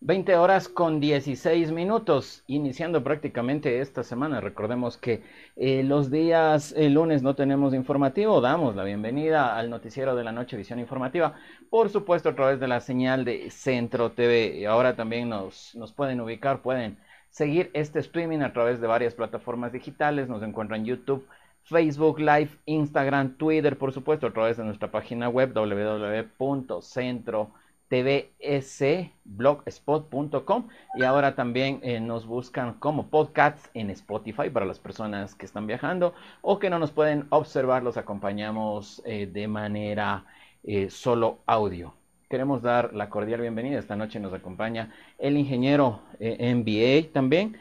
[0.00, 4.42] 20 horas con 16 minutos, iniciando prácticamente esta semana.
[4.42, 5.22] Recordemos que
[5.56, 10.32] eh, los días el lunes no tenemos informativo, damos la bienvenida al noticiero de la
[10.32, 11.34] noche, visión informativa,
[11.70, 14.58] por supuesto a través de la señal de Centro TV.
[14.58, 16.98] Y ahora también nos, nos pueden ubicar, pueden
[17.30, 21.26] seguir este streaming a través de varias plataformas digitales, nos encuentran YouTube.
[21.64, 31.04] Facebook Live, Instagram, Twitter, por supuesto, a través de nuestra página web www.centro.tv tvsblogspot.com y
[31.04, 36.14] ahora también eh, nos buscan como podcasts en Spotify para las personas que están viajando
[36.42, 40.26] o que no nos pueden observar, los acompañamos eh, de manera
[40.64, 41.94] eh, solo audio.
[42.28, 43.78] Queremos dar la cordial bienvenida.
[43.78, 47.56] Esta noche nos acompaña el ingeniero MBA también,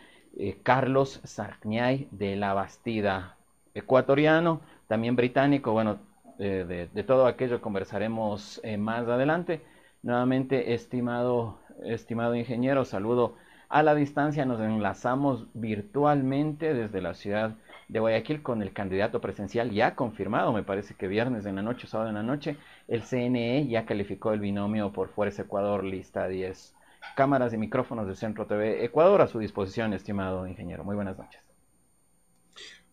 [0.64, 3.38] Carlos Sarñay de la Bastida,
[3.76, 5.72] ecuatoriano, también británico.
[5.72, 6.00] Bueno,
[6.40, 9.62] de, de, todo aquello conversaremos más adelante.
[10.06, 13.38] Nuevamente, estimado, estimado ingeniero, saludo
[13.70, 14.46] a la distancia.
[14.46, 17.56] Nos enlazamos virtualmente desde la ciudad
[17.88, 21.88] de Guayaquil con el candidato presencial ya confirmado, me parece que viernes en la noche,
[21.88, 22.56] sábado en la noche,
[22.88, 26.76] el CNE ya calificó el binomio por Fuerza Ecuador, lista 10.
[27.16, 30.84] Cámaras y micrófonos de Centro TV Ecuador a su disposición, estimado ingeniero.
[30.84, 31.42] Muy buenas noches.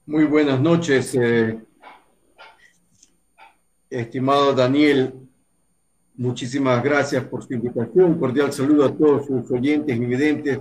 [0.06, 1.60] Muy buenas noches, eh,
[3.90, 5.28] estimado Daniel.
[6.22, 8.04] Muchísimas gracias por su invitación.
[8.04, 10.60] Un cordial saludo a todos sus oyentes y videntes.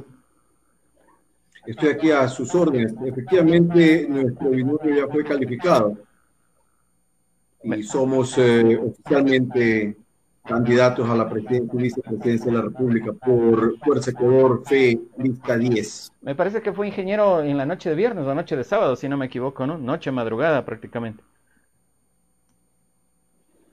[1.68, 2.96] Estoy aquí a sus órdenes.
[3.06, 5.96] Efectivamente, nuestro binomio ya fue calificado
[7.64, 9.98] y somos eh, oficialmente
[10.44, 16.12] candidatos a la presidencia y vicepresidencia de la República por Fuerza Ecuador Fe Lista 10.
[16.22, 19.08] Me parece que fue ingeniero en la noche de viernes o noche de sábado, si
[19.08, 19.78] no me equivoco, ¿no?
[19.78, 21.22] Noche madrugada prácticamente.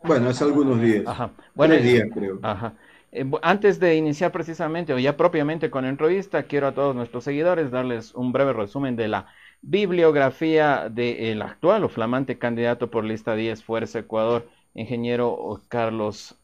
[0.02, 1.04] Bueno, hace algunos días.
[1.06, 1.32] Ajá.
[1.54, 2.38] Bueno, días, creo.
[2.42, 2.74] Ajá.
[3.10, 7.24] Eh, antes de iniciar precisamente, o ya propiamente con la entrevista, quiero a todos nuestros
[7.24, 9.26] seguidores darles un breve resumen de la
[9.62, 16.36] bibliografía del actual o flamante candidato por lista 10 Fuerza Ecuador, ingeniero Carlos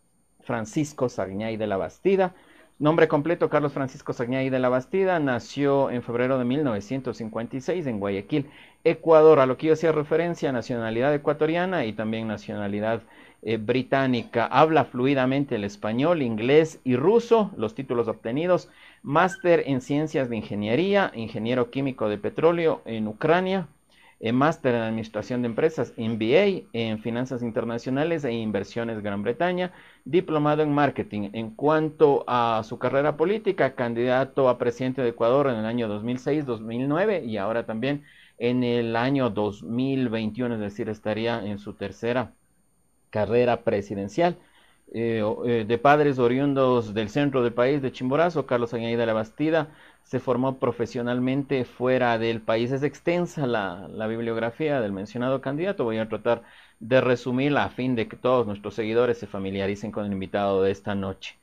[0.42, 2.34] Francisco Sagñay de la Bastida.
[2.78, 8.50] Nombre completo, Carlos Francisco Sagñay de la Bastida, nació en febrero de 1956 en Guayaquil,
[8.82, 13.02] Ecuador, a lo que yo hacía referencia, nacionalidad ecuatoriana y también nacionalidad
[13.46, 14.46] eh, británica.
[14.46, 18.70] Habla fluidamente el español, inglés y ruso, los títulos obtenidos.
[19.02, 23.68] Máster en Ciencias de Ingeniería, Ingeniero Químico de Petróleo en Ucrania.
[24.20, 29.72] Eh, máster en Administración de Empresas, MBA en Finanzas Internacionales e Inversiones Gran Bretaña.
[30.06, 31.28] Diplomado en Marketing.
[31.34, 37.26] En cuanto a su carrera política, candidato a presidente de Ecuador en el año 2006-2009
[37.26, 38.04] y ahora también
[38.38, 42.32] en el año 2021, es decir, estaría en su tercera
[43.14, 44.36] carrera presidencial.
[44.92, 49.12] Eh, eh, de padres oriundos del centro del país de Chimborazo, Carlos Añaí de la
[49.12, 49.68] Bastida
[50.02, 52.70] se formó profesionalmente fuera del país.
[52.72, 55.84] Es extensa la, la, bibliografía del mencionado candidato.
[55.84, 56.42] Voy a tratar
[56.80, 60.70] de resumirla a fin de que todos nuestros seguidores se familiaricen con el invitado de
[60.72, 61.36] esta noche.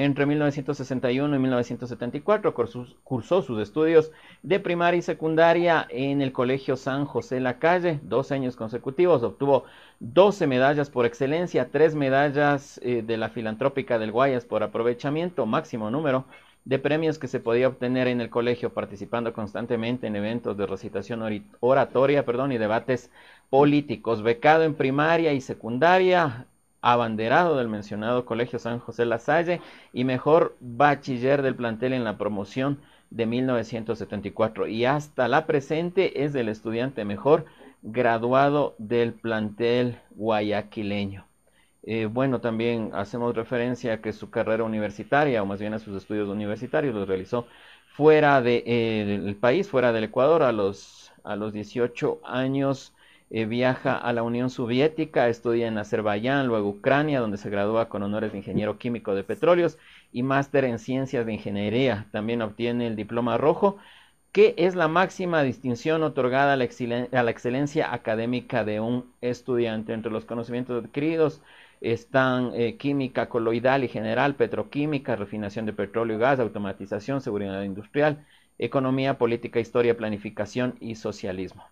[0.00, 2.54] Entre 1961 y 1974
[3.02, 4.12] cursó, sus estudios
[4.44, 9.24] de primaria y secundaria en el Colegio San José La Calle, dos años consecutivos.
[9.24, 9.64] Obtuvo
[9.98, 15.90] 12 medallas por excelencia, tres medallas eh, de la filantrópica del Guayas por aprovechamiento, máximo
[15.90, 16.26] número
[16.64, 21.24] de premios que se podía obtener en el colegio participando constantemente en eventos de recitación
[21.58, 23.10] oratoria perdón, y debates
[23.50, 24.22] políticos.
[24.22, 26.46] Becado en primaria y secundaria,
[26.80, 29.60] abanderado del mencionado Colegio San José La Salle
[29.92, 32.78] y mejor bachiller del plantel en la promoción
[33.10, 37.46] de 1974 y hasta la presente es el estudiante mejor
[37.82, 41.26] graduado del plantel guayaquileño.
[41.84, 45.96] Eh, bueno, también hacemos referencia a que su carrera universitaria, o más bien a sus
[45.96, 47.46] estudios universitarios, los realizó
[47.86, 52.94] fuera del de, eh, país, fuera del Ecuador, a los A los 18 años
[53.30, 58.02] eh, viaja a la Unión Soviética, estudia en Azerbaiyán, luego Ucrania, donde se gradúa con
[58.02, 59.78] honores de ingeniero químico de petróleos
[60.12, 62.06] y máster en ciencias de ingeniería.
[62.10, 63.76] También obtiene el diploma rojo,
[64.32, 66.64] que es la máxima distinción otorgada a la,
[67.30, 69.92] excelencia académica de un estudiante.
[69.92, 71.42] Entre los conocimientos adquiridos
[71.80, 78.24] están eh, química coloidal y general, petroquímica, refinación de petróleo y gas, automatización, seguridad industrial,
[78.58, 81.64] economía, política, historia, planificación y socialismo.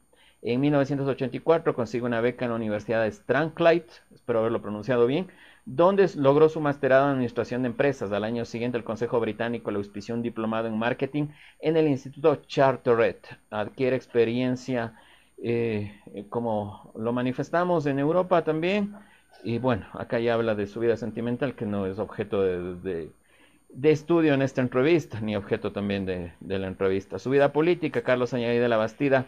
[0.46, 5.26] En 1984 consigue una beca en la Universidad de Strathclyde, espero haberlo pronunciado bien,
[5.64, 8.12] donde logró su masterado en Administración de Empresas.
[8.12, 11.26] Al año siguiente, el Consejo Británico le auspició un diplomado en Marketing
[11.58, 13.16] en el Instituto Chartered.
[13.50, 14.94] Adquiere experiencia,
[15.42, 18.94] eh, como lo manifestamos en Europa también.
[19.42, 23.10] Y bueno, acá ya habla de su vida sentimental, que no es objeto de,
[23.82, 27.18] estudio en esta entrevista, ni objeto también de, la entrevista.
[27.18, 29.26] Su vida política, Carlos Añadí de la Bastida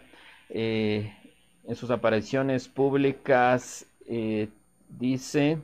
[0.49, 1.13] eh,
[1.65, 4.49] en sus apariciones públicas eh,
[4.89, 5.59] dice,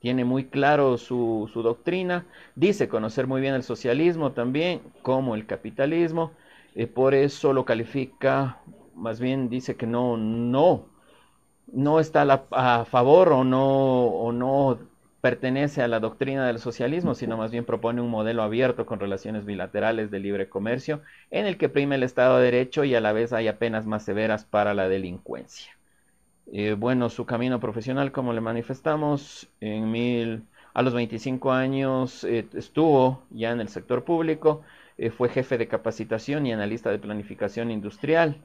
[0.00, 6.32] tiene muy claro su, doctrina, dice conocer muy bien el socialismo también, como el capitalismo,
[6.74, 8.60] eh, por eso lo califica,
[8.94, 10.84] más bien dice que no, no,
[11.72, 14.78] no está a, a favor o no, o no
[15.26, 19.44] pertenece a la doctrina del socialismo, sino más bien propone un modelo abierto con relaciones
[19.44, 21.02] bilaterales de libre comercio,
[21.32, 24.04] en el que prime el Estado de Derecho y a la vez hay penas más
[24.04, 25.72] severas para la delincuencia.
[26.52, 30.44] Eh, bueno, su camino profesional, como le manifestamos, en mil,
[30.74, 34.62] a los 25 años eh, estuvo ya en el sector público,
[34.96, 38.36] eh, fue jefe de capacitación y analista de planificación industrial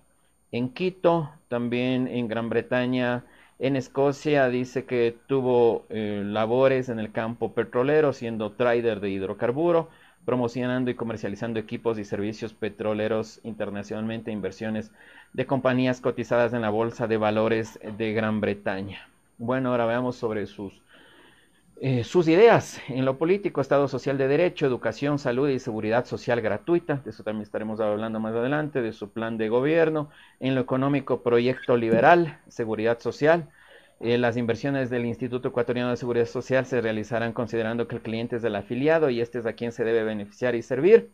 [0.52, 3.24] en Quito, también en Gran Bretaña
[3.62, 9.88] en Escocia dice que tuvo eh, labores en el campo petrolero, siendo trader de hidrocarburo,
[10.26, 14.92] promocionando y comercializando equipos y servicios petroleros internacionalmente, inversiones
[15.34, 19.08] de compañías cotizadas en la Bolsa de Valores de Gran Bretaña.
[19.38, 20.82] Bueno, ahora veamos sobre sus,
[21.84, 26.40] eh, sus ideas en lo político, Estado social de derecho, educación, salud y seguridad social
[26.40, 30.62] gratuita, de eso también estaremos hablando más adelante, de su plan de gobierno, en lo
[30.62, 33.50] económico, proyecto liberal, seguridad social,
[34.00, 38.36] eh, las inversiones del Instituto Ecuatoriano de Seguridad Social se realizarán considerando que el cliente
[38.36, 41.10] es del afiliado y este es a quien se debe beneficiar y servir.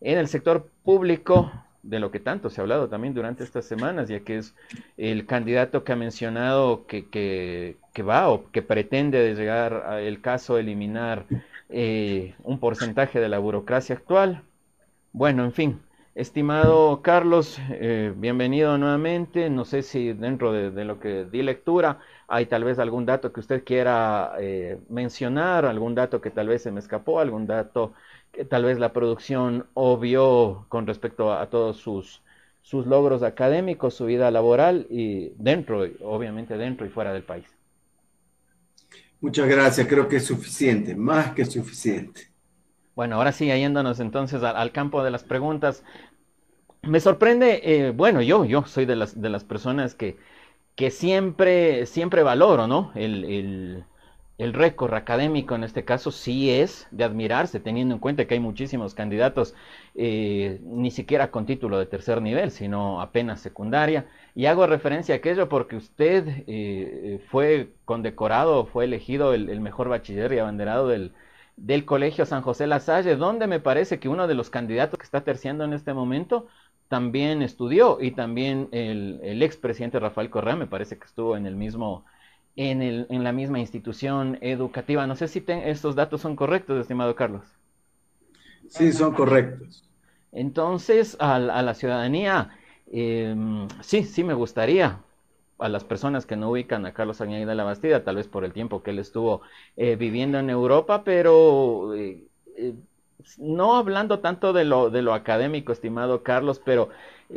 [0.00, 1.52] En el sector público,
[1.82, 4.54] de lo que tanto se ha hablado también durante estas semanas, ya que es
[4.96, 10.58] el candidato que ha mencionado que, que, va o que pretende llegar a el caso
[10.58, 11.26] eliminar
[11.68, 14.42] eh, un porcentaje de la burocracia actual.
[15.12, 15.80] Bueno, en fin,
[16.14, 19.50] estimado Carlos, eh, bienvenido nuevamente.
[19.50, 21.98] No sé si dentro de lo que di lectura
[22.28, 26.62] hay tal vez algún dato que usted quiera eh, mencionar, algún dato que tal vez
[26.62, 28.07] se me escapó, algún dato que
[28.44, 32.22] tal vez la producción obvió con respecto a, todos sus,
[32.62, 37.46] sus logros académicos, su vida laboral y dentro, obviamente dentro y fuera del país.
[39.20, 42.28] Muchas gracias, creo que es suficiente, más que suficiente.
[42.94, 45.84] Bueno, ahora sí, yéndonos entonces al, campo de las preguntas.
[46.82, 50.16] Me sorprende, eh, bueno, yo, yo soy de las, de las personas que,
[50.78, 52.92] que siempre, siempre valoro, ¿no?
[52.94, 53.84] El,
[54.38, 58.94] récord académico en este caso sí es de admirarse, teniendo en cuenta que hay muchísimos
[58.94, 59.54] candidatos,
[59.96, 64.06] eh, ni siquiera con título de tercer nivel, sino apenas secundaria.
[64.34, 70.32] Y hago referencia a aquello porque usted eh, fue condecorado, fue elegido el, mejor bachiller
[70.32, 71.12] y abanderado del,
[71.56, 75.04] del Colegio San José La Salle, donde me parece que uno de los candidatos que
[75.04, 76.46] está terciando en este momento
[76.88, 81.56] también estudió y también el, el expresidente Rafael Correa me parece que estuvo en el
[81.56, 82.04] mismo
[82.58, 85.06] en, el, en la misma institución educativa.
[85.06, 87.44] No sé si estos datos son correctos, estimado Carlos.
[88.68, 89.84] Sí, son correctos.
[90.32, 92.50] Entonces, a, la ciudadanía,
[92.90, 94.98] em, sí, sí me gustaría,
[95.60, 98.44] a las personas que no ubican a Carlos Añaí de la Bastida, tal vez por
[98.44, 99.42] el tiempo que él estuvo
[99.76, 102.24] eh, viviendo en Europa, pero eh,
[102.56, 102.74] eh,
[103.38, 106.88] no hablando tanto de lo, de lo académico, estimado Carlos, pero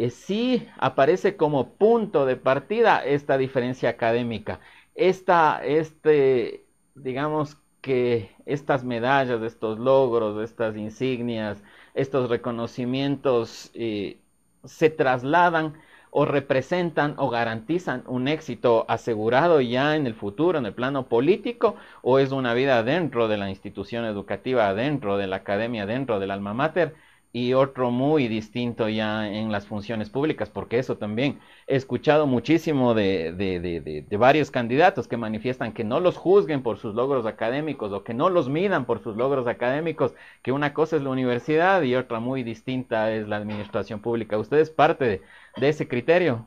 [0.09, 4.61] sí aparece como punto de partida esta diferencia académica.
[4.95, 14.19] Esta, este, digamos que estas medallas, estos logros, estas insignias, estos reconocimientos eh,
[14.63, 15.73] se trasladan
[16.11, 21.75] o representan o garantizan un éxito asegurado ya en el futuro, en el plano político,
[22.01, 26.31] o es una vida dentro de la institución educativa, dentro de la academia, dentro del
[26.31, 26.95] alma mater,
[27.33, 32.93] y otro muy distinto ya en las funciones públicas, porque eso también he escuchado muchísimo
[32.93, 38.03] de, de, varios candidatos que manifiestan que no los juzguen por sus logros académicos o
[38.03, 41.95] que no los midan por sus logros académicos, que una cosa es la universidad y
[41.95, 44.37] otra muy distinta es la administración pública.
[44.37, 45.21] ¿Usted es parte
[45.55, 46.45] de ese criterio?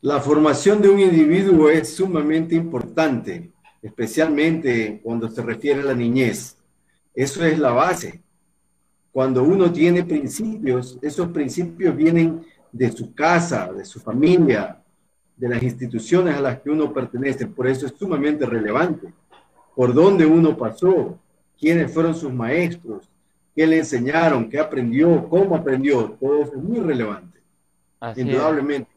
[0.00, 6.58] La formación de un individuo es sumamente importante, especialmente cuando se refiere a la niñez.
[7.14, 8.23] Eso es la base.
[9.14, 14.82] Cuando uno tiene principios, esos principios vienen de su casa, de su familia,
[15.36, 17.46] de las instituciones a las que uno pertenece.
[17.46, 19.12] Por eso es sumamente relevante.
[19.76, 21.16] Por dónde uno pasó,
[21.56, 23.08] quiénes fueron sus maestros,
[23.54, 26.16] qué le enseñaron, qué aprendió, cómo aprendió.
[26.20, 27.38] Todo eso es muy relevante.
[28.16, 28.90] Indudablemente.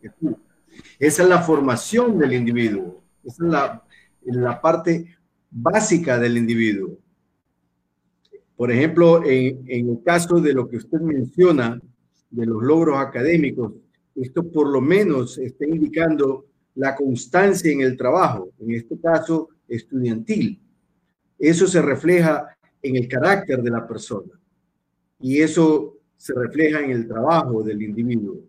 [0.97, 3.03] Esa es la formación del individuo.
[3.23, 3.83] Esa es la,
[4.23, 5.15] la parte
[5.51, 6.97] básica del individuo.
[8.57, 11.79] Por ejemplo, en, en, el caso de lo que usted menciona,
[12.29, 13.71] de los logros académicos,
[14.15, 20.59] esto por lo menos está indicando la constancia en el trabajo, en este caso estudiantil.
[21.37, 24.39] Eso se refleja en el carácter de la persona
[25.19, 28.39] y eso se refleja en el trabajo del individuo.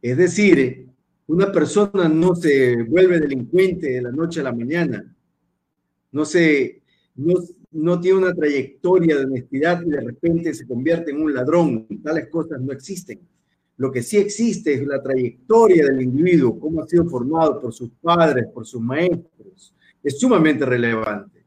[0.00, 0.86] Es decir,
[1.26, 5.14] una persona no se vuelve delincuente de la noche a la mañana,
[6.12, 6.82] no, se,
[7.16, 7.34] no,
[7.70, 11.86] no tiene una trayectoria de honestidad y de repente se convierte en un ladrón.
[12.02, 13.20] Tales cosas no existen.
[13.76, 17.90] Lo que sí existe es la trayectoria del individuo, cómo ha sido formado por sus
[18.00, 19.74] padres, por sus maestros.
[20.02, 21.37] Es sumamente relevante.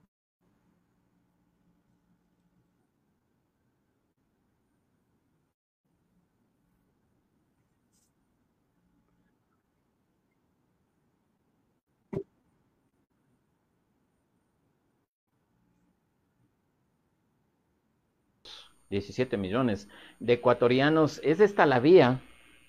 [18.92, 19.88] 17 millones
[20.20, 21.20] de ecuatorianos.
[21.24, 22.20] ¿Es esta la vía?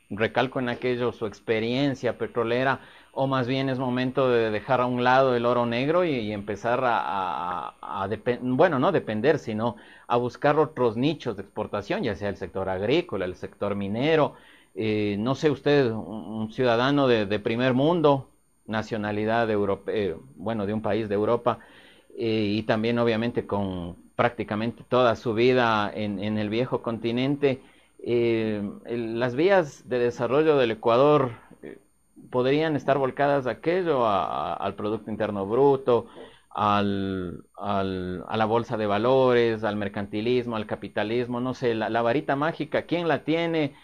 [0.09, 2.81] Recalco en aquello su experiencia petrolera,
[3.13, 6.81] o más bien es momento de dejar a un lado el oro negro y, empezar
[6.85, 7.75] a,
[8.43, 9.77] bueno, no depender, sino
[10.07, 14.35] a buscar otros nichos de exportación, ya sea el sector agrícola, el sector minero,
[14.75, 18.29] eh, no sé usted, un, ciudadano de, primer mundo,
[18.67, 21.59] nacionalidad europea, eh, bueno, de un país de Europa,
[22.17, 27.61] eh, y también obviamente con prácticamente toda su vida en, el viejo continente,
[28.05, 31.33] eh, las vías de desarrollo del Ecuador
[31.65, 31.81] eh,
[32.31, 36.07] podrían estar volcadas a aquello, al Producto Interno Bruto,
[36.51, 37.83] al, a
[38.37, 43.25] la bolsa de valores, al mercantilismo, al capitalismo, no sé, la, varita mágica, ¿quién la
[43.25, 43.75] tiene?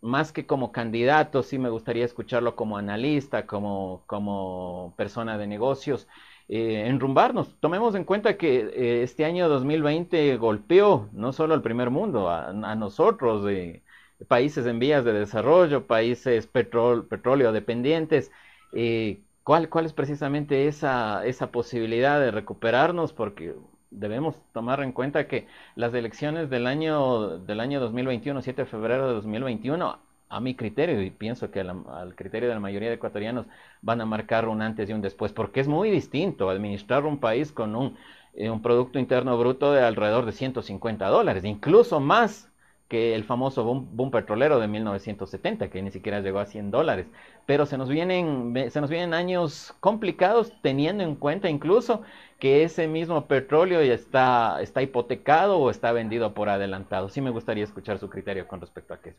[0.00, 6.06] más que como candidato, sí me gustaría escucharlo como analista, como, como persona de negocios.
[6.52, 7.54] Eh, enrumbarnos.
[7.60, 12.52] Tomemos en cuenta que eh, este año 2020 golpeó no solo al primer mundo, a,
[12.74, 13.84] nosotros, de
[14.26, 18.32] países en vías de desarrollo, países petróleo dependientes.
[18.72, 23.12] Eh, ¿cuál, ¿Cuál es precisamente esa, esa posibilidad de recuperarnos?
[23.12, 23.54] Porque
[23.90, 29.06] debemos tomar en cuenta que las elecciones del año, del año 2021, 7 de febrero
[29.06, 33.46] de 2021, a mi criterio, y pienso que al criterio de la mayoría de ecuatorianos,
[33.82, 37.52] van a marcar un antes y un después, porque es muy distinto administrar un país
[37.52, 37.96] con un,
[38.34, 42.50] eh, un Producto Interno Bruto de alrededor de 150 dólares, incluso más
[42.88, 47.06] que el famoso boom, petrolero de 1970, que ni siquiera llegó a 100 dólares.
[47.46, 52.02] Pero se nos, vienen, se nos vienen años complicados teniendo en cuenta incluso
[52.40, 57.08] que ese mismo petróleo ya está, está hipotecado o está vendido por adelantado.
[57.08, 59.16] Sí me gustaría escuchar su criterio con respecto a eso.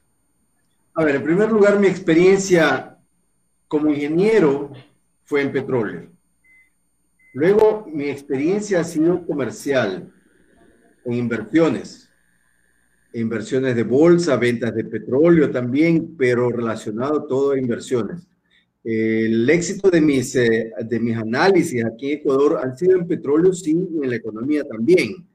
[0.93, 2.97] A ver, en primer lugar, mi experiencia
[3.67, 4.71] como ingeniero
[5.23, 6.11] fue en petróleo.
[7.33, 10.11] Luego, mi experiencia ha sido comercial,
[11.05, 12.09] en inversiones,
[13.13, 18.27] inversiones de bolsa, ventas de petróleo también, pero relacionado todo a inversiones.
[18.83, 23.53] El éxito de mis, eh, de mis análisis aquí en Ecuador han sido en petróleo,
[23.53, 25.25] sí, y en la economía también,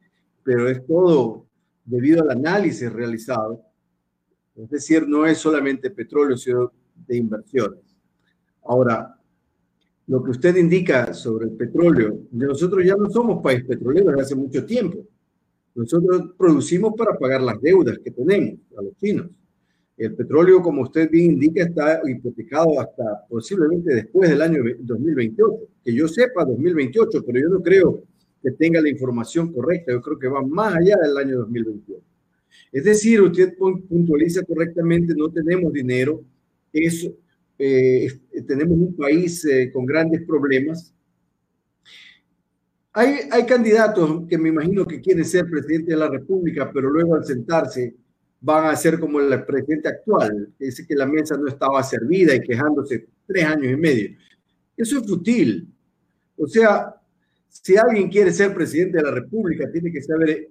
[0.45, 1.47] pero es todo
[1.85, 3.65] debido al análisis realizado
[4.57, 6.73] es decir, no es solamente petróleo, sino
[7.07, 7.81] de inversiones.
[8.65, 9.15] Ahora,
[10.07, 14.35] lo que usted indica sobre el petróleo, nosotros ya no somos país petrolero desde hace
[14.35, 14.99] mucho tiempo.
[15.75, 19.27] Nosotros producimos para pagar las deudas que tenemos a los chinos.
[19.97, 25.69] El petróleo, como usted bien indica, está hipotecado hasta posiblemente después del año 2028.
[25.85, 28.03] Que yo sepa, 2028, pero yo no creo
[28.43, 29.93] que tenga la información correcta.
[29.93, 32.03] Yo creo que va más allá del año 2028.
[32.73, 36.23] Es decir, usted puntualiza correctamente, no tenemos dinero,
[36.73, 37.11] es,
[37.59, 38.09] eh,
[38.47, 40.93] tenemos un país eh, con grandes problemas.
[42.93, 47.15] Hay, hay candidatos que me imagino que quieren ser presidente de la República, pero luego
[47.15, 47.95] al sentarse
[48.41, 52.35] van a ser como el presidente actual, que dice que la mesa no estaba servida
[52.35, 54.17] y quejándose tres años y medio.
[54.77, 55.69] Eso es fútil.
[56.37, 56.95] O sea,
[57.49, 60.51] si alguien quiere ser presidente de la República, tiene que saber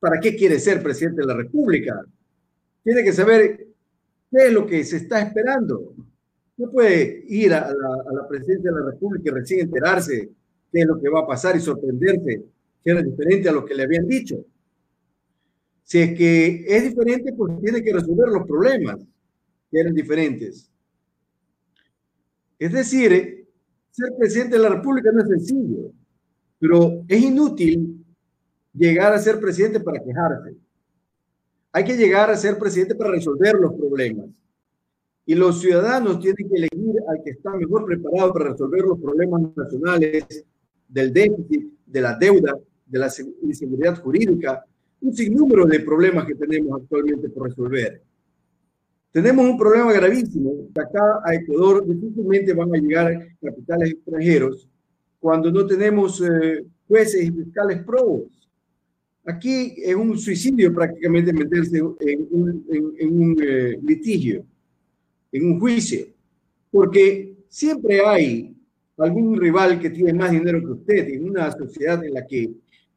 [0.00, 2.04] para qué quiere ser presidente de la República.
[2.82, 3.68] Tiene que saber
[4.30, 5.94] qué es lo que se está esperando.
[6.56, 10.30] No puede ir a la, presidencia de la República y recién enterarse
[10.72, 12.42] qué es lo que va a pasar y sorprenderse
[12.82, 14.44] que era diferente a lo que le habían dicho.
[15.84, 18.98] Si es que es diferente, pues tiene que resolver los problemas
[19.70, 20.70] que eran diferentes.
[22.58, 23.46] Es decir,
[23.90, 25.92] ser presidente de la República no es sencillo,
[26.58, 27.99] pero es inútil
[28.72, 30.56] llegar a ser presidente para quejarse.
[31.72, 34.26] Hay que llegar a ser presidente para resolver los problemas.
[35.26, 39.42] Y los ciudadanos tienen que elegir al que está mejor preparado para resolver los problemas
[39.54, 40.44] nacionales
[40.88, 43.08] del déficit, de la deuda, de la
[43.42, 44.64] inseguridad jurídica,
[45.00, 48.02] un sinnúmero de problemas que tenemos actualmente por resolver.
[49.12, 54.68] Tenemos un problema gravísimo, acá a Ecuador difícilmente van a llegar capitales extranjeros
[55.18, 58.39] cuando no tenemos eh, jueces y fiscales probos.
[59.26, 62.66] Aquí es un suicidio prácticamente meterse en un,
[62.98, 64.44] en, un eh, litigio,
[65.30, 66.06] en un juicio,
[66.70, 68.56] porque siempre hay
[68.96, 72.50] algún rival que tiene más dinero que usted en una sociedad en la que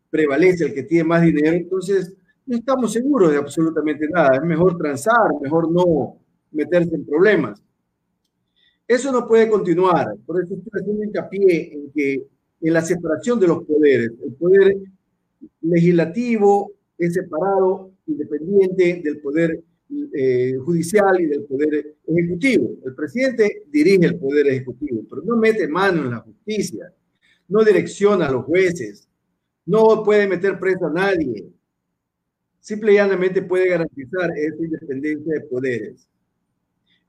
[0.10, 2.16] prevalece el que tiene más dinero, entonces
[2.46, 4.36] no estamos seguros de absolutamente nada.
[4.36, 6.18] Es mejor transar, mejor no
[6.52, 7.62] meterse en problemas.
[8.88, 10.16] Eso no puede continuar.
[10.26, 12.28] Por eso estoy haciendo hincapié en que
[12.62, 14.78] en la separación de los poderes, el poder
[15.62, 19.64] legislativo es separado, independiente del poder
[20.14, 22.78] eh, judicial y del poder ejecutivo.
[22.86, 26.92] El presidente dirige el poder ejecutivo, pero no mete mano en la justicia,
[27.48, 29.08] no direcciona a los jueces,
[29.66, 31.48] no puede meter preso a nadie.
[32.60, 36.08] Simple y llanamente puede garantizar esa independencia de poderes.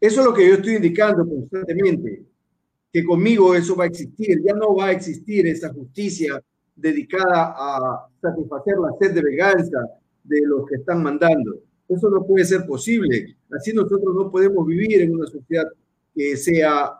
[0.00, 2.24] Eso es lo que yo estoy indicando constantemente,
[2.92, 6.42] que conmigo eso va a existir, ya no va a existir esa justicia
[6.74, 9.78] dedicada a satisfacer la sed de venganza
[10.24, 11.60] de los que están mandando.
[11.88, 13.36] Eso no puede ser posible.
[13.52, 15.66] Así nosotros no podemos vivir en una sociedad
[16.14, 16.92] que sea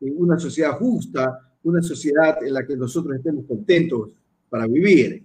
[0.00, 4.10] una sociedad justa, una sociedad en la que nosotros estemos contentos
[4.48, 5.24] para vivir.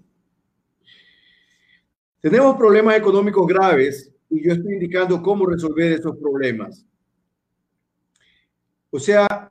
[2.19, 6.85] Tenemos problemas económicos graves y yo estoy indicando cómo resolver esos problemas.
[8.89, 9.49] O sea,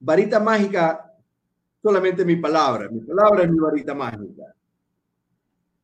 [0.00, 1.09] varita mágica,
[1.82, 2.88] solamente mi palabra.
[2.90, 4.54] Mi palabra es mi varita mágica.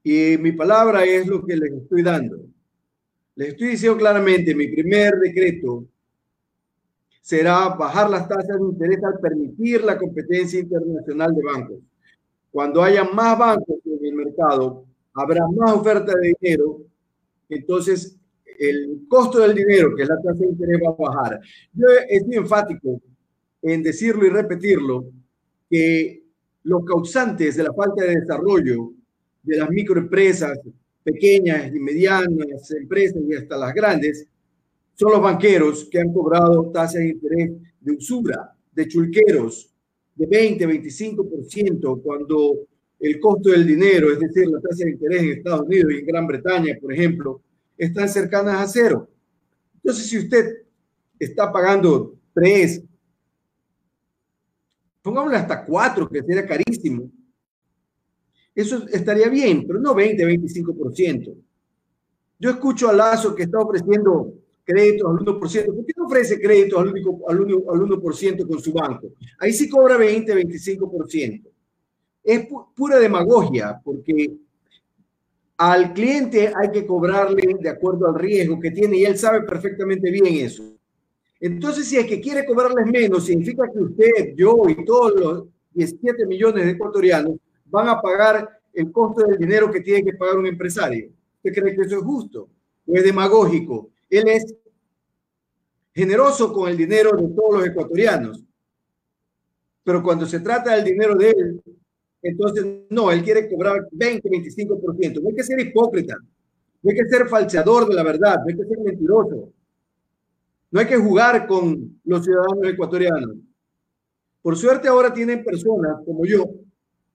[0.03, 2.39] Y mi palabra es lo que les estoy dando.
[3.35, 5.87] Les estoy diciendo claramente, mi primer decreto
[7.21, 11.79] será bajar las tasas de interés al permitir la competencia internacional de bancos.
[12.53, 16.83] Cuando haya más bancos en el mercado, habrá más oferta de dinero,
[17.49, 18.17] entonces
[18.59, 21.41] el costo del dinero, que es la tasa de interés, va a bajar.
[21.73, 23.01] Yo estoy enfático
[23.61, 25.07] en decirlo y repetirlo,
[25.69, 26.25] que
[26.65, 28.93] los causantes de la falta de desarrollo
[29.43, 30.59] de las microempresas,
[31.05, 34.27] pequeñas y medianas empresas y hasta las grandes,
[34.95, 37.51] son los banqueros que han cobrado tasas de interés
[37.81, 39.71] de usura, de chulqueros,
[40.15, 42.67] de 20, 25%, cuando
[42.99, 46.07] el costo del dinero, es decir, la tasa de interés en Estados Unidos y en
[46.07, 47.43] Gran Bretaña, por ejemplo,
[47.77, 49.09] están cercanas a cero.
[49.77, 50.65] Entonces, si usted
[51.19, 52.83] está pagando 3,
[55.07, 57.09] pongámosle hasta 4, que sería carísimo,
[58.53, 61.33] eso estaría bien, pero no 20, 25%.
[62.41, 65.39] Yo escucho a Lazo que está ofreciendo créditos al 1%.
[65.39, 69.13] ¿Por qué no ofrece créditos al, único, al, 1, al 1% con su banco?
[69.39, 71.43] Ahí sí cobra 20, 25%.
[72.25, 74.35] Es pura demagogia, porque
[75.59, 80.11] al cliente hay que cobrarle de acuerdo al riesgo que tiene y él sabe perfectamente
[80.11, 80.76] bien eso.
[81.41, 86.27] Entonces, si es que quiere cobrarles menos, significa que usted, yo y todos los 17
[86.27, 90.47] millones de ecuatorianos van a pagar el costo del dinero que tiene que pagar un
[90.47, 91.11] empresario.
[91.37, 92.49] ¿Usted cree que eso es justo?
[92.87, 93.91] ¿O es demagógico?
[94.09, 94.55] Él es
[95.95, 98.43] generoso con el dinero de todos los ecuatorianos.
[99.83, 101.63] Pero cuando se trata del dinero de él,
[102.23, 105.23] entonces no, él quiere cobrar 20, 25%.
[105.23, 106.17] No hay que ser hipócrita,
[106.83, 109.53] no hay que ser falseador de la verdad, no hay que ser mentiroso.
[110.71, 113.37] No hay que jugar con los ciudadanos ecuatorianos.
[114.43, 116.45] Por suerte ahora tienen personas como yo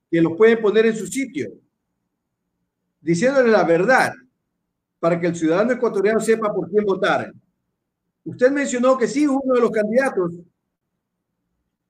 [0.09, 1.49] que los pueden poner en su sitio,
[2.99, 4.11] diciéndole la verdad
[4.99, 7.33] para que el ciudadano ecuatoriano sepa por quién votar.
[8.23, 10.33] Usted mencionó que sí, uno de los candidatos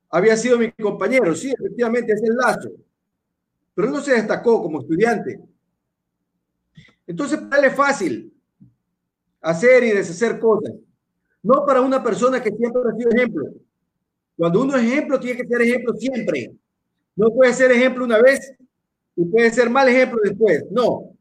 [0.09, 1.35] había sido mi compañero.
[1.35, 2.71] Sí, efectivamente, es el Lazo.
[3.73, 5.39] Pero él no se destacó como estudiante.
[7.07, 8.33] Entonces, para es fácil
[9.41, 10.73] hacer y deshacer cosas.
[11.43, 13.45] No para una persona que siempre ha sido ejemplo.
[14.37, 16.51] Cuando uno es ejemplo, tiene que ser ejemplo siempre.
[17.15, 18.53] No puede ser ejemplo una vez
[19.15, 20.65] y puede ser mal ejemplo después.
[20.71, 21.11] No.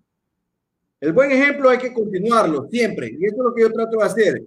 [1.01, 3.11] El buen ejemplo hay que continuarlo siempre.
[3.19, 4.47] Y eso es lo que yo trato de hacer.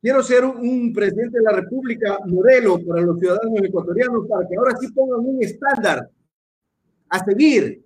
[0.00, 4.76] Quiero ser un presidente de la República modelo para los ciudadanos ecuatorianos para que ahora
[4.80, 6.10] sí pongan un estándar
[7.08, 7.84] a seguir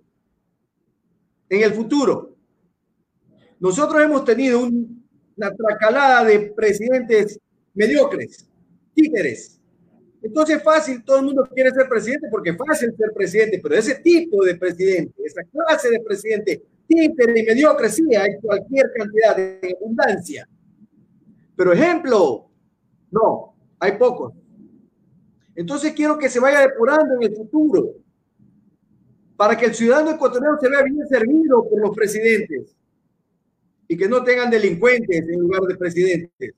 [1.49, 2.35] en el futuro.
[3.59, 4.67] Nosotros hemos tenido
[5.37, 7.39] una tracalada de presidentes
[7.73, 8.49] mediocres,
[8.93, 9.61] títeres.
[10.21, 13.75] Entonces es fácil, todo el mundo quiere ser presidente porque es fácil ser presidente, pero
[13.75, 19.35] ese tipo de presidente, esa clase de presidente, títere y mediocre, sí, hay cualquier cantidad
[19.35, 20.49] de abundancia.
[21.55, 22.49] Pero ejemplo,
[23.11, 24.33] no, hay pocos.
[25.55, 27.95] Entonces quiero que se vaya depurando en el futuro
[29.35, 32.75] para que el ciudadano ecuatoriano se vea bien servido por los presidentes
[33.87, 36.53] y que no tengan delincuentes en lugar de presidentes.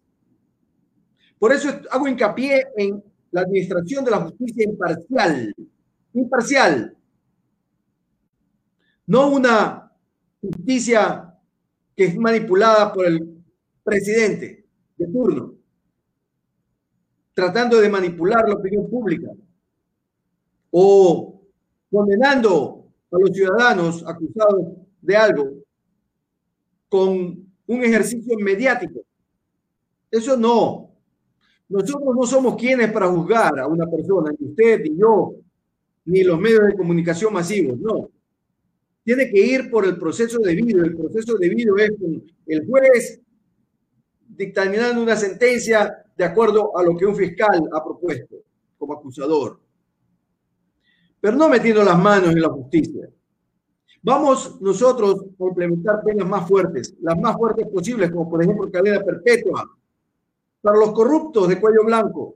[1.37, 5.55] Por eso hago hincapié en la administración de la justicia imparcial.
[6.13, 6.97] Imparcial.
[9.05, 9.91] No una
[10.41, 11.33] justicia
[11.95, 13.43] que es manipulada por el
[13.83, 14.65] presidente
[14.97, 15.53] de turno,
[17.33, 19.31] tratando de manipular la opinión pública
[20.71, 21.41] o
[21.89, 25.58] condenando a los ciudadanos acusados de algo
[26.89, 29.01] con un ejercicio mediático.
[30.11, 30.89] Eso no.
[31.69, 35.35] Nosotros no somos quienes para juzgar a una persona, ni usted, ni yo,
[36.05, 38.09] ni los medios de comunicación masivos, no.
[39.03, 40.83] Tiene que ir por el proceso debido.
[40.83, 41.91] El proceso debido es
[42.47, 43.21] el juez
[44.27, 48.35] dictaminando una sentencia de acuerdo a lo que un fiscal ha propuesto
[48.77, 49.59] como acusador
[51.19, 53.09] pero no metiendo las manos en la justicia.
[54.01, 59.03] Vamos nosotros a implementar penas más fuertes, las más fuertes posibles, como por ejemplo cadena
[59.03, 59.69] perpetua,
[60.61, 62.35] para los corruptos de cuello blanco,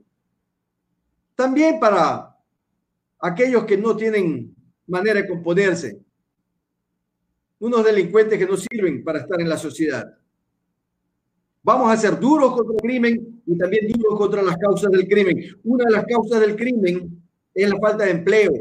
[1.34, 2.36] también para
[3.18, 4.54] aquellos que no tienen
[4.86, 6.00] manera de componerse,
[7.58, 10.04] unos delincuentes que no sirven para estar en la sociedad.
[11.62, 15.58] Vamos a ser duros contra el crimen y también duros contra las causas del crimen.
[15.64, 17.22] Una de las causas del crimen
[17.54, 18.52] es la falta de empleo,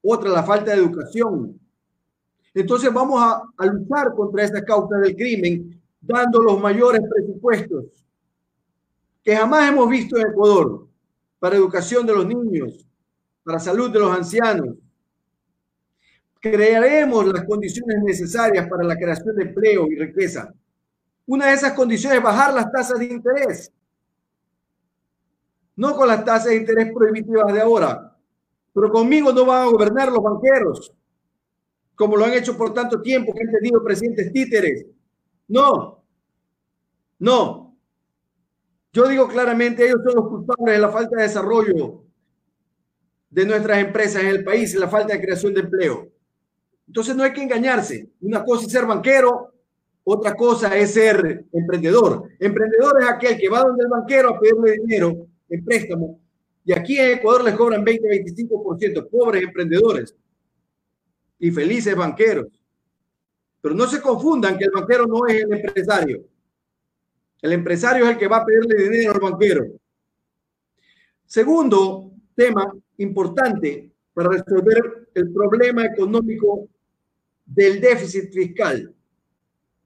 [0.00, 1.59] otra la falta de educación.
[2.54, 7.84] Entonces vamos a, luchar contra esa causa del crimen dando los mayores presupuestos
[9.22, 10.88] que jamás hemos visto en Ecuador
[11.38, 12.86] para educación de los niños,
[13.44, 14.76] para salud de los ancianos.
[16.40, 20.52] Crearemos las condiciones necesarias para la creación de empleo y riqueza.
[21.26, 23.70] Una de esas condiciones es bajar las tasas de interés.
[25.76, 28.16] No con las tasas de interés prohibitivas de ahora,
[28.72, 30.92] pero conmigo no van a gobernar los banqueros,
[31.94, 34.86] como lo han hecho por tanto tiempo que han tenido presidentes títeres.
[35.48, 36.02] No,
[37.18, 37.76] no.
[38.92, 42.04] Yo digo claramente, ellos son los culpables de la falta de desarrollo
[43.30, 46.08] de nuestras empresas en el país y la falta de creación de empleo.
[46.86, 48.10] Entonces no hay que engañarse.
[48.20, 49.52] Una cosa es ser banquero,
[50.02, 52.28] otra cosa es ser emprendedor.
[52.40, 56.20] Emprendedor es aquel que va donde el banquero a pedirle dinero en préstamo
[56.64, 60.14] y aquí en Ecuador les cobran 20-25%, pobres emprendedores
[61.40, 62.46] y felices banqueros.
[63.60, 66.24] Pero no se confundan que el banquero no es el empresario.
[67.42, 69.66] El empresario es el que va a pedirle dinero al banquero.
[71.26, 76.68] Segundo tema importante para resolver el problema económico
[77.46, 78.94] del déficit fiscal.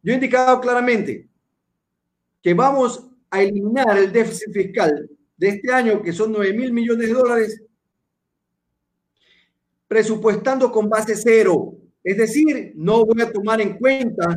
[0.03, 1.29] Yo he indicado claramente
[2.43, 7.09] que vamos a eliminar el déficit fiscal de este año, que son 9 mil millones
[7.09, 7.64] de dólares,
[9.87, 11.75] presupuestando con base cero.
[12.03, 14.37] Es decir, no voy a tomar en cuenta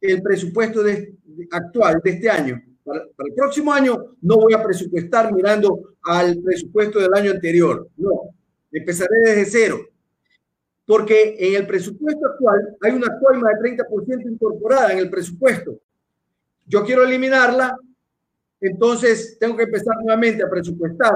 [0.00, 0.82] el presupuesto
[1.50, 2.62] actual de este año.
[2.82, 7.88] Para, el próximo año no voy a presupuestar mirando al presupuesto del año anterior.
[7.96, 8.34] No,
[8.72, 9.80] empezaré desde cero.
[10.86, 15.78] Porque en el presupuesto actual hay una coima de 30% incorporada en el presupuesto.
[16.66, 17.74] Yo quiero eliminarla
[18.64, 21.12] entonces tengo que empezar nuevamente a presupuestar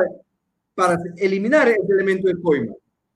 [0.75, 2.75] para eliminar ese elemento de coima.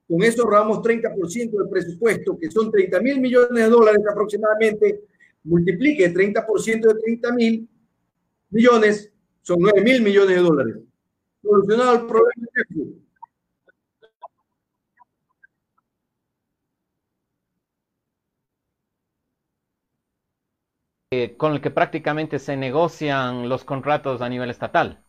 [0.09, 5.05] Con eso ahorramos 30% del presupuesto, que son 30 mil millones de dólares aproximadamente.
[5.45, 7.69] Multiplique 30% de 30 mil
[8.51, 10.77] millones, son 9 mil millones de dólares.
[11.43, 13.03] Solucionado el problema de
[21.15, 25.05] Eh, con el que prácticamente se negocian los contratos a nivel estatal.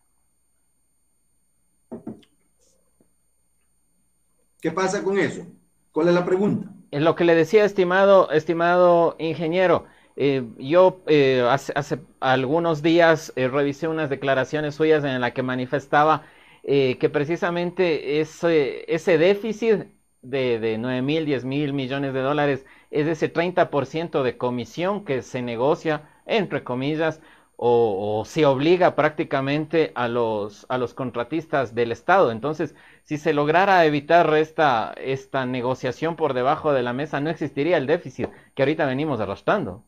[4.64, 5.44] ¿Qué pasa con eso?
[5.92, 6.70] ¿Cuál es la pregunta?
[6.90, 9.84] Lo que le decía, estimado, estimado ingeniero.
[10.16, 16.22] Eh, yo eh, hace, algunos días revisé unas declaraciones suyas en las que manifestaba
[16.62, 19.82] que precisamente ese, ese déficit
[20.22, 25.20] de, de 9 mil, 10 mil millones de dólares es ese 30% de comisión que
[25.20, 27.20] se negocia, entre comillas,
[27.66, 32.30] o, se obliga prácticamente a los, a los contratistas del Estado.
[32.30, 32.74] Entonces,
[33.04, 37.86] si se lograra evitar esta, esta negociación por debajo de la mesa, no existiría el
[37.86, 39.82] déficit que ahorita venimos arrastrando.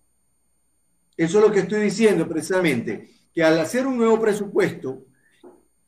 [1.18, 5.02] Eso es lo que estoy diciendo precisamente, que al hacer un nuevo presupuesto,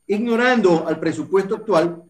[0.05, 2.03] ignorando al presupuesto actual,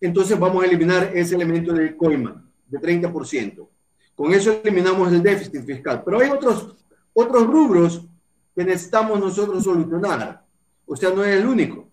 [0.00, 3.68] entonces vamos a eliminar ese elemento del COIMA de 30%.
[4.14, 6.02] Con eso eliminamos el déficit fiscal.
[6.02, 6.74] Pero hay otros,
[7.12, 8.06] otros rubros
[8.56, 10.42] que necesitamos nosotros solucionar.
[10.86, 11.86] O sea, no es el único.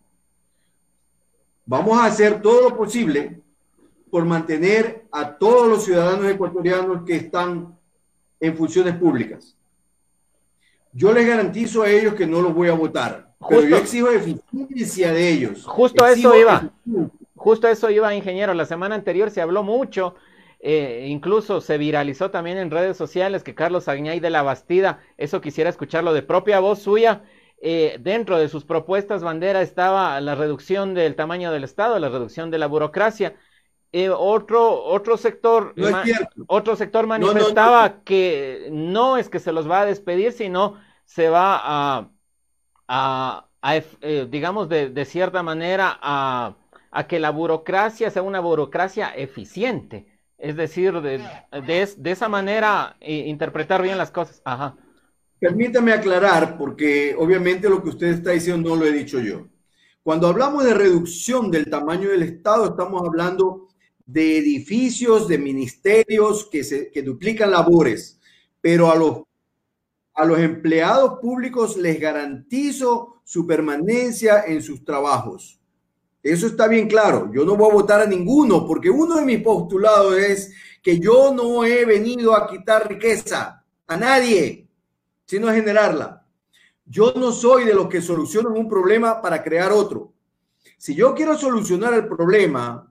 [1.66, 3.42] Vamos a hacer todo lo posible
[4.10, 7.78] por mantener a todos los ciudadanos ecuatorianos que están
[8.40, 9.58] en funciones públicas.
[10.94, 15.12] Yo les garantizo a ellos que no los voy a votar, pero yo exijo eficiencia
[15.12, 15.66] de ellos.
[15.66, 16.72] Justo a eso iba.
[17.36, 18.54] Justo a eso iba, ingeniero.
[18.54, 20.16] La semana anterior se habló mucho
[20.66, 25.42] eh, incluso se viralizó también en redes sociales que Carlos Aguñay de la Bastida, eso
[25.42, 27.24] quisiera escucharlo de propia voz suya,
[27.62, 32.50] eh, dentro de sus propuestas bandera estaba la reducción del tamaño del Estado, la reducción
[32.50, 33.36] de la burocracia.
[33.92, 35.76] Eh, otro, otro sector,
[36.48, 41.60] otro sector manifestaba que no es que se los va a despedir, sino se va
[41.62, 42.10] a,
[42.88, 43.48] a,
[44.30, 46.56] digamos, de, de, cierta manera a,
[46.90, 50.13] a que la burocracia sea una burocracia eficiente.
[50.44, 51.22] Es decir, de,
[52.04, 54.42] esa manera eh, interpretar bien las cosas.
[55.40, 59.48] Permítame aclarar, porque obviamente lo que usted está diciendo no lo he dicho yo.
[60.04, 63.70] Cuando hablamos de reducción del tamaño del Estado, estamos hablando
[64.06, 68.20] de edificios, de ministerios que duplican labores,
[68.60, 69.22] pero a los,
[70.14, 75.63] a los empleados públicos les garantizo su permanencia en sus trabajos.
[76.24, 77.30] Eso está bien claro.
[77.34, 81.34] Yo no voy a votar a ninguno porque uno de mis postulados es que yo
[81.34, 84.66] no he venido a quitar riqueza a nadie,
[85.26, 86.26] sino a generarla.
[86.86, 90.14] Yo no soy de los que solucionan un problema para crear otro.
[90.78, 92.90] Si yo quiero solucionar el problema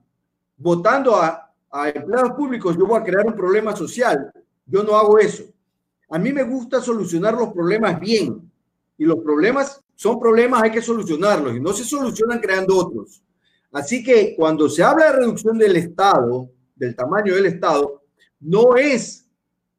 [0.57, 4.31] votando a, a empleados públicos, yo voy a crear un problema social.
[4.65, 5.43] Yo no hago eso.
[6.09, 8.51] A mí me gusta solucionar los problemas bien.
[8.95, 13.23] Y los problemas son problemas, hay que solucionarlos y no se solucionan creando otros.
[13.71, 18.03] Así que cuando se habla de reducción del Estado, del tamaño del Estado,
[18.39, 19.27] no es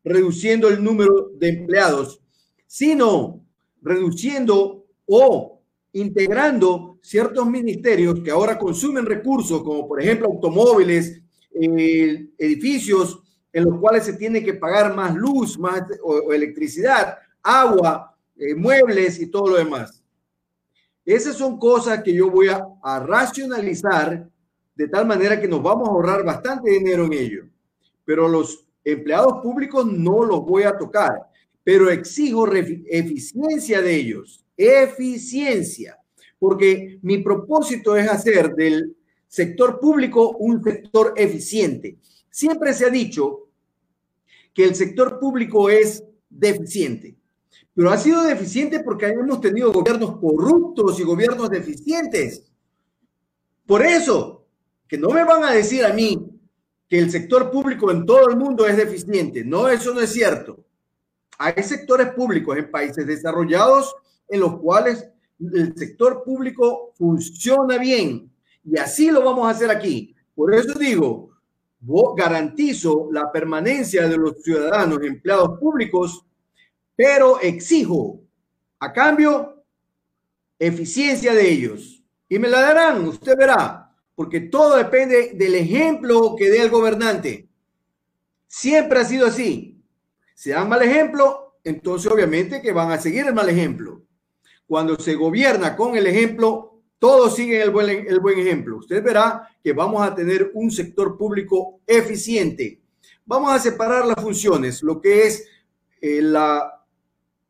[0.02, 2.20] reduciendo el número de empleados,
[2.66, 3.44] sino
[3.82, 11.20] reduciendo o integrando ciertos ministerios que ahora consumen recursos, como por ejemplo automóviles,
[11.52, 13.22] eh, edificios
[13.52, 15.82] en los cuales se tiene que pagar más luz, más
[16.32, 20.03] electricidad, agua, eh, muebles y todo lo demás.
[21.04, 22.66] Esas son cosas que yo voy a,
[23.00, 24.28] racionalizar
[24.74, 27.44] de tal manera que nos vamos a ahorrar bastante dinero en ello.
[28.04, 31.30] Pero los empleados públicos no los voy a tocar,
[31.62, 35.98] pero exijo eficiencia de ellos, eficiencia,
[36.38, 38.96] porque mi propósito es hacer del
[39.28, 41.98] sector público un sector eficiente.
[42.30, 43.48] Siempre se ha dicho
[44.52, 47.16] que el sector público es deficiente
[47.74, 52.44] pero ha sido deficiente porque hemos tenido gobiernos corruptos y gobiernos deficientes.
[53.66, 54.46] Por eso,
[54.86, 56.30] que no me van a decir a mí
[56.88, 59.44] que el sector público en todo el mundo es deficiente.
[59.44, 60.64] No, eso no es cierto.
[61.38, 63.94] Hay sectores públicos en países desarrollados
[64.28, 65.08] en los cuales
[65.40, 68.30] el sector público funciona bien.
[68.64, 70.14] Y así lo vamos a hacer aquí.
[70.34, 71.30] Por eso digo,
[72.16, 76.23] garantizo la permanencia de los ciudadanos empleados públicos
[76.96, 78.20] pero exijo
[78.78, 79.64] a cambio
[80.58, 82.02] eficiencia de ellos.
[82.28, 87.48] Y me la darán, usted verá, porque todo depende del ejemplo que dé el gobernante.
[88.46, 89.82] Siempre ha sido así.
[90.34, 94.02] Si dan mal ejemplo, entonces obviamente que van a seguir el mal ejemplo.
[94.66, 98.78] Cuando se gobierna con el ejemplo, todos siguen el buen, el buen ejemplo.
[98.78, 102.80] Usted verá que vamos a tener un sector público eficiente.
[103.26, 105.46] Vamos a separar las funciones, lo que es
[106.00, 106.73] eh, la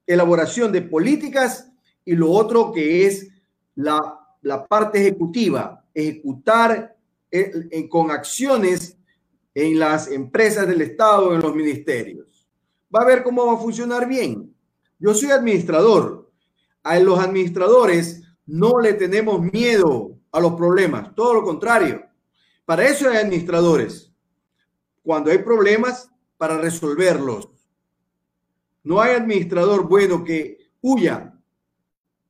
[0.06, 1.70] elaboración de políticas
[2.04, 3.28] y lo otro que es
[3.74, 4.20] la,
[4.68, 6.96] parte ejecutiva, ejecutar
[7.30, 8.98] eh, con acciones
[9.54, 12.46] en las empresas del Estado, en los ministerios.
[12.94, 14.54] Va a ver cómo va a funcionar bien.
[14.98, 16.30] Yo soy administrador.
[16.82, 22.04] A los administradores no le tenemos miedo a los problemas, todo lo contrario.
[22.66, 24.12] Para eso hay administradores.
[25.02, 27.48] Cuando hay problemas, para resolverlos.
[28.84, 31.34] No hay administrador bueno que huya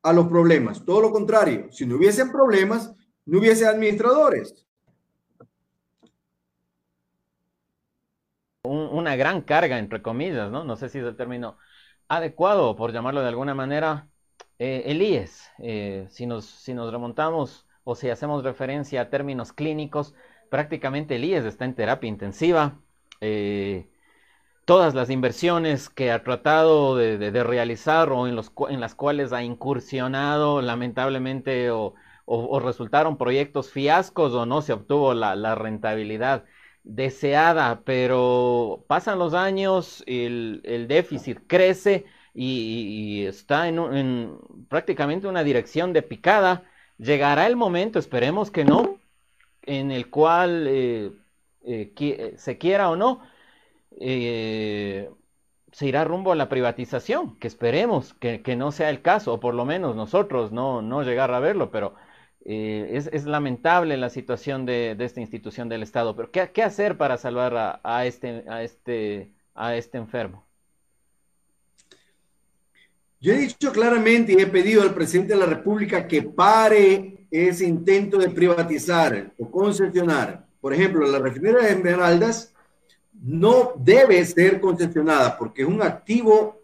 [0.03, 0.85] a los problemas.
[0.85, 2.95] Todo lo contrario, si no hubiesen problemas,
[3.27, 4.67] no hubiese administradores.
[8.65, 10.65] una gran carga, entre comillas, ¿no?
[10.65, 11.59] No sé si es el término
[12.09, 14.09] adecuado, por llamarlo de alguna manera,
[14.59, 15.27] Eh,
[15.59, 20.15] eh, si, nos, si nos remontamos o si hacemos referencia a términos clínicos,
[20.51, 22.81] prácticamente el IES está en terapia intensiva.
[23.21, 23.91] Eh,
[24.65, 29.43] todas las inversiones que ha tratado de, realizar o en, los, en, las cuales ha
[29.43, 31.95] incursionado, lamentablemente, o,
[32.61, 36.45] resultaron proyectos fiascos o no se obtuvo la, rentabilidad
[36.83, 45.93] deseada, pero pasan los años, el, déficit crece y, está en, en, prácticamente una dirección
[45.93, 46.65] de picada.
[46.99, 48.99] Llegará el momento, esperemos que no,
[49.63, 51.13] en el cual eh,
[51.65, 53.21] eh, se quiera o no,
[54.01, 55.11] eh,
[55.73, 59.55] se irá rumbo a la privatización, que esperemos que, no sea el caso, o por
[59.55, 61.95] lo menos nosotros no, no llegar a verlo, pero
[62.45, 66.15] es, lamentable la situación de, esta institución del Estado.
[66.15, 70.45] Pero ¿qué, hacer para salvar a, este, a, este, a este enfermo?
[73.21, 77.65] Yo he dicho claramente y he pedido al presidente de la República que pare ese
[77.65, 80.47] intento de privatizar o concesionar.
[80.61, 82.54] Por ejemplo, la refinería de Esmeraldas
[83.23, 86.61] no debe ser concesionada porque es un activo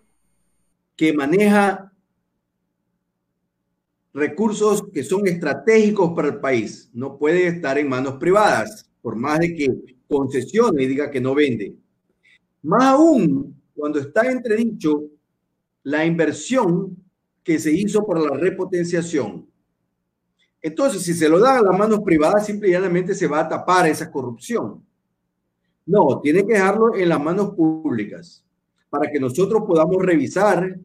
[0.97, 1.91] que maneja
[4.13, 6.91] recursos que son estratégicos para el país.
[6.93, 11.35] No puede estar en manos privadas, por más de que concesione y diga que no
[11.35, 11.77] vende.
[12.63, 15.05] Más aún, cuando está entredicho
[15.83, 16.97] la inversión
[17.43, 19.49] que se hizo para la repotenciación.
[20.61, 23.49] Entonces, si se lo dan a las manos privadas, simple y llanamente se va a
[23.49, 24.85] tapar esa corrupción.
[25.91, 28.45] No, tiene que dejarlo en las manos públicas
[28.89, 30.79] para que nosotros podamos revisar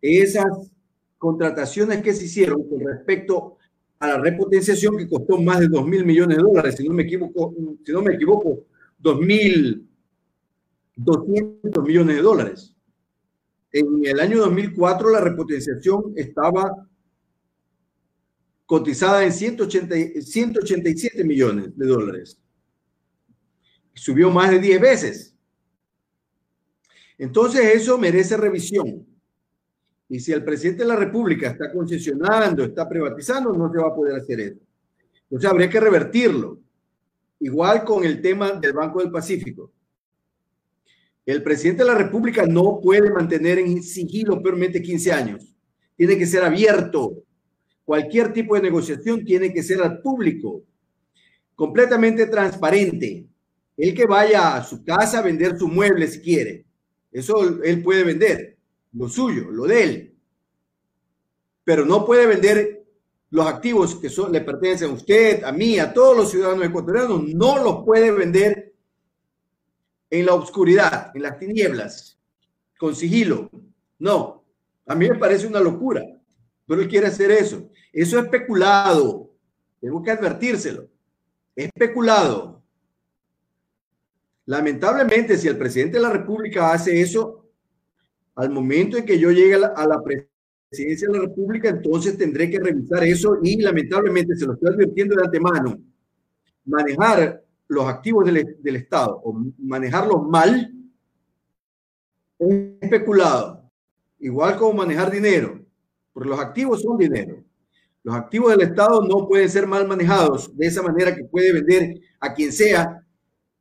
[0.00, 0.72] esas
[1.18, 3.58] contrataciones que se hicieron con respecto
[3.98, 7.02] a la repotenciación que costó más de 2 mil millones de dólares, si no me
[7.02, 8.64] equivoco, si no me equivoco,
[9.02, 12.74] 2.200 millones de dólares.
[13.72, 16.88] En el año 2004 la repotenciación estaba
[18.64, 22.38] cotizada en 180, 187 millones de dólares.
[23.98, 25.34] Subió más de 10 veces.
[27.18, 29.04] Entonces eso merece revisión.
[30.08, 33.94] Y si el presidente de la República está concesionando, está privatizando, no se va a
[33.94, 34.60] poder hacer eso.
[35.24, 36.60] Entonces habría que revertirlo.
[37.40, 39.70] Igual con el tema del Banco del Pacífico.
[41.26, 45.54] El presidente de la República no puede mantener en sigilo peormente 15 años.
[45.94, 47.22] Tiene que ser abierto.
[47.84, 50.62] Cualquier tipo de negociación tiene que ser al público,
[51.54, 53.27] completamente transparente.
[53.78, 56.66] El que vaya a su casa a vender su mueble si quiere.
[57.12, 58.58] Eso él puede vender,
[58.92, 60.14] lo suyo, lo de él.
[61.64, 62.84] Pero no puede vender
[63.30, 67.22] los activos que son, le pertenecen a usted, a mí, a todos los ciudadanos ecuatorianos.
[67.28, 68.74] No los puede vender
[70.10, 72.18] en la oscuridad, en las tinieblas,
[72.78, 73.50] con sigilo.
[73.98, 74.44] No,
[74.86, 76.02] a mí me parece una locura,
[76.66, 77.70] pero él quiere hacer eso.
[77.92, 79.30] Eso es especulado.
[79.80, 80.88] Tengo que advertírselo.
[81.54, 82.62] Especulado.
[84.48, 87.50] Lamentablemente, si el presidente de la República hace eso,
[88.34, 92.58] al momento en que yo llegue a la, presidencia de la República, entonces tendré que
[92.58, 95.78] revisar eso y lamentablemente se lo estoy advirtiendo de antemano.
[96.64, 100.72] Manejar los activos del, Estado o manejarlos mal
[102.38, 103.70] es especulado.
[104.18, 105.60] Igual como manejar dinero,
[106.14, 107.44] porque los activos son dinero.
[108.02, 112.00] Los activos del Estado no pueden ser mal manejados de esa manera que puede vender
[112.18, 113.04] a quien sea,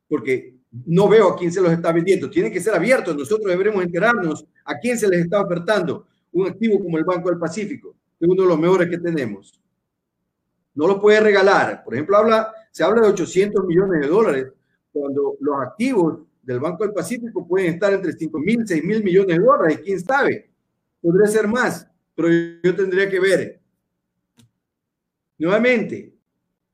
[0.07, 2.29] porque no veo a quién se los está vendiendo.
[2.29, 3.15] Tiene que ser abiertos.
[3.15, 7.39] Nosotros deberemos enterarnos a quién se les está ofertando un activo como el Banco del
[7.39, 9.59] Pacífico, que es uno de los mejores que tenemos.
[10.75, 11.83] No lo puede regalar.
[11.83, 14.53] Por ejemplo, habla se habla de 800 millones de dólares,
[14.93, 19.35] cuando los activos del Banco del Pacífico pueden estar entre 5 mil, 6 mil millones
[19.35, 20.51] de dólares, quién sabe,
[21.01, 22.29] podría ser más, pero
[22.61, 23.59] yo tendría que ver.
[25.39, 26.13] Nuevamente,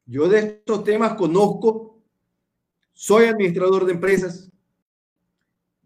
[0.05, 1.92] yo de estos temas conozco,
[2.93, 4.49] soy administrador de empresas,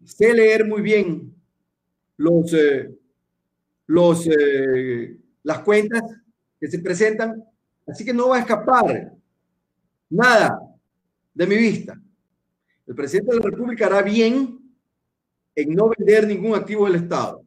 [0.04, 1.34] sé leer muy bien
[2.16, 2.94] los, eh,
[3.86, 6.02] los, eh, las cuentas
[6.60, 7.42] que se presentan,
[7.86, 9.12] así que no va a escapar
[10.10, 10.60] nada
[11.34, 12.00] de mi vista.
[12.86, 14.58] El presidente de la República hará bien
[15.54, 17.42] en no vender ningún activo del Estado.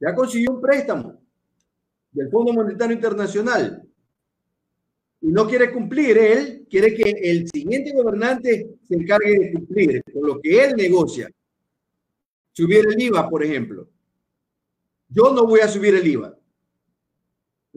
[0.00, 1.20] Ya consiguió un préstamo
[2.12, 3.87] del Fondo Monetario Internacional
[5.20, 6.18] y no quiere cumplir.
[6.18, 11.30] Él quiere que el siguiente gobernante se encargue de cumplir con lo que él negocia.
[12.52, 13.88] Subir el IVA, por ejemplo.
[15.08, 16.36] Yo no voy a subir el IVA.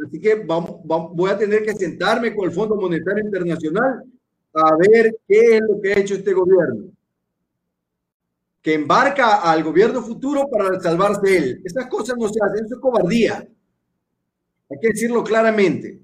[0.06, 4.04] Así que vamos, voy a tener que sentarme con el Fondo Monetario Internacional
[4.54, 6.92] a ver qué es lo que ha hecho este gobierno.
[8.62, 11.62] Que embarca al gobierno futuro para salvarse él.
[11.64, 13.48] Esas cosas no se hacen, eso es cobardía.
[14.70, 16.02] Hay que decirlo claramente.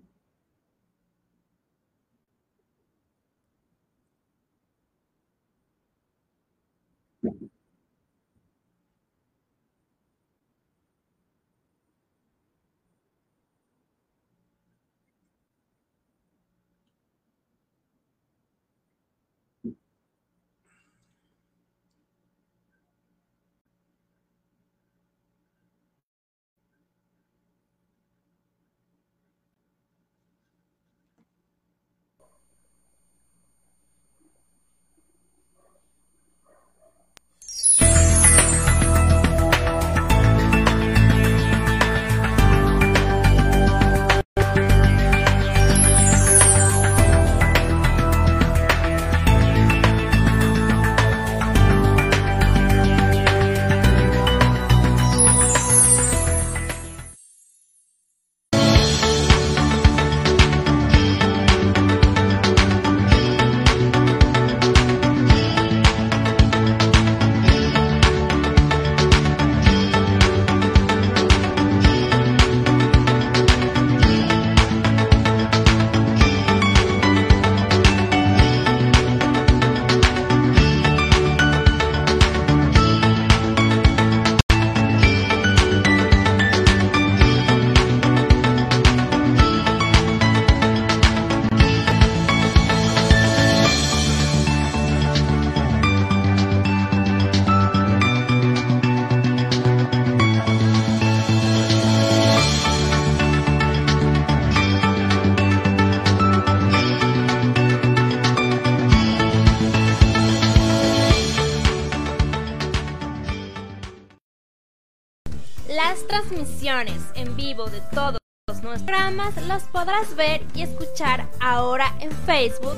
[117.65, 122.77] De todos nuestros programas los podrás ver y escuchar ahora en Facebook.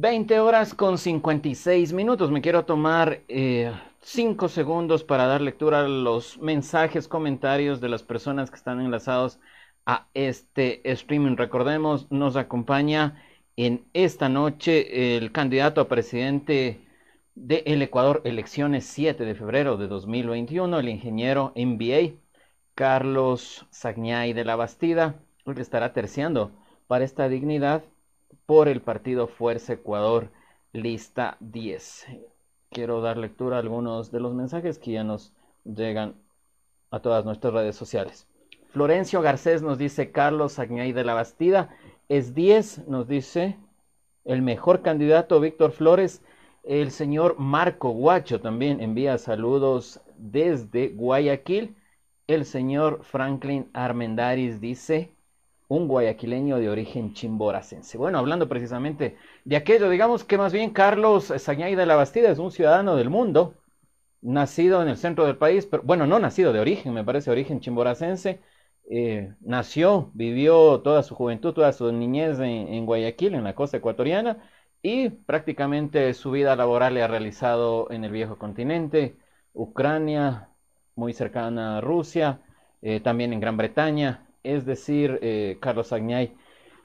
[0.00, 2.30] 20 horas con 56 minutos.
[2.30, 8.04] Me quiero tomar 5 eh, segundos para dar lectura a los mensajes, comentarios de las
[8.04, 9.40] personas que están enlazados
[9.86, 11.36] a este streaming.
[11.36, 13.20] Recordemos, nos acompaña
[13.56, 16.86] en esta noche el candidato a presidente
[17.34, 22.20] del el Ecuador, elecciones 7 de febrero de 2021, el ingeniero MBA
[22.76, 26.52] Carlos Sagñay de la Bastida, que estará terciando
[26.86, 27.82] para esta dignidad
[28.48, 30.30] por el partido Fuerza Ecuador,
[30.72, 32.06] lista 10.
[32.70, 35.34] Quiero dar lectura a algunos de los mensajes que ya nos
[35.66, 36.14] llegan
[36.90, 38.26] a todas nuestras redes sociales.
[38.68, 41.76] Florencio Garcés nos dice Carlos Agnay de la Bastida.
[42.08, 43.58] Es 10, nos dice
[44.24, 46.22] el mejor candidato Víctor Flores.
[46.62, 51.76] El señor Marco Guacho también envía saludos desde Guayaquil.
[52.26, 55.12] El señor Franklin Armendaris dice
[55.68, 57.98] un guayaquileño de origen chimboracense.
[57.98, 62.38] Bueno, hablando precisamente de aquello, digamos que más bien Carlos Sañay de la Bastida es
[62.38, 63.54] un ciudadano del mundo,
[64.20, 67.60] nacido en el centro del país, pero bueno, no nacido de origen, me parece origen
[67.60, 68.40] chimboracense,
[68.90, 74.38] eh, nació, vivió toda su juventud, toda su niñez en, Guayaquil, en la costa ecuatoriana,
[74.82, 79.16] y prácticamente su vida laboral le ha realizado en el viejo continente,
[79.52, 80.50] Ucrania,
[80.94, 82.40] muy cercana a Rusia,
[82.82, 86.34] eh, también en Gran Bretaña, es decir, eh, Carlos Agnay,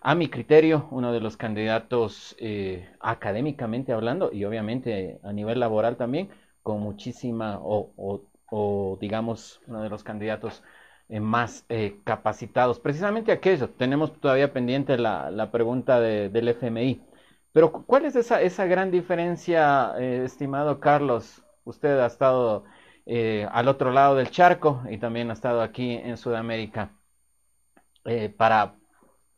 [0.01, 5.95] a mi criterio, uno de los candidatos eh, académicamente hablando y obviamente a nivel laboral
[5.95, 6.29] también,
[6.61, 10.63] con muchísima, o, digamos, uno de los candidatos
[11.09, 11.65] eh, más
[12.03, 12.79] capacitados.
[12.79, 17.01] Precisamente aquello, tenemos todavía pendiente la, pregunta del FMI.
[17.53, 21.43] Pero ¿cuál es esa, esa gran diferencia, estimado Carlos?
[21.65, 22.65] Usted ha estado
[23.51, 26.91] al otro lado del charco y también ha estado aquí en Sudamérica.
[28.05, 28.75] Eh, para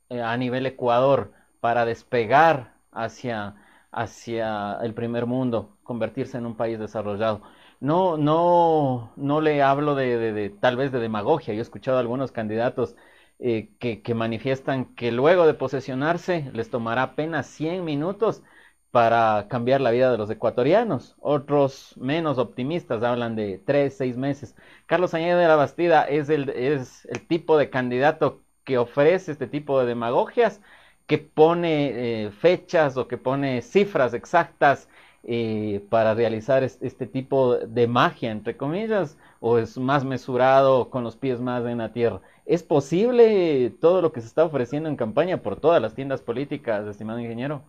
[0.10, 3.56] eh, a nivel Ecuador para despegar hacia,
[3.92, 7.42] hacia el primer mundo, convertirse en un país desarrollado.
[7.80, 11.54] No, no, no le hablo de, tal vez de demagogia.
[11.54, 12.96] Yo he escuchado a algunos candidatos
[13.40, 18.44] eh, que, que, manifiestan que luego de posesionarse les tomará apenas 100 minutos
[18.92, 21.16] para cambiar la vida de los ecuatorianos.
[21.20, 24.56] Otros menos optimistas hablan de 3, 6 meses.
[24.86, 29.48] Carlos Añade de la Bastida es el, es el tipo de candidato que ofrece este
[29.48, 30.62] tipo de demagogias,
[31.08, 34.90] que pone eh, fechas o que pone cifras exactas
[35.24, 41.16] eh, para realizar este, tipo de magia, entre comillas, o es más mesurado con los
[41.16, 42.22] pies más en la tierra.
[42.46, 46.88] ¿Es posible todo lo que se está ofreciendo en campaña por todas las tiendas políticas,
[46.88, 47.64] estimado ingeniero?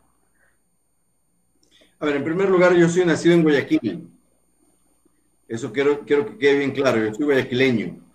[1.98, 4.10] A ver, en primer lugar, yo soy nacido en Guayaquil.
[5.48, 8.05] Eso quiero, quiero que quede bien claro, yo soy guayaquileño.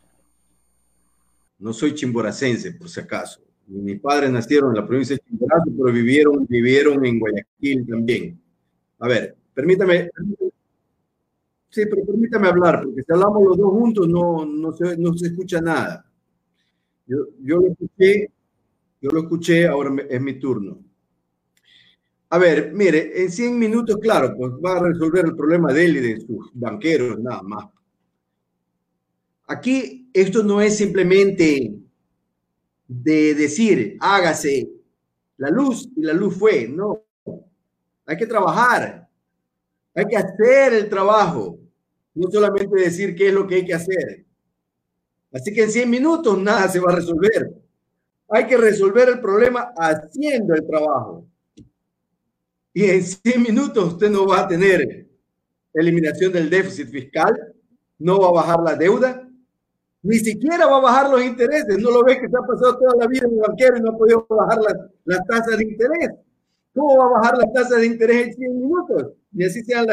[1.62, 3.40] No soy chimboracense, por si acaso.
[3.68, 8.42] Mis padres nacieron en la provincia de Chimborazo, pero vivieron, vivieron en Guayaquil también.
[9.00, 10.10] A ver, permítame.
[11.70, 15.28] Sí, pero permítame hablar, porque si hablamos los dos juntos no, no, se, no se
[15.28, 16.06] escucha nada.
[17.06, 18.30] Yo, yo lo escuché,
[19.00, 20.80] yo lo escuché, ahora es mi turno.
[22.30, 25.98] A ver, mire, en 100 minutos, claro, pues va a resolver el problema de él
[25.98, 27.66] y de sus banqueros, nada más.
[29.52, 31.76] Aquí esto no es simplemente
[32.88, 34.72] de decir, hágase
[35.36, 37.04] la luz y la luz fue, no.
[38.06, 39.10] Hay que trabajar,
[39.94, 41.60] hay que hacer el trabajo,
[42.14, 44.26] no solamente decir qué es lo que hay que hacer.
[45.34, 47.54] Así que en 100 minutos nada se va a resolver.
[48.30, 51.28] Hay que resolver el problema haciendo el trabajo.
[52.74, 55.10] Y en 100 minutos usted no va a tener
[55.74, 57.54] eliminación del déficit fiscal,
[58.00, 59.28] no va a bajar la deuda,
[60.04, 61.78] ni siquiera va a bajar los intereses.
[61.78, 63.92] No lo ves que se ha pasado toda la vida en el banquero y no
[63.92, 64.60] ha podido bajar
[65.06, 66.10] las, tasas de interés.
[66.74, 69.14] ¿Cómo va a bajar las tasas de interés en 100 minutos?
[69.32, 69.86] Ni así sean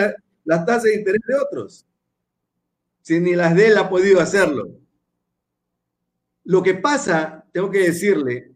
[0.44, 1.86] las tasas de interés de otros.
[3.02, 4.70] Si ni las de él ha podido hacerlo.
[6.44, 8.52] Lo que pasa, tengo que decirle,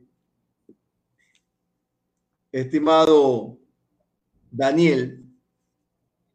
[2.50, 3.59] estimado
[4.50, 5.22] Daniel,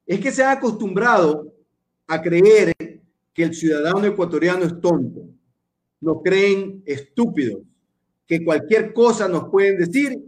[0.05, 1.53] es que se han acostumbrado
[2.07, 2.77] a creer
[3.38, 5.30] que el ciudadano ecuatoriano es tonto.
[6.02, 7.62] Nos creen estúpidos,
[8.26, 10.20] que cualquier cosa nos pueden decir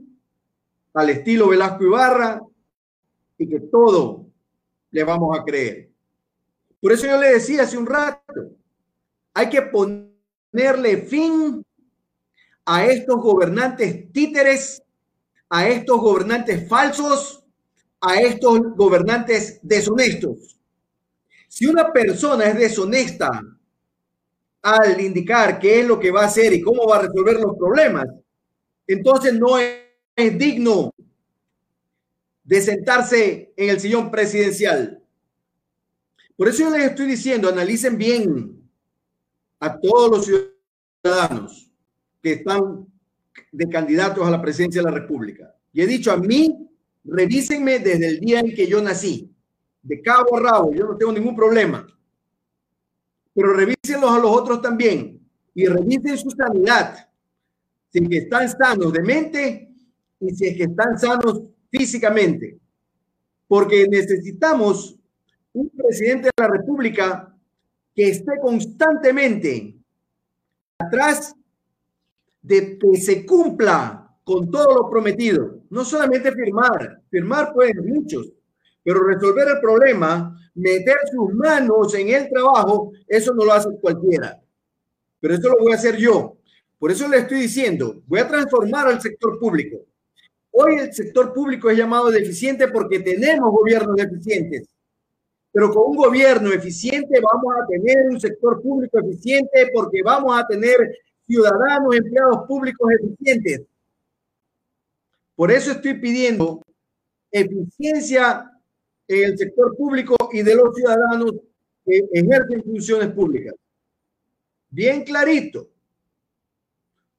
[0.94, 2.40] al estilo Velasco Ibarra
[3.36, 4.28] y que todo
[4.92, 5.90] le vamos a creer.
[6.80, 8.52] Por eso yo le decía hace un rato,
[9.34, 11.66] hay que ponerle fin
[12.64, 14.84] a estos gobernantes títeres,
[15.50, 17.44] a estos gobernantes falsos,
[18.02, 20.59] a estos gobernantes deshonestos.
[21.50, 23.44] Si una persona es deshonesta
[24.62, 27.58] al indicar qué es lo que va a hacer y cómo va a resolver los
[27.58, 28.06] problemas,
[28.88, 29.78] entonces no es,
[30.38, 30.94] digno
[32.44, 35.02] de sentarse en el sillón presidencial.
[36.36, 38.70] Por eso yo les estoy diciendo, analicen bien
[39.62, 41.72] a todos los ciudadanos
[42.22, 42.86] que están
[43.52, 45.56] de candidatos a la presidencia de la República.
[45.72, 46.70] Y he dicho a mí,
[47.06, 49.29] revísenme desde el día en que yo nací,
[49.82, 51.88] de cabo a rabo, yo no tengo ningún problema.
[53.34, 55.20] Pero revísenlos a los otros también
[55.54, 57.08] y revisen su sanidad,
[57.92, 59.74] si están sanos de mente
[60.20, 62.60] y si es que están sanos físicamente.
[63.48, 64.98] Porque necesitamos
[65.54, 67.36] un presidente de la República
[67.96, 69.76] que esté constantemente
[70.78, 71.36] atrás
[72.42, 75.62] de que se cumpla con todo lo prometido.
[75.70, 78.32] No solamente firmar, firmar pueden muchos,
[78.90, 84.42] pero resolver el problema, meter sus manos en el trabajo, eso no lo hace cualquiera.
[85.20, 86.38] Pero eso lo voy a hacer yo.
[86.80, 89.78] Por eso le estoy diciendo, voy a transformar al sector público.
[90.50, 94.68] Hoy el sector público es llamado deficiente porque tenemos gobiernos deficientes.
[95.52, 100.48] Pero con un gobierno eficiente vamos a tener un sector público eficiente porque vamos a
[100.48, 100.78] tener
[101.28, 103.62] ciudadanos, empleados públicos eficientes.
[105.36, 106.64] Por eso estoy pidiendo
[107.32, 108.52] eficiencia
[109.10, 111.32] en el sector público y de los ciudadanos
[111.84, 113.56] que ejercen funciones públicas.
[114.70, 115.68] Bien clarito.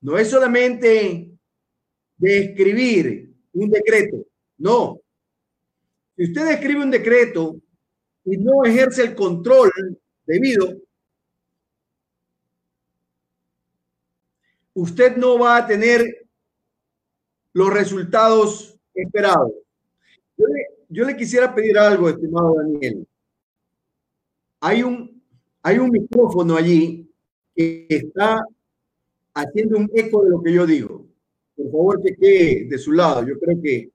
[0.00, 1.32] No es solamente
[2.16, 4.24] de escribir un decreto.
[4.56, 5.00] No.
[6.16, 7.56] Si usted escribe un decreto
[8.24, 9.72] y no ejerce el control
[10.24, 10.80] debido,
[14.74, 16.28] usted no va a tener
[17.52, 19.52] los resultados esperados.
[20.36, 20.79] Yo le,
[21.16, 23.06] quisiera pedir algo, estimado Daniel.
[24.60, 25.22] Hay un,
[25.62, 27.08] hay un micrófono allí
[27.54, 28.42] que está
[29.34, 31.06] haciendo un eco de lo que yo digo.
[31.56, 33.26] Por favor, que quede de su lado.
[33.26, 33.90] Yo creo que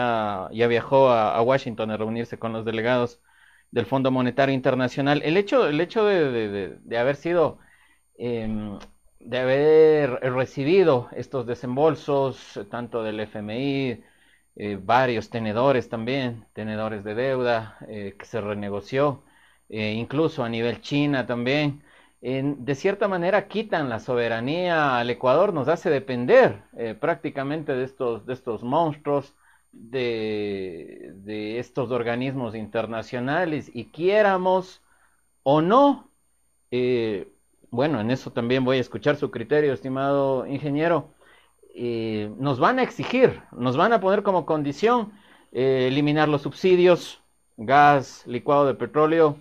[0.00, 3.20] ya viajó a, Washington a reunirse con los delegados
[3.72, 5.22] del Fondo Monetario Internacional.
[5.24, 7.58] El hecho, el hecho de, haber sido,
[8.16, 8.78] em,
[9.18, 14.04] de haber recibido estos desembolsos, tanto del FMI,
[14.56, 19.24] eh, varios tenedores también, tenedores de deuda eh, que se renegoció,
[19.68, 21.82] eh, incluso a nivel China también.
[22.20, 26.62] de cierta manera quitan la soberanía al Ecuador, nos hace depender
[27.00, 29.34] prácticamente de estos, de estos monstruos
[29.72, 34.82] de, estos organismos internacionales y quiéramos
[35.42, 36.10] o no,
[36.70, 37.28] eh,
[37.70, 41.10] bueno, en eso también voy a escuchar su criterio, estimado ingeniero,
[41.74, 45.12] eh, nos van a exigir, nos van a poner como condición
[45.52, 47.22] eh, eliminar los subsidios,
[47.56, 49.38] gas, licuado de petróleo,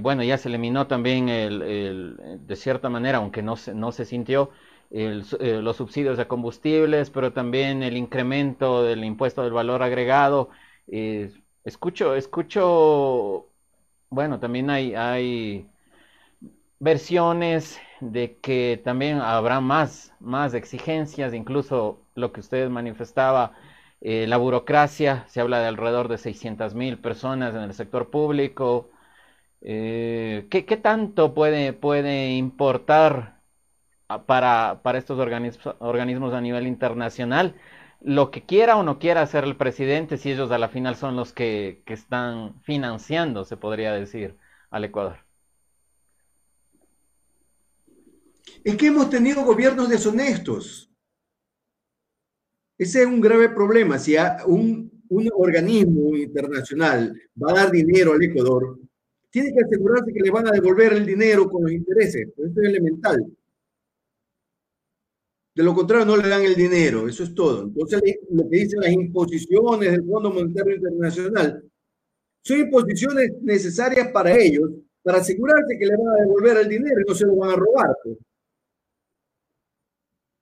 [0.00, 4.50] bueno, ya se eliminó también el, de cierta manera, aunque no se, no se sintió,
[4.90, 5.22] eh,
[5.62, 10.48] los subsidios de combustibles, pero también el incremento del impuesto del valor agregado.
[10.86, 11.30] Eh,
[11.64, 13.48] escucho, escucho,
[14.10, 15.68] bueno, también hay, hay
[16.78, 23.52] versiones de que también habrá más, más exigencias, incluso lo que usted manifestaba,
[24.00, 28.88] eh, la burocracia, se habla de alrededor de 600 mil personas en el sector público.
[29.60, 33.37] ¿qué, ¿qué, tanto puede, puede importar
[34.26, 37.54] para, para estos organismos, organismos a nivel internacional
[38.00, 41.16] lo que quiera o no quiera hacer el presidente, si ellos a la final son
[41.16, 44.36] los que, que están financiando, se podría decir,
[44.70, 45.18] al Ecuador.
[48.64, 50.90] Es que hemos tenido gobiernos deshonestos.
[52.76, 53.98] Ese es un grave problema.
[53.98, 58.78] Si un, un organismo internacional va a dar dinero al Ecuador,
[59.30, 62.28] tiene que asegurarse que le van a devolver el dinero con los intereses.
[62.36, 63.37] Eso es elemental.
[65.58, 67.08] De lo contrario, no le dan el dinero.
[67.08, 67.64] Eso es todo.
[67.64, 68.00] Entonces,
[68.30, 71.68] lo que dicen las imposiciones del Fondo Monetario Internacional
[72.42, 74.70] son imposiciones necesarias para ellos,
[75.02, 77.56] para asegurarse que le van a devolver el dinero y no se lo van a
[77.56, 77.88] robar.
[78.04, 78.18] Pues.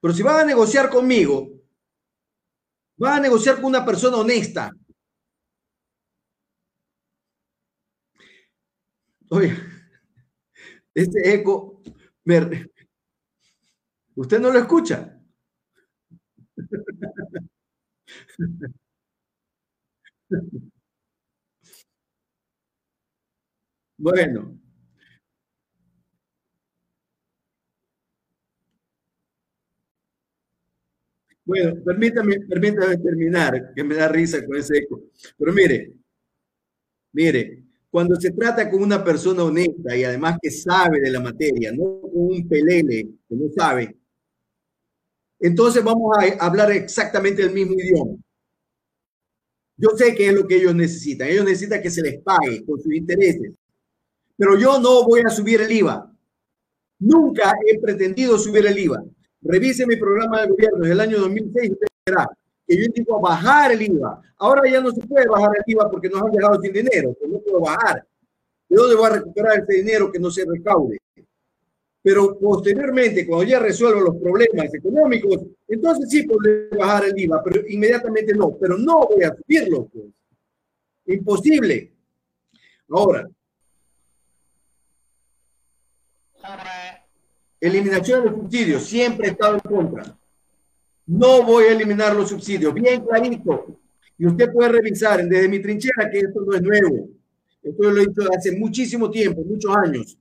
[0.03, 1.49] Pero si van a negociar conmigo,
[2.99, 4.71] van a negociar con una persona honesta.
[9.31, 9.57] Oye,
[10.93, 11.81] este eco,
[14.17, 15.17] ¿usted no lo escucha?
[23.99, 24.59] Bueno,
[31.47, 35.01] Bueno, permítame, permítame terminar, que me da risa con ese eco.
[35.39, 35.93] Pero mire,
[37.13, 41.73] mire, cuando se trata con una persona honesta y además que sabe de la materia,
[41.73, 43.97] no con un pelele que no sabe,
[45.47, 48.17] entonces vamos a hablar exactamente el mismo idioma.
[49.77, 51.29] Yo sé que es lo que ellos necesitan.
[51.29, 53.53] Ellos necesitan que se les pague con sus intereses.
[54.37, 56.13] Pero yo no voy a subir el IVA.
[56.99, 59.05] Nunca he pretendido subir el IVA.
[59.43, 61.77] Revise mi programa de gobierno del año 2006 y
[62.07, 62.29] verá
[62.67, 64.21] que yo indico a bajar el IVA.
[64.39, 67.31] Ahora ya no se puede bajar el IVA porque nos han dejado sin dinero, pues
[67.31, 68.05] no puedo bajar.
[68.69, 70.99] ¿De dónde voy a recuperar ese dinero que no se recaude?
[72.07, 77.63] Pero posteriormente, cuando ya resuelvo los problemas económicos, entonces sí podré bajar el IVA, pero
[77.67, 78.57] inmediatamente no.
[78.61, 80.05] Pero no voy a subirlo, pues.
[81.07, 81.91] Imposible.
[82.91, 83.29] Ahora,
[87.61, 90.17] Eliminación de subsidios, siempre he estado en contra.
[91.07, 93.81] No voy a eliminar los subsidios, bien clarito.
[94.17, 97.09] Y usted puede revisar desde mi trinchera que esto no es nuevo.
[97.65, 100.17] Esto lo he dicho hace muchísimo tiempo, muchos años.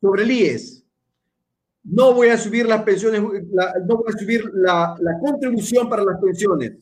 [0.00, 0.84] Sobre el IES,
[1.84, 6.72] no voy a subir las pensiones, no voy a subir la, contribución para las pensiones.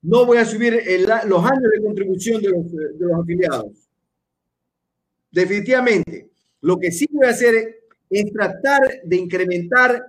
[0.00, 0.74] No voy a subir
[1.26, 3.88] los años de contribución de los, afiliados.
[5.30, 6.30] Definitivamente.
[6.60, 10.06] Lo que sí voy a hacer es tratar de incrementar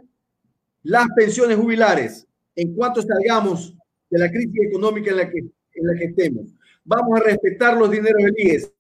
[0.83, 3.75] las pensiones jubilares en cuanto salgamos
[4.09, 6.47] de la crisis económica en la que, en la estemos.
[6.83, 8.73] Vamos a respetar los dineros del IES.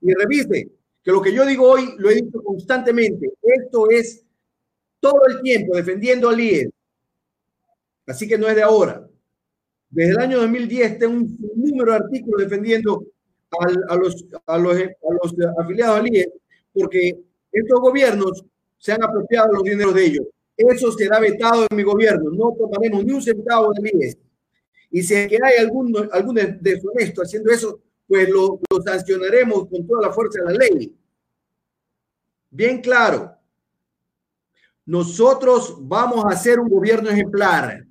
[0.00, 0.72] Y revise
[1.02, 3.32] que lo que yo digo hoy lo he dicho constantemente.
[3.42, 4.24] Esto es
[5.00, 6.70] todo el tiempo defendiendo al IES.
[8.06, 9.08] Así que no es de ahora.
[9.90, 13.04] Desde el año 2010 tengo un número de artículos defendiendo
[13.58, 16.28] a, los, a, los, a los afiliados al IES
[16.72, 18.44] porque estos gobiernos
[18.78, 20.26] se han apropiado los dineros de ellos.
[20.56, 22.30] Eso será vetado en mi gobierno.
[22.30, 24.18] No tomaremos ni un centavo de IES.
[24.90, 27.80] Y si hay algún, algún deshonesto haciendo eso,
[28.12, 30.94] pues lo, sancionaremos con toda la fuerza de la ley.
[32.50, 33.34] Bien claro.
[34.84, 37.86] Nosotros vamos a hacer un gobierno ejemplar.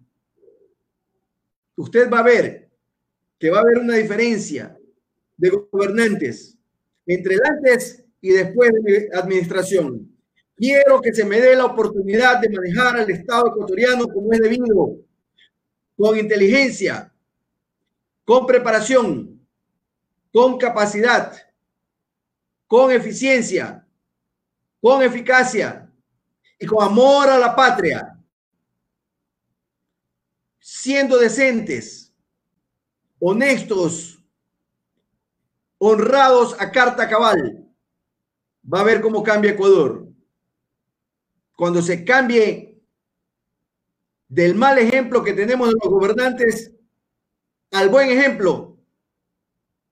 [1.75, 2.69] Usted va a ver
[3.39, 4.77] que va a haber una diferencia
[5.37, 6.55] de gobernantes
[7.07, 10.07] entre el antes y después de mi administración.
[10.55, 14.99] Quiero que se me dé la oportunidad de manejar al Estado ecuatoriano como es debido,
[15.97, 17.11] con inteligencia,
[18.23, 19.40] con preparación,
[20.31, 21.33] con capacidad,
[22.67, 23.85] con eficiencia,
[24.81, 25.91] con eficacia
[26.57, 28.17] y con amor a la patria,
[30.59, 32.13] siendo decentes,
[33.19, 34.23] honestos,
[35.77, 37.67] honrados a carta cabal
[38.71, 40.07] va a ver cómo cambia Ecuador.
[41.55, 42.79] Cuando se cambie
[44.27, 46.71] del mal ejemplo que tenemos de los gobernantes
[47.71, 48.70] al buen ejemplo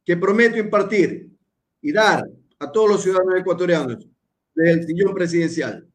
[0.09, 1.29] que prometo impartir
[1.83, 4.07] y dar a todos los ciudadanos ecuatorianos
[4.55, 5.87] desde el sillón presidencial.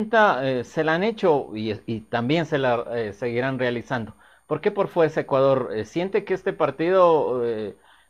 [0.00, 4.16] Eh, se la han hecho y, también se la eh, seguirán realizando.
[4.46, 5.72] ¿Por qué por Fuerza Ecuador?
[5.74, 7.42] Eh, ¿Siente que este partido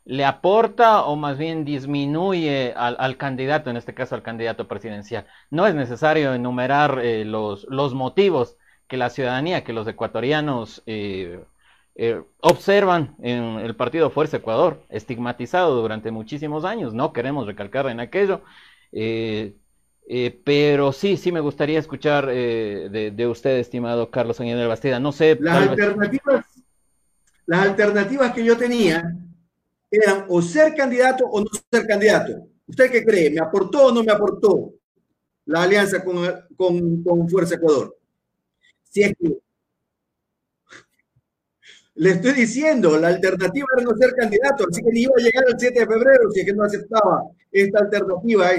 [0.05, 5.27] le aporta o más bien disminuye al, candidato, en este caso al candidato presidencial.
[5.49, 8.55] No es necesario enumerar los, los, motivos
[8.87, 10.81] que la ciudadanía, que los ecuatorianos
[11.99, 17.87] eh, eh, observan en el partido Fuerza Ecuador, estigmatizado durante muchísimos años, no queremos recalcar
[17.87, 18.41] en aquello.
[18.91, 24.99] Eh, pero sí, sí me gustaría escuchar eh, de, usted, estimado Carlos Aguirre Bastida.
[24.99, 25.37] No sé.
[25.39, 26.45] Las alternativas,
[27.45, 29.03] las alternativas que yo tenía
[29.91, 32.47] eran o ser candidato o no ser candidato.
[32.65, 33.29] ¿Usted qué cree?
[33.29, 34.73] ¿Me aportó o no me aportó
[35.45, 36.17] la alianza con,
[36.55, 37.95] con, con Fuerza Ecuador?
[38.83, 39.37] Si es que
[41.99, 45.43] le estoy diciendo, la alternativa era no ser candidato, así que ni iba a llegar
[45.49, 48.51] el 7 de febrero si es que no aceptaba esta alternativa,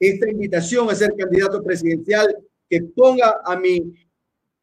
[0.00, 2.34] esta invitación a ser candidato presidencial
[2.66, 3.92] que ponga a mi,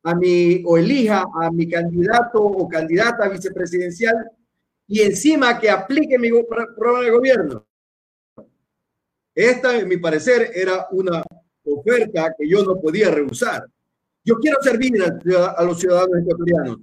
[0.01, 4.15] a mi, o elija a mi candidato o candidata vicepresidencial
[4.87, 6.31] y encima que aplique mi
[6.75, 7.67] programa de gobierno.
[9.35, 11.21] Esta, en mi parecer, era una
[11.63, 13.67] oferta que yo no podía rehusar.
[14.23, 16.79] Yo quiero servir a los ciudadanos ecuatorianos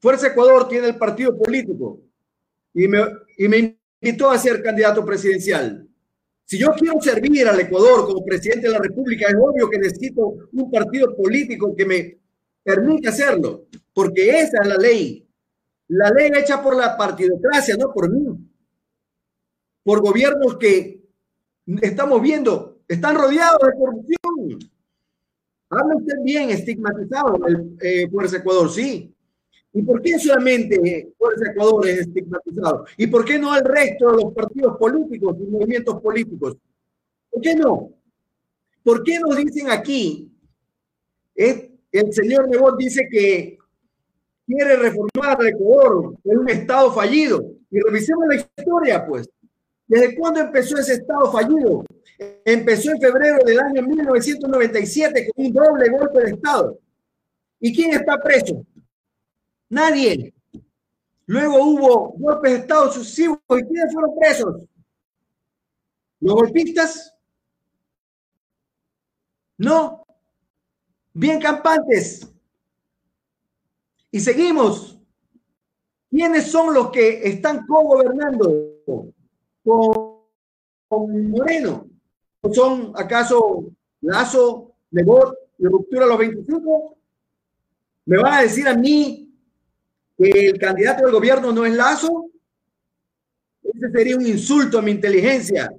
[0.00, 2.00] Fuerza Ecuador tiene el partido político
[2.72, 3.00] y me,
[3.36, 5.86] y invitó a ser candidato presidencial.
[6.44, 10.34] Si yo quiero servir al Ecuador como presidente de la República, es obvio que necesito
[10.52, 12.18] un partido político que me
[12.62, 15.28] permita hacerlo, porque esa es la ley.
[15.88, 18.36] La ley hecha por la partidocracia, no por mí.
[19.84, 21.04] Por gobiernos que
[21.82, 24.70] estamos viendo, están rodeados de corrupción.
[25.68, 27.38] Habla usted bien, estigmatizado
[27.80, 29.14] eh, Fuerza Ecuador, sí.
[29.72, 32.84] ¿Y por qué solamente Fuerza Ecuador es estigmatizado?
[32.96, 36.56] ¿Y por qué no el resto de los partidos políticos y movimientos políticos?
[37.30, 37.92] ¿Por qué no?
[38.82, 40.26] ¿Por qué nos dicen aquí?
[41.36, 43.56] el señor Nebot dice que
[44.46, 47.42] quiere reformar el Ecuador en un Estado fallido.
[47.70, 49.28] Y revisemos la historia, pues.
[49.86, 51.84] ¿Desde cuándo empezó ese Estado fallido?
[52.44, 56.78] Empezó en febrero del año 1997 con un doble golpe de Estado.
[57.58, 58.64] ¿Y quién está preso?
[59.70, 60.34] Nadie.
[61.26, 63.38] Luego hubo golpes de Estado sucesivos.
[63.50, 64.62] ¿Y quiénes fueron presos?
[66.18, 67.16] ¿Los golpistas?
[69.56, 70.04] No.
[71.14, 72.28] Bien campantes.
[74.10, 74.98] Y seguimos.
[76.10, 78.82] ¿Quiénes son los que están co-gobernando
[79.64, 81.86] con, Moreno?
[82.52, 86.96] ¿Son acaso Lazo, Lebor y Ruptura los 25?
[88.06, 89.29] ¿Me van a decir a mí
[90.28, 92.30] el candidato del gobierno no es Lazo,
[93.62, 95.72] ese sería un insulto a mi inteligencia.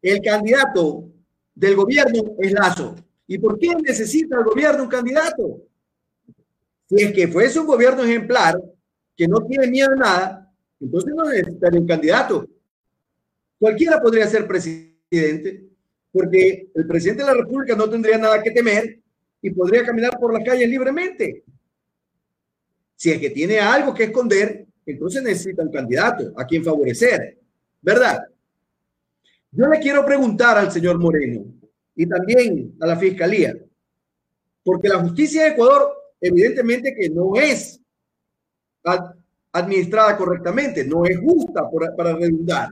[0.00, 1.08] El candidato
[1.54, 2.94] del gobierno es Lazo.
[3.26, 5.62] ¿Y por qué necesita el gobierno un candidato?
[6.88, 8.60] Si es que fuese un gobierno ejemplar,
[9.16, 12.46] que no tiene miedo a nada, entonces no necesitaría un candidato.
[13.58, 15.68] Cualquiera podría ser presidente,
[16.10, 18.98] porque el presidente de la República no tendría nada que temer
[19.40, 21.44] y podría caminar por las calles libremente.
[23.02, 27.36] Si es que tiene algo que esconder, entonces necesita un candidato a quien favorecer,
[27.80, 28.22] ¿verdad?
[29.50, 31.44] Yo le quiero preguntar al señor Moreno
[31.96, 33.56] y también a la fiscalía,
[34.62, 37.80] porque la justicia de Ecuador evidentemente que no es
[39.50, 42.68] administrada correctamente, no es justa para redundar.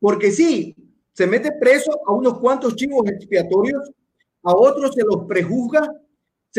[0.00, 0.74] Porque sí,
[1.12, 3.92] se mete preso a unos cuantos chivos expiatorios,
[4.42, 5.88] a otros se los prejuzga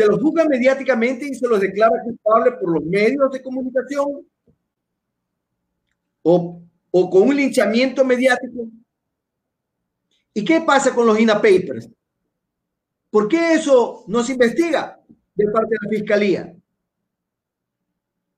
[0.00, 4.26] se los juzga mediáticamente y se los declara culpable por los medios de comunicación
[6.22, 8.70] o, o con un linchamiento mediático.
[10.32, 11.90] ¿Y qué pasa con los INA Papers?
[13.10, 14.98] ¿Por qué eso no se investiga
[15.34, 16.56] de parte de la Fiscalía?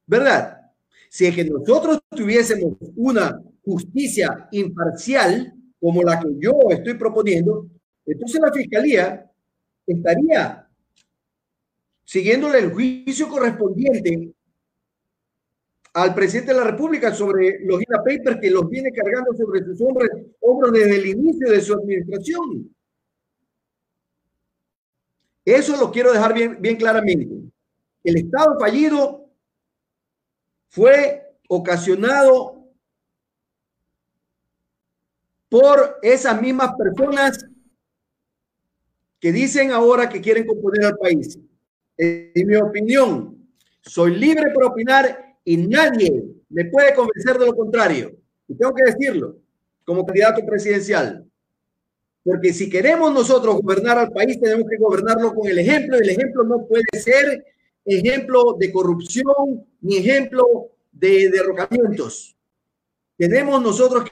[0.07, 0.73] ¿Verdad?
[1.09, 7.69] Si es que nosotros tuviésemos una justicia imparcial, como la que yo estoy proponiendo,
[8.05, 9.31] entonces la Fiscalía
[9.87, 10.62] estaría
[12.13, 14.35] siguiéndole el juicio correspondiente
[15.95, 19.81] al presidente de la República sobre los INA Papers que los viene cargando sobre sus
[19.81, 20.11] hombros,
[20.41, 22.77] hombros desde el inicio de su administración.
[25.43, 27.51] Eso lo quiero dejar bien, bien claramente.
[28.05, 29.31] El Estado fallido
[30.69, 32.63] fue ocasionado
[35.49, 37.43] por esas mismas personas
[39.19, 41.39] que dicen ahora que quieren componer al país
[41.97, 43.37] en mi opinión,
[43.81, 48.13] soy libre para opinar y nadie me puede convencer de lo contrario.
[48.49, 49.37] Y tengo que decirlo
[49.85, 51.27] como candidato presidencial.
[52.25, 55.97] Porque si queremos nosotros gobernar al país, tenemos que gobernarlo con el ejemplo.
[55.97, 57.45] El ejemplo no puede ser
[57.85, 62.37] ejemplo de corrupción ni ejemplo de derrocamientos.
[63.17, 64.11] Tenemos nosotros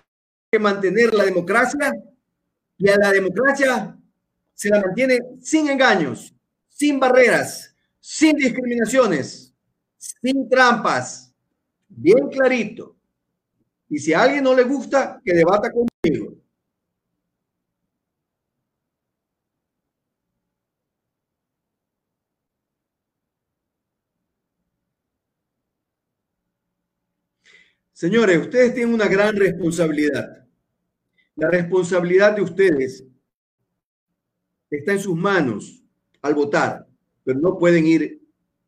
[0.50, 1.92] que mantener la democracia
[2.76, 3.96] y a la democracia
[4.54, 6.34] se la mantiene sin engaños,
[6.68, 7.69] sin barreras,
[8.00, 9.54] sin discriminaciones,
[9.96, 11.34] sin trampas,
[11.88, 12.96] bien clarito.
[13.88, 16.40] Y si a alguien no le gusta, que debata conmigo.
[27.92, 30.48] Señores, ustedes tienen una gran responsabilidad.
[31.36, 33.04] La responsabilidad de ustedes
[34.70, 35.82] está en sus manos
[36.22, 36.89] al votar
[37.24, 38.20] pero no pueden ir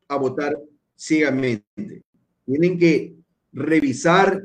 [0.08, 0.58] a votar
[0.96, 2.02] ciegamente.
[2.44, 3.14] Tienen que
[3.52, 4.42] revisar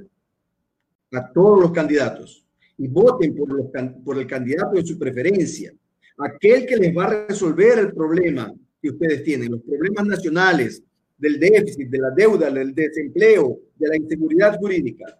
[1.12, 2.46] a todos los candidatos
[2.78, 3.68] y voten por, los,
[4.04, 5.74] por el candidato de su preferencia,
[6.18, 10.84] aquel que les va a resolver el problema que ustedes tienen, los problemas nacionales
[11.18, 15.20] del déficit, de la deuda, del desempleo, de la inseguridad jurídica.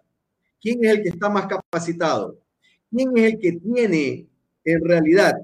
[0.60, 2.38] ¿Quién es el que está más capacitado?
[2.90, 4.26] ¿Quién es el que tiene
[4.64, 5.34] en realidad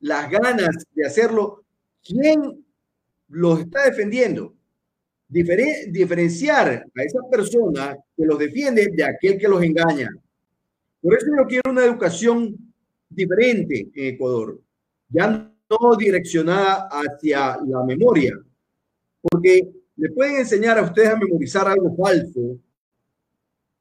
[0.00, 1.64] las ganas de hacerlo?
[2.02, 2.63] ¿Quién
[3.28, 4.54] los está defendiendo?
[5.28, 10.08] diferenciar a esa persona que los defiende de aquel que los engaña.
[11.00, 12.56] Por eso yo quiero una educación
[13.08, 14.60] diferente en Ecuador,
[15.08, 18.32] ya no direccionada hacia la memoria,
[19.20, 22.58] porque le pueden enseñar a ustedes a memorizar algo falso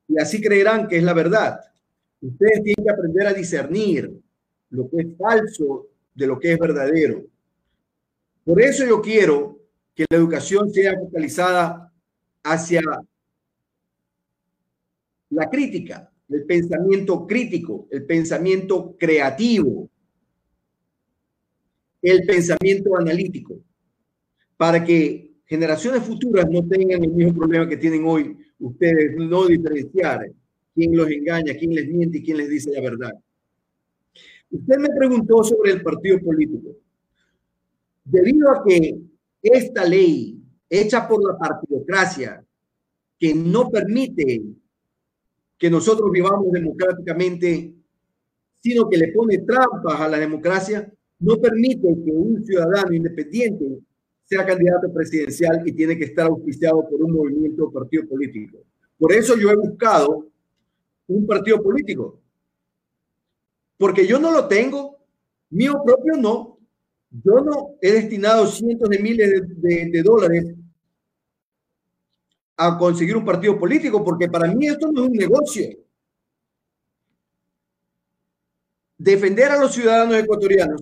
[0.08, 1.60] y así creerán que es la verdad.
[2.22, 4.12] Ustedes tienen que aprender a discernir
[4.70, 7.26] lo que es falso de lo que es verdadero.
[8.46, 9.60] Por eso yo quiero
[9.96, 11.92] que la educación sea focalizada
[12.44, 12.82] hacia
[15.30, 19.90] la crítica, el pensamiento crítico, el pensamiento creativo,
[22.02, 23.60] el pensamiento analítico,
[24.58, 30.32] para que generaciones futuras no tengan el mismo problema que tienen hoy ustedes, no diferenciar
[30.74, 33.14] quién los engaña, quién les miente y quién les dice la verdad.
[34.50, 36.76] Usted me preguntó sobre el partido político.
[38.04, 39.00] Debido a que
[39.42, 42.44] esta ley hecha por la partidocracia,
[43.20, 44.42] que no permite
[45.58, 47.74] que nosotros vivamos democráticamente,
[48.56, 53.80] sino que le pone trampas a la democracia, no permite que un ciudadano independiente
[54.26, 58.60] sea candidato presidencial y tiene que estar auspiciado por un movimiento o partido político.
[58.98, 60.28] Por eso yo he buscado
[61.08, 62.20] un partido político,
[63.78, 64.98] porque yo no lo tengo,
[65.50, 66.53] mío propio no,
[67.22, 70.56] yo no he destinado cientos de miles de, dólares
[72.58, 75.78] a conseguir un partido político, porque para mí esto no es un negocio.
[78.98, 80.82] Defender a los ciudadanos ecuatorianos,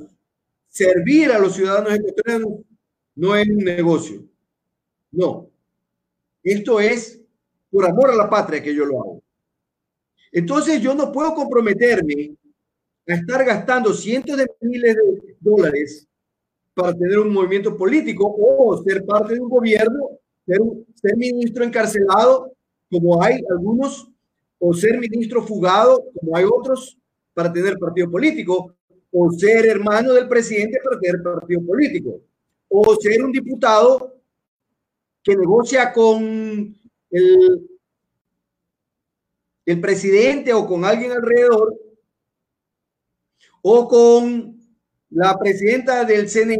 [0.69, 2.59] servir a los ciudadanos ecuatorianos,
[3.15, 4.23] no es un negocio.
[5.11, 5.49] No.
[6.43, 7.19] Esto es
[7.69, 9.23] por amor a la patria que yo lo hago.
[10.31, 12.35] Entonces yo no puedo comprometerme
[13.07, 16.07] a estar gastando cientos de miles de dólares
[16.81, 20.09] para tener un movimiento político o ser parte de un gobierno,
[20.47, 20.57] ser,
[20.95, 22.51] ser ministro encarcelado,
[22.89, 24.09] como hay algunos,
[24.57, 26.97] o ser ministro fugado, como hay otros,
[27.35, 28.73] para tener partido político,
[29.11, 32.21] o ser hermano del presidente para tener partido político,
[32.67, 34.15] o ser un diputado
[35.23, 36.75] que negocia con
[37.11, 37.69] el,
[39.67, 41.75] el presidente o con alguien alrededor,
[43.61, 44.60] o con
[45.11, 46.59] la presidenta del CNE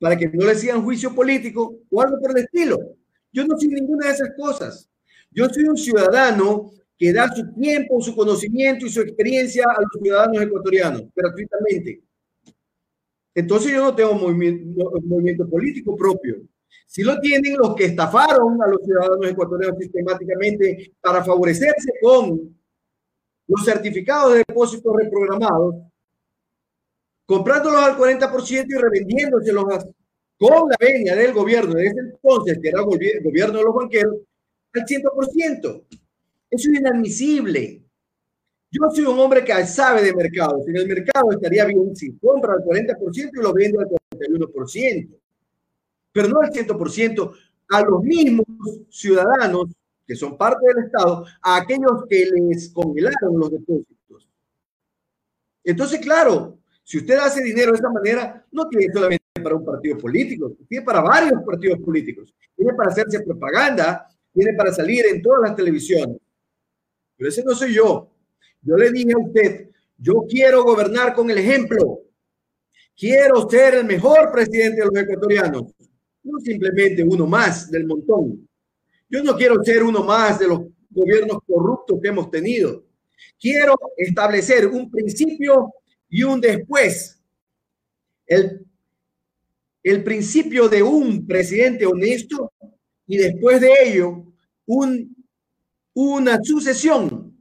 [0.00, 2.78] para que no le sigan juicio político o algo por el estilo.
[3.32, 4.88] Yo no soy ninguna de esas cosas.
[5.30, 10.02] Yo soy un ciudadano que da su tiempo, su conocimiento y su experiencia a los
[10.02, 12.02] ciudadanos ecuatorianos gratuitamente.
[13.34, 16.42] Entonces yo no tengo movimiento, movimiento político propio.
[16.86, 22.56] Si lo tienen los que estafaron a los ciudadanos ecuatorianos sistemáticamente para favorecerse con
[23.46, 25.74] los certificados de depósitos reprogramados
[27.28, 29.84] comprándolos al 40% y revendiéndoselos
[30.38, 34.16] con la venia del gobierno de ese entonces, que era el gobierno de los banqueros,
[34.72, 35.84] al 100%.
[36.50, 37.82] Eso es inadmisible.
[38.70, 40.62] Yo soy un hombre que sabe de mercado.
[40.64, 45.08] Si en el mercado estaría bien si compra al 40% y lo vende al 41%,
[46.10, 47.32] pero no al 100%,
[47.68, 48.46] a los mismos
[48.88, 49.66] ciudadanos
[50.06, 54.26] que son parte del Estado, a aquellos que les congelaron los depósitos.
[55.62, 56.58] Entonces, claro,
[56.88, 60.82] si usted hace dinero de esa manera, no tiene solamente para un partido político, tiene
[60.82, 62.34] para varios partidos políticos.
[62.56, 66.16] Tiene para hacerse propaganda, tiene para salir en todas las televisiones.
[67.14, 68.10] Pero ese no soy yo.
[68.62, 69.68] Yo le dije a usted,
[69.98, 72.04] yo quiero gobernar con el ejemplo.
[72.96, 75.64] Quiero ser el mejor presidente de los ecuatorianos,
[76.22, 78.48] no simplemente uno más del montón.
[79.10, 82.82] Yo no quiero ser uno más de los gobiernos corruptos que hemos tenido.
[83.38, 85.74] Quiero establecer un principio
[86.08, 87.20] y un después.
[88.26, 88.66] El,
[89.82, 92.52] el principio de un presidente honesto
[93.06, 94.24] y después de ello
[94.66, 95.16] un,
[95.94, 97.34] una sucesión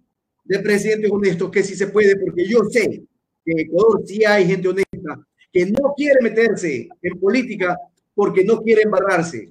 [0.46, 3.04] de presidentes honestos que sí se puede, porque yo sé
[3.44, 7.78] que en Ecuador sí hay gente honesta que no quiere meterse en política
[8.14, 9.50] porque no quiere embarrarse.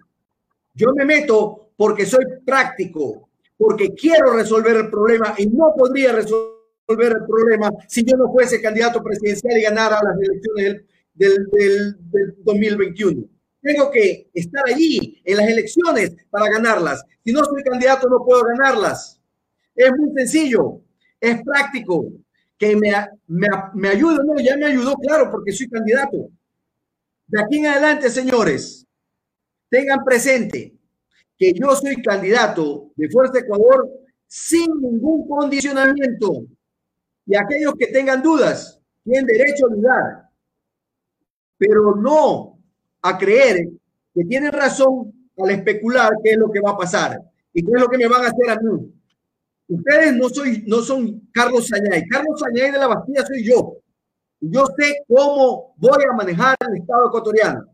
[0.75, 6.56] Yo me meto porque soy práctico, porque quiero resolver el problema y no podría resolver
[6.89, 10.83] el problema si yo no fuese candidato presidencial y ganara las elecciones
[11.15, 11.97] del
[12.45, 13.29] 2021.
[13.61, 17.03] Tengo que estar allí en las elecciones para ganarlas.
[17.25, 19.21] Si no soy candidato, no puedo ganarlas.
[19.75, 20.83] Es muy sencillo,
[21.21, 22.13] es práctico.
[22.59, 22.91] Que me,
[23.27, 26.31] me, me ayude, no, ya me ayudó, claro, porque soy candidato.
[27.27, 28.87] De aquí en adelante, señores,
[29.69, 30.73] tengan presente
[31.37, 33.91] que yo soy candidato de Fuerza Ecuador
[34.27, 36.47] sin ningún condicionamiento.
[37.27, 40.31] Y aquellos que tengan dudas tienen derecho a dudar,
[41.59, 42.59] pero no
[43.03, 43.69] a creer
[44.15, 47.21] que tienen razón al especular qué es lo que va a pasar
[47.53, 48.93] y qué es lo que me van a hacer a mí.
[49.69, 52.07] Ustedes no, soy, no son Carlos Sañay.
[52.07, 53.79] Carlos Sañay de la Bastilla soy yo.
[54.41, 57.67] Yo sé cómo voy a manejar el Estado ecuatoriano.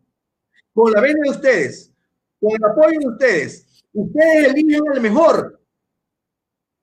[0.73, 1.93] Con la venia de ustedes,
[2.41, 5.61] con el apoyo de ustedes, ustedes eligen el mejor.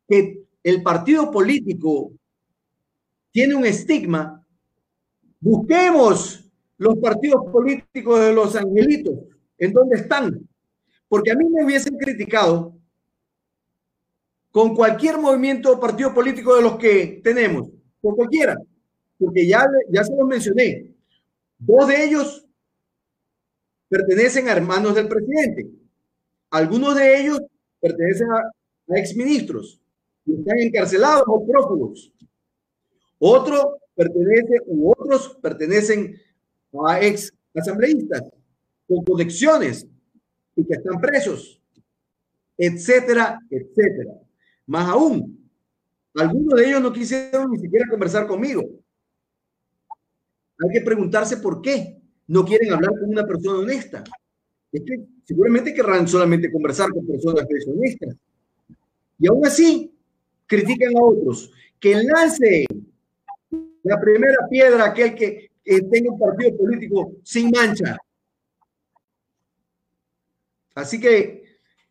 [0.08, 2.12] Que el partido político
[3.32, 4.44] tiene un estigma.
[5.40, 9.16] Busquemos los partidos políticos de los angelitos,
[9.58, 10.48] en dónde están.
[11.08, 12.76] Porque a mí me hubiesen criticado
[14.52, 17.70] con cualquier movimiento o partido político de los que tenemos,
[18.02, 18.56] con cualquiera
[19.20, 20.96] porque ya, ya se los mencioné.
[21.60, 22.48] Dos de ellos
[23.90, 25.70] pertenecen a hermanos del presidente.
[26.50, 27.42] Algunos de ellos
[27.80, 28.52] pertenecen a,
[28.98, 29.80] exministros
[30.26, 32.12] y están encarcelados o prófugos.
[33.20, 36.16] Otro pertenece u otros pertenecen
[36.88, 38.24] a ex asambleístas
[38.88, 39.86] con conexiones
[40.56, 41.62] y que están presos,
[42.58, 44.14] etcétera, etcétera.
[44.66, 45.50] Más aún,
[46.16, 48.64] algunos de ellos no quisieron ni siquiera conversar conmigo.
[50.62, 54.04] Hay que preguntarse por qué no quieren hablar con una persona honesta.
[54.72, 58.16] Es que seguramente querrán solamente conversar con personas deshonestas.
[59.18, 59.94] Y aún así,
[60.46, 61.52] critican a otros.
[61.80, 62.66] Que lance
[63.90, 67.98] la primera piedra aquel que, que tenga un partido político sin mancha.
[70.76, 71.44] Así que,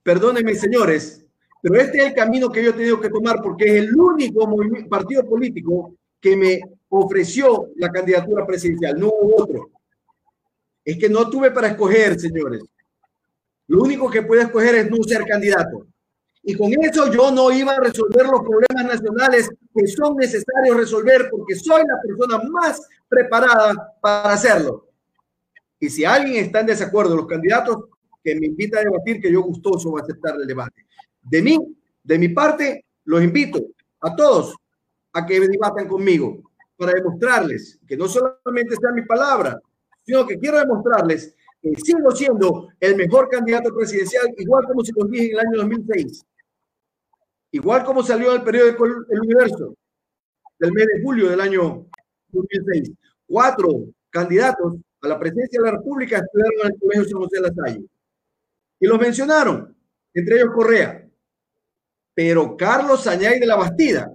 [0.05, 1.27] perdónenme, señores,
[1.61, 4.49] pero este es el camino que yo he tenido que tomar porque es el único
[4.89, 9.71] partido político que me ofreció la candidatura presidencial, no hubo otro.
[10.85, 12.63] Es que no tuve para escoger, señores.
[13.67, 15.88] Lo único que puedo escoger es no ser candidato.
[16.49, 21.29] Y con eso yo no iba a resolver los problemas nacionales que son necesarios resolver
[21.31, 24.87] porque soy la persona más preparada para hacerlo.
[25.79, 27.85] Y si alguien está en desacuerdo, los candidatos,
[28.25, 30.87] que me invita a debatir, que yo gustoso voy a aceptar el debate.
[31.21, 31.59] De mí,
[32.03, 33.61] de mi parte, los invito
[34.01, 34.57] a todos
[35.13, 39.61] a que debatan conmigo para demostrarles que no solamente sea mi palabra,
[40.03, 45.05] sino que quiero demostrarles que sigo siendo el mejor candidato presidencial, igual como se lo
[45.09, 46.25] dije en el año 2006.
[47.51, 49.75] Igual como salió el periódico El Universo
[50.59, 51.87] del mes de julio del año
[52.29, 52.93] 2006.
[53.27, 53.69] Cuatro
[54.11, 57.55] candidatos a la presidencia de la República estudiaron en el Colegio San José de la
[57.55, 57.85] Salle.
[58.81, 59.77] Y los mencionaron,
[60.15, 61.09] entre ellos Correa.
[62.15, 64.13] Pero Carlos Sañay de la Bastida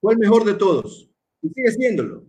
[0.00, 1.08] fue el mejor de todos
[1.42, 2.24] y sigue siéndolo.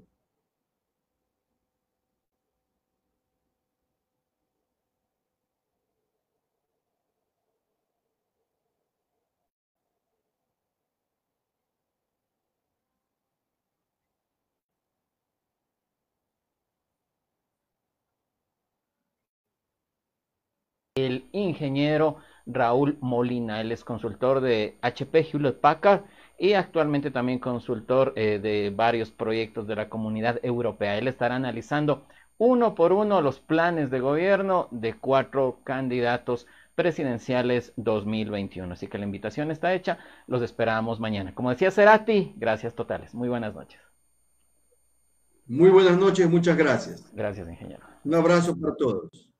[20.95, 23.59] El ingeniero Raúl Molina.
[23.59, 26.03] Él es consultor de HP Hewlett Packard
[26.39, 30.97] y actualmente también consultor eh, de varios proyectos de la comunidad europea.
[30.97, 32.05] Él estará analizando
[32.38, 38.72] uno por uno los planes de gobierno de cuatro candidatos presidenciales 2021.
[38.73, 39.97] Así que la invitación está hecha.
[40.27, 41.35] Los esperamos mañana.
[41.35, 43.13] Como decía Cerati, gracias totales.
[43.13, 43.81] Muy buenas noches.
[45.45, 47.11] Muy buenas noches, muchas gracias.
[47.13, 47.85] Gracias, ingeniero.
[48.05, 49.35] Un abrazo para todos.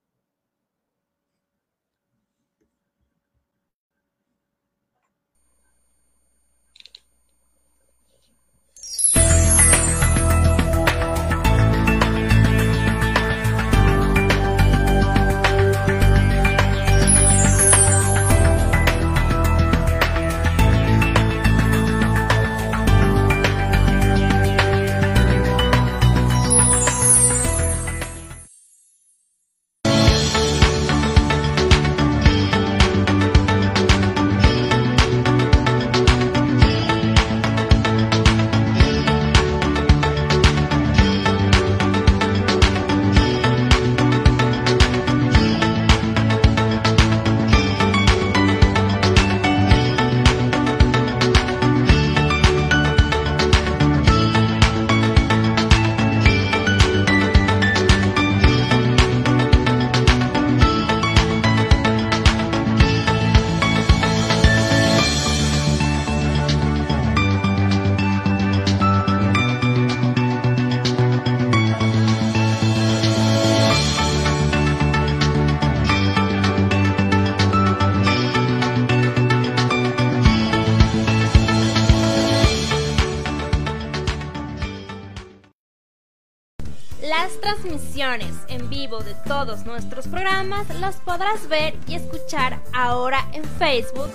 [89.46, 94.10] Todos nuestros programas las podrás ver y escuchar ahora en Facebook.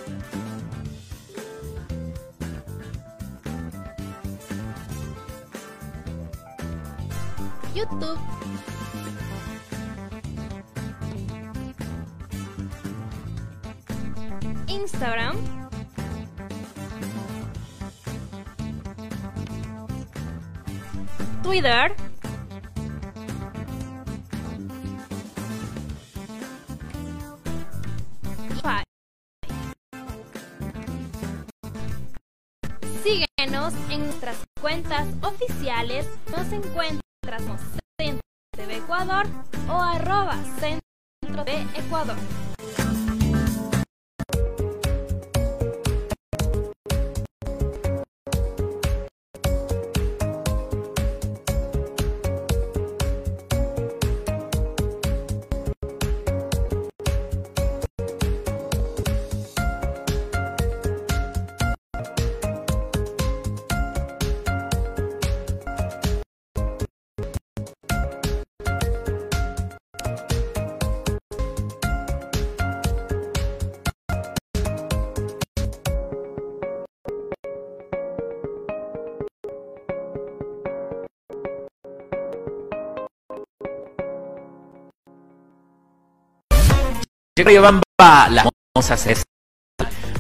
[87.38, 89.24] Bamba, la famosa César,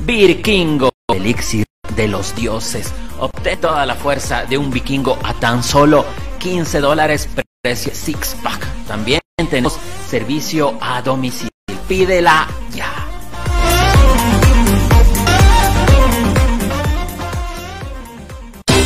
[0.01, 2.93] Virkingo, elixir de los dioses.
[3.19, 6.05] Obté toda la fuerza de un vikingo a tan solo
[6.39, 7.27] 15 dólares
[7.61, 8.65] precio six pack.
[8.87, 9.77] También tenemos
[10.07, 11.51] servicio a domicilio.
[11.89, 12.89] Pídela ya.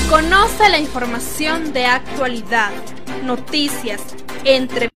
[0.09, 2.71] Conoce la información de actualidad,
[3.23, 4.01] noticias,
[4.43, 4.94] entrevistas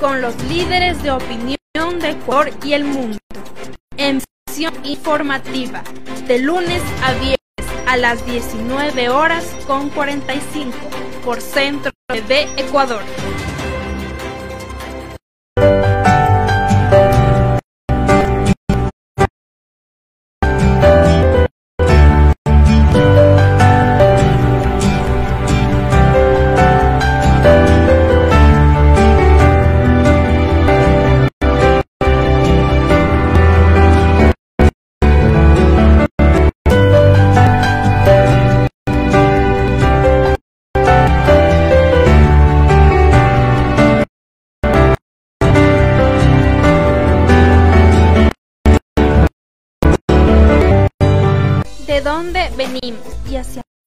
[0.00, 1.56] con los líderes de opinión
[2.00, 3.18] de Ecuador y el mundo.
[3.96, 5.82] Emisión informativa
[6.26, 7.38] de lunes a viernes
[7.86, 10.74] a las 19 horas con 45
[11.24, 13.02] por Centro de Ecuador.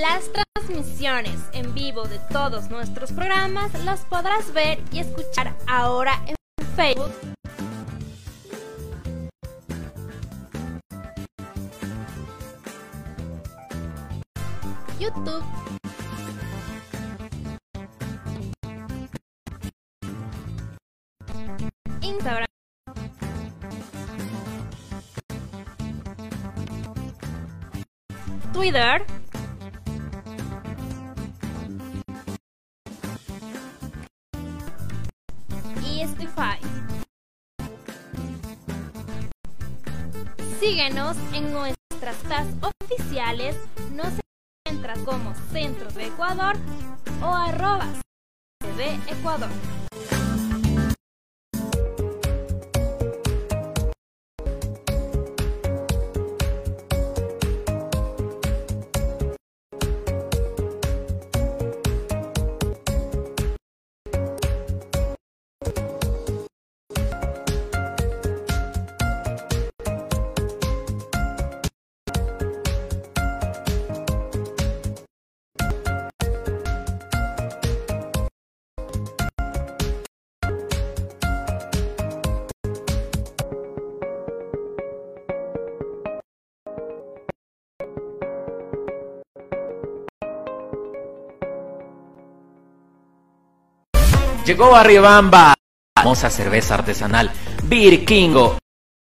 [0.00, 6.36] Las transmisiones en vivo de todos nuestros programas las podrás ver y escuchar ahora en
[6.76, 7.10] Facebook.
[15.00, 15.42] YouTube.
[22.02, 22.46] Instagram.
[28.52, 29.17] Twitter.
[40.78, 43.56] Síguenos en nuestras tasas oficiales.
[43.90, 44.12] Nos
[44.64, 46.54] encuentras como Centro de Ecuador
[47.20, 47.88] o arroba
[48.76, 49.50] de Ecuador.
[94.48, 95.52] Llegó a Riobamba,
[95.94, 97.30] famosa cerveza artesanal,
[97.64, 98.56] Birkingo,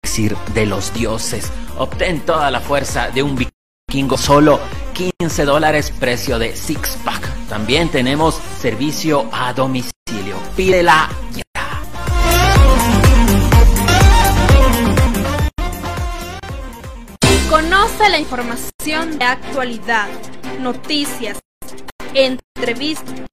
[0.01, 1.51] decir de los dioses.
[1.77, 4.61] Obtén toda la fuerza de un vikingo solo
[4.93, 7.29] 15 dólares precio de six pack.
[7.49, 10.37] También tenemos servicio a domicilio.
[10.55, 11.43] Pídela ya.
[17.49, 20.07] Conoce la información de actualidad,
[20.61, 21.37] noticias,
[22.13, 23.32] entrevistas,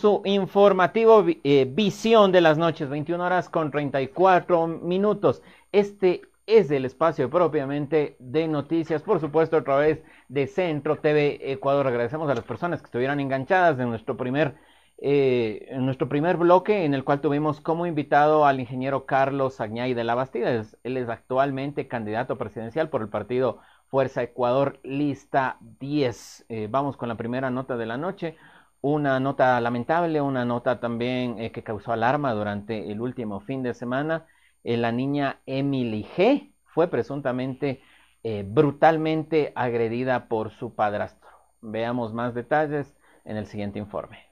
[0.00, 5.42] Su informativo eh, Visión de las Noches, 21 horas con 34 minutos.
[5.72, 11.86] Este es el espacio propiamente de noticias, por supuesto, a través de Centro TV Ecuador.
[11.86, 14.54] Agradecemos a las personas que estuvieron enganchadas en nuestro primer,
[14.96, 19.92] eh, en nuestro primer bloque, en el cual tuvimos como invitado al ingeniero Carlos Añay
[19.92, 20.64] de la Bastida.
[20.82, 23.58] Él es actualmente candidato presidencial por el partido
[23.88, 26.46] Fuerza Ecuador, lista 10.
[26.48, 28.38] Eh, vamos con la primera nota de la noche
[28.82, 33.74] una nota lamentable, una nota también eh, que causó alarma durante el último fin de
[33.74, 34.26] semana.
[34.64, 37.82] Eh, la niña Emily G fue presuntamente
[38.22, 41.28] eh, brutalmente agredida por su padrastro.
[41.60, 42.94] Veamos más detalles
[43.24, 44.30] en el siguiente informe.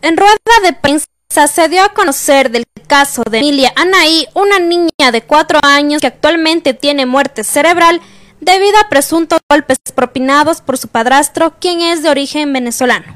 [0.00, 1.08] En rueda de prensa
[1.46, 6.06] se dio a conocer del caso de Emilia Anaí, una niña de cuatro años que
[6.06, 8.00] actualmente tiene muerte cerebral
[8.40, 13.06] debido a presuntos golpes propinados por su padrastro, quien es de origen venezolano.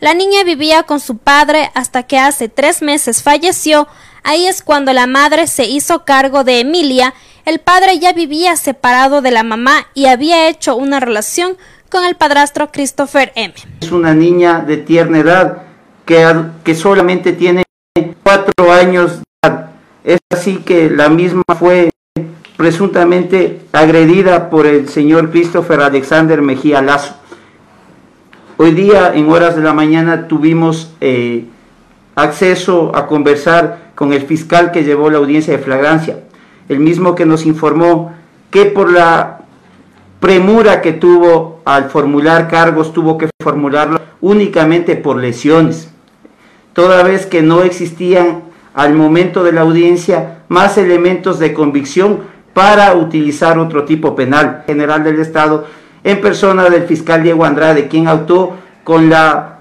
[0.00, 3.88] La niña vivía con su padre hasta que hace tres meses falleció.
[4.22, 9.20] Ahí es cuando la madre se hizo cargo de Emilia el padre ya vivía separado
[9.20, 11.58] de la mamá y había hecho una relación
[11.90, 13.52] con el padrastro Christopher M.
[13.82, 15.62] Es una niña de tierna edad
[16.06, 16.26] que,
[16.64, 17.64] que solamente tiene
[18.22, 19.70] cuatro años de edad.
[20.04, 21.90] Es así que la misma fue
[22.56, 27.16] presuntamente agredida por el señor Christopher Alexander Mejía Lazo.
[28.56, 31.46] Hoy día, en horas de la mañana, tuvimos eh,
[32.14, 36.20] acceso a conversar con el fiscal que llevó la audiencia de flagrancia,
[36.68, 38.12] el mismo que nos informó
[38.50, 39.40] que por la
[40.20, 45.90] premura que tuvo al formular cargos, tuvo que formularlo únicamente por lesiones,
[46.72, 48.44] toda vez que no existían
[48.74, 52.20] al momento de la audiencia más elementos de convicción
[52.54, 55.66] para utilizar otro tipo penal general del Estado
[56.04, 59.58] en persona del fiscal Diego Andrade, quien actuó con la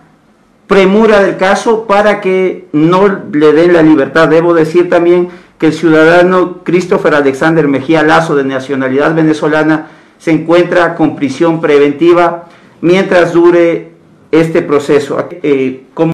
[0.67, 4.27] premura del caso para que no le den la libertad.
[4.27, 9.87] Debo decir también que el ciudadano Christopher Alexander Mejía Lazo, de nacionalidad venezolana,
[10.17, 12.45] se encuentra con prisión preventiva
[12.81, 13.91] mientras dure
[14.31, 15.27] este proceso.
[15.31, 16.13] Eh, como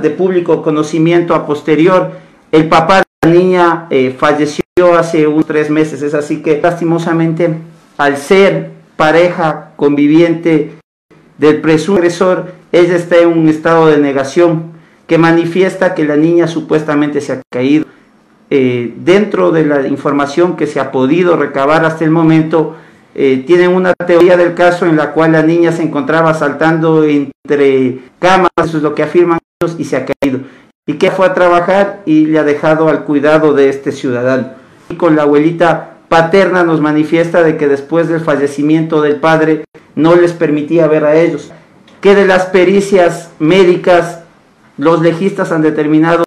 [0.00, 2.12] de público conocimiento a posterior,
[2.52, 3.02] el papá
[3.90, 4.64] eh, falleció
[4.98, 6.02] hace unos tres meses.
[6.02, 7.54] Es así que lastimosamente,
[7.96, 10.74] al ser pareja conviviente
[11.38, 14.72] del presunto agresor, ella está en un estado de negación
[15.06, 17.86] que manifiesta que la niña supuestamente se ha caído.
[18.50, 22.76] Eh, dentro de la información que se ha podido recabar hasta el momento,
[23.14, 27.98] eh, tienen una teoría del caso en la cual la niña se encontraba saltando entre
[28.18, 30.40] camas, eso es lo que afirman ellos, y se ha caído.
[30.86, 34.50] Y que fue a trabajar y le ha dejado al cuidado de este ciudadano.
[34.88, 39.64] Y con la abuelita paterna nos manifiesta de que después del fallecimiento del padre
[39.96, 41.50] no les permitía ver a ellos.
[42.00, 44.20] Que de las pericias médicas,
[44.78, 46.24] los legistas han determinado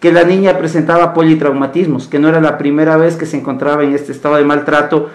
[0.00, 3.94] que la niña presentaba politraumatismos, que no era la primera vez que se encontraba en
[3.94, 5.10] este estado de maltrato.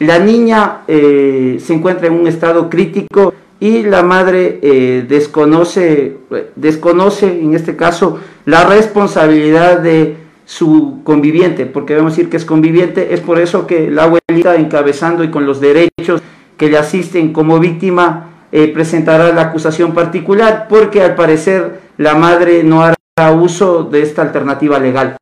[0.00, 6.18] La niña eh, se encuentra en un estado crítico y la madre eh, desconoce,
[6.56, 13.14] desconoce, en este caso, la responsabilidad de su conviviente, porque debemos decir que es conviviente,
[13.14, 16.22] es por eso que la abuelita encabezando y con los derechos
[16.56, 22.62] que le asisten como víctima eh, presentará la acusación particular, porque al parecer la madre
[22.62, 25.16] no hará uso de esta alternativa legal.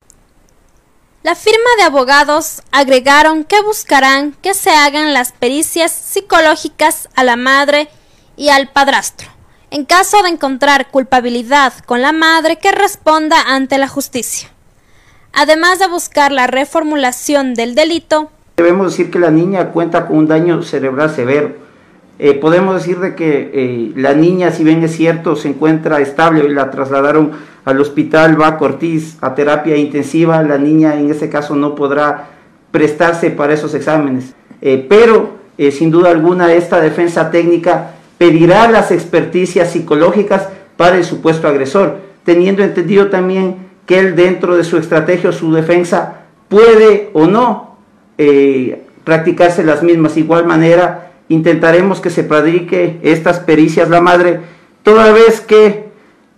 [1.23, 7.37] La firma de abogados agregaron que buscarán que se hagan las pericias psicológicas a la
[7.37, 7.89] madre
[8.37, 9.29] y al padrastro,
[9.71, 14.55] en caso de encontrar culpabilidad con la madre que responda ante la justicia
[15.35, 18.31] además de buscar la reformulación del delito.
[18.57, 21.53] Debemos decir que la niña cuenta con un daño cerebral severo.
[22.21, 26.45] Eh, podemos decir de que eh, la niña, si bien es cierto, se encuentra estable
[26.45, 27.33] y la trasladaron
[27.65, 32.29] al hospital Va Cortiz a terapia intensiva, la niña en ese caso no podrá
[32.71, 34.35] prestarse para esos exámenes.
[34.61, 35.39] Eh, pero,
[35.73, 42.63] sin duda alguna, esta defensa técnica pedirá las experticias psicológicas para el supuesto agresor, teniendo
[42.63, 47.77] entendido también que él dentro de su estrategia o su defensa puede o no
[48.19, 50.15] eh, practicarse las mismas.
[50.15, 54.41] De igual manera, intentaremos que se predique estas pericias la madre,
[54.83, 55.85] toda vez que,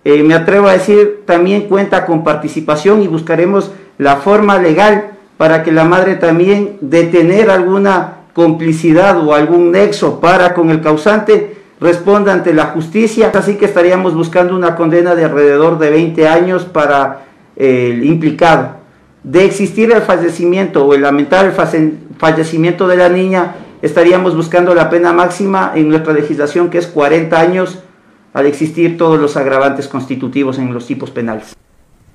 [0.05, 5.63] eh, me atrevo a decir, también cuenta con participación y buscaremos la forma legal para
[5.63, 11.57] que la madre también de tener alguna complicidad o algún nexo para con el causante
[11.81, 13.31] responda ante la justicia.
[13.35, 17.25] Así que estaríamos buscando una condena de alrededor de 20 años para
[17.57, 18.77] el implicado.
[19.23, 21.53] De existir el fallecimiento o el lamentar el
[22.19, 27.39] fallecimiento de la niña, estaríamos buscando la pena máxima en nuestra legislación, que es 40
[27.39, 27.79] años,
[28.33, 31.57] al existir todos los agravantes constitutivos en los tipos penales.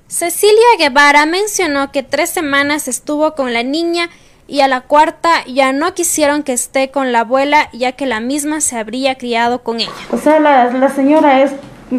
[0.06, 4.08] Cecilia Guevara mencionó que tres semanas estuvo con la niña
[4.52, 8.20] y a la cuarta ya no quisieron que esté con la abuela ya que la
[8.20, 9.90] misma se habría criado con ella.
[10.12, 11.52] O sea, la, la señora es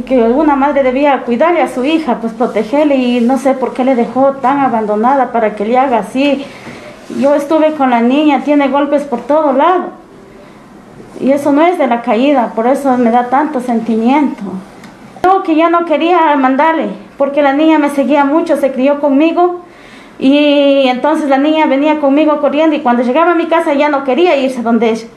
[0.06, 3.84] que alguna madre debía cuidarle a su hija, pues protegerle y no sé por qué
[3.84, 6.46] le dejó tan abandonada para que le haga así.
[7.20, 9.86] Yo estuve con la niña, tiene golpes por todo lado.
[11.20, 14.44] Y eso no es de la caída, por eso me da tanto sentimiento.
[15.24, 19.64] Yo que ya no quería mandarle, porque la niña me seguía mucho, se crió conmigo.
[20.20, 24.04] Y entonces la niña venía conmigo corriendo y cuando llegaba a mi casa ya no
[24.04, 25.08] quería irse donde ella.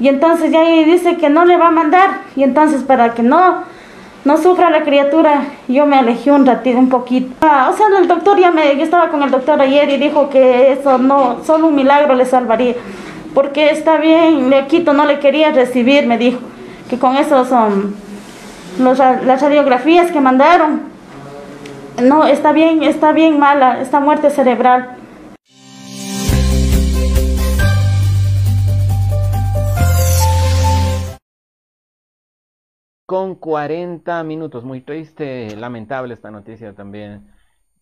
[0.00, 2.22] Y entonces ya dice que no le va a mandar.
[2.36, 3.64] Y entonces para que no
[4.24, 7.34] no sufra la criatura, yo me alejé un ratito, un poquito.
[7.40, 10.28] Ah, o sea, el doctor ya me, yo estaba con el doctor ayer y dijo
[10.28, 12.74] que eso no, solo un milagro le salvaría.
[13.32, 16.40] Porque está bien, le quito, no le quería recibir, me dijo,
[16.90, 17.94] que con eso son
[18.78, 20.97] las radiografías que mandaron
[22.02, 24.96] no, está bien, está bien mala, esta muerte cerebral.
[33.06, 37.32] Con 40 minutos, muy triste, lamentable esta noticia también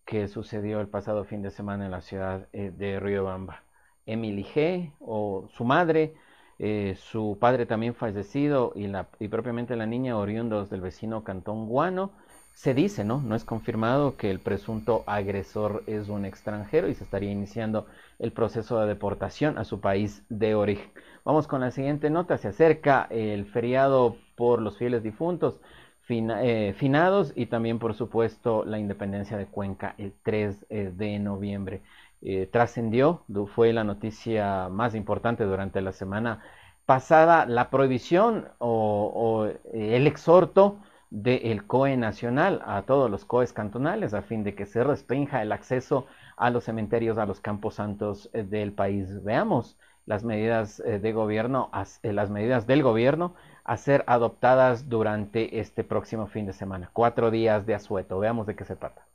[0.05, 3.65] que sucedió el pasado fin de semana en la ciudad eh, de Riobamba.
[4.07, 4.93] Emily G.
[5.01, 6.15] o su madre,
[6.61, 11.67] eh, su padre también fallecido y, la, y propiamente la niña oriundos del vecino Cantón
[11.67, 12.13] Guano
[12.57, 13.21] se dice, ¿no?
[13.21, 17.87] No es confirmado que el presunto agresor es un extranjero y se estaría iniciando
[18.19, 20.91] el proceso de deportación a su país de origen.
[21.23, 22.39] Vamos con la siguiente nota.
[22.39, 25.61] Se acerca el feriado por los fieles difuntos.
[26.09, 31.83] Eh, finados y también por supuesto la independencia de Cuenca el 3 eh, de noviembre.
[32.23, 33.25] Eh, trascendió,
[33.55, 36.43] fue la noticia más importante durante la semana
[36.87, 40.79] pasada, la prohibición o, el exhorto
[41.11, 45.53] del COE nacional a todos los COEs cantonales a fin de que se restrinja el
[45.53, 46.07] acceso
[46.37, 49.23] a los cementerios, a los campos santos del país.
[49.25, 51.71] Veamos las medidas de gobierno,
[52.03, 53.35] las medidas del gobierno
[53.65, 56.91] a ser adoptadas durante este próximo fin de semana.
[56.93, 58.19] Cuatro días de asueto.
[58.19, 59.07] Veamos de qué se trata.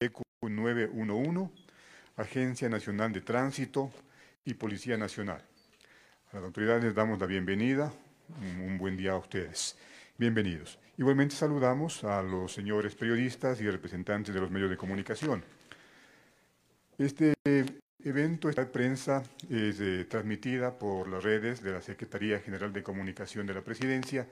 [0.00, 1.50] ECU 911,
[2.16, 3.92] Agencia Nacional de Tránsito
[4.44, 5.42] y Policía Nacional.
[6.32, 7.92] A las autoridades les damos la bienvenida.
[8.40, 9.76] Un, buen día a ustedes.
[10.16, 10.78] Bienvenidos.
[10.96, 15.44] Igualmente saludamos a los señores periodistas y representantes de los medios de comunicación.
[16.96, 17.34] Este
[18.02, 23.46] evento, esta prensa, es eh, transmitida por las redes de la Secretaría General de Comunicación
[23.46, 24.26] de la Presidencia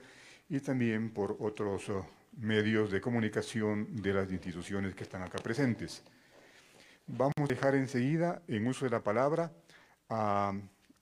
[0.49, 1.91] y también por otros
[2.37, 6.03] medios de comunicación de las instituciones que están acá presentes.
[7.07, 9.51] Vamos a dejar enseguida, en uso de la palabra,
[10.09, 10.53] a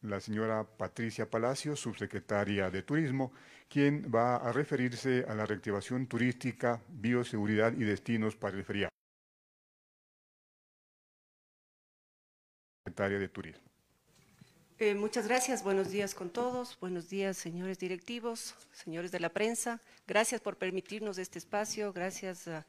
[0.02, 3.32] la señora Patricia Palacio, subsecretaria de Turismo,
[3.70, 8.92] quien va a referirse a la reactivación turística, bioseguridad y destinos para el feriado.
[14.82, 19.80] Eh, muchas gracias, buenos días con todos, buenos días señores directivos, señores de la prensa,
[20.08, 22.66] gracias por permitirnos este espacio, gracias a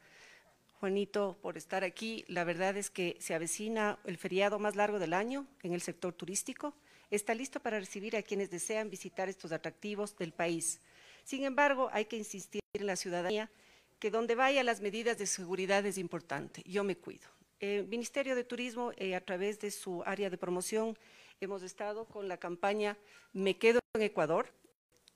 [0.79, 2.23] Juanito por estar aquí.
[2.27, 6.13] La verdad es que se avecina el feriado más largo del año en el sector
[6.13, 6.75] turístico
[7.09, 10.81] está listo para recibir a quienes desean visitar estos atractivos del país.
[11.23, 13.49] Sin embargo, hay que insistir en la ciudadanía
[13.97, 16.61] que donde vaya las medidas de seguridad es importante.
[16.67, 17.27] Yo me cuido.
[17.59, 20.95] El Ministerio de Turismo, eh, a través de su área de promoción,
[21.43, 22.97] hemos estado con la campaña
[23.33, 24.47] Me quedo en Ecuador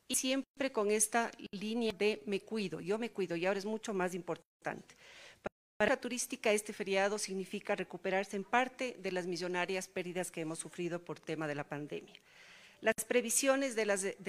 [0.08, 3.94] y siempre con esta línea de me cuido, yo me cuido y ahora es mucho
[3.94, 4.96] más importante.
[5.78, 10.58] Para la turística, este feriado significa recuperarse en parte de las millonarias pérdidas que hemos
[10.58, 12.16] sufrido por tema de la pandemia.
[12.80, 13.86] Las previsiones de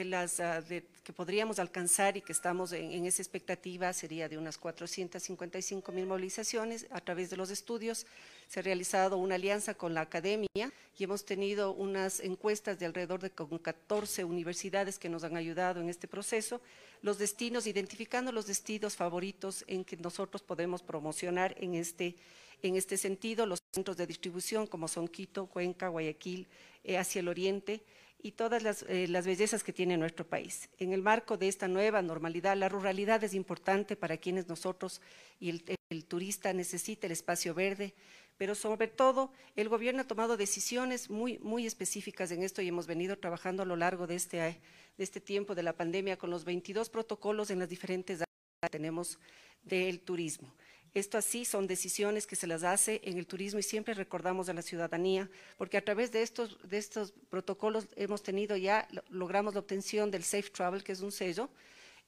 [0.06, 5.92] las, ah, que podríamos alcanzar y que estamos en, esa expectativa sería de unas 455
[5.92, 8.06] mil movilizaciones a través de los estudios.
[8.48, 13.20] Se ha realizado una alianza con la academia y hemos tenido unas encuestas de alrededor
[13.20, 16.62] de 14 universidades que nos han ayudado en este proceso.
[17.02, 22.16] Los destinos, identificando los destinos favoritos en que nosotros podemos promocionar en este,
[22.62, 26.48] en este sentido, los centros de distribución como son Quito, Cuenca, Guayaquil,
[26.82, 27.82] eh, hacia el oriente
[28.20, 30.68] y todas eh, las, bellezas que tiene nuestro país.
[30.78, 35.00] En el marco de esta nueva normalidad, la ruralidad es importante para quienes nosotros
[35.38, 37.94] y el, turista necesita el espacio verde,
[38.36, 42.86] pero sobre todo el gobierno ha tomado decisiones muy, muy específicas en esto y hemos
[42.86, 44.58] venido trabajando a lo largo de este, de
[44.98, 49.18] este tiempo de la pandemia con los 22 protocolos en las diferentes áreas que tenemos
[49.62, 50.52] del turismo.
[50.98, 54.52] Esto así son decisiones que se las hace en el turismo y siempre recordamos a
[54.52, 59.60] la ciudadanía, porque a través de estos, de estos protocolos hemos tenido ya, logramos la
[59.60, 61.50] obtención del Safe Travel, que es un sello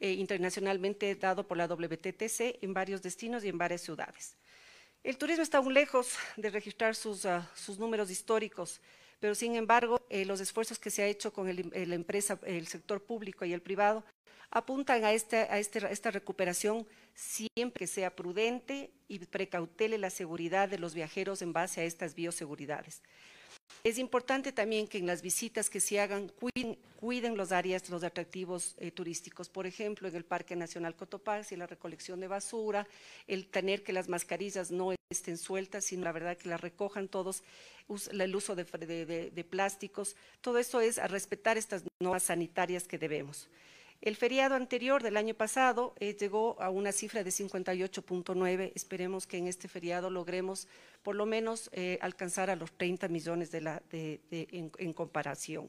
[0.01, 4.37] eh, internacionalmente dado por la WTTC en varios destinos y en varias ciudades.
[5.05, 8.81] El turismo está aún lejos de registrar sus, ah, sus números históricos,
[9.21, 13.01] pero sin embargo, eh, los esfuerzos que se ha hecho con la empresa, el sector
[13.05, 14.03] público y el privado
[14.51, 20.79] apuntan a, este, a esta recuperación siempre que sea prudente y precautele la seguridad de
[20.79, 23.03] los viajeros en base a estas bioseguridades.
[23.83, 26.31] Es importante también que en las visitas que se hagan
[26.99, 29.49] cuiden, los áreas, los atractivos eh, turísticos.
[29.49, 32.87] Por ejemplo, en el Parque Nacional Cotopaxi, la recolección de basura,
[33.27, 37.43] el tener que las mascarillas no estén sueltas, sino la verdad que las recojan todos,
[38.11, 40.15] el uso de, de plásticos.
[40.43, 43.49] Todo eso es a respetar estas normas sanitarias que debemos.
[44.03, 48.73] El feriado anterior del año pasado eh, llegó a una cifra de 58.9.
[48.75, 50.69] Esperemos que en este feriado logremos
[51.03, 55.69] por lo menos eh, alcanzar a los 30 millones de en, comparación.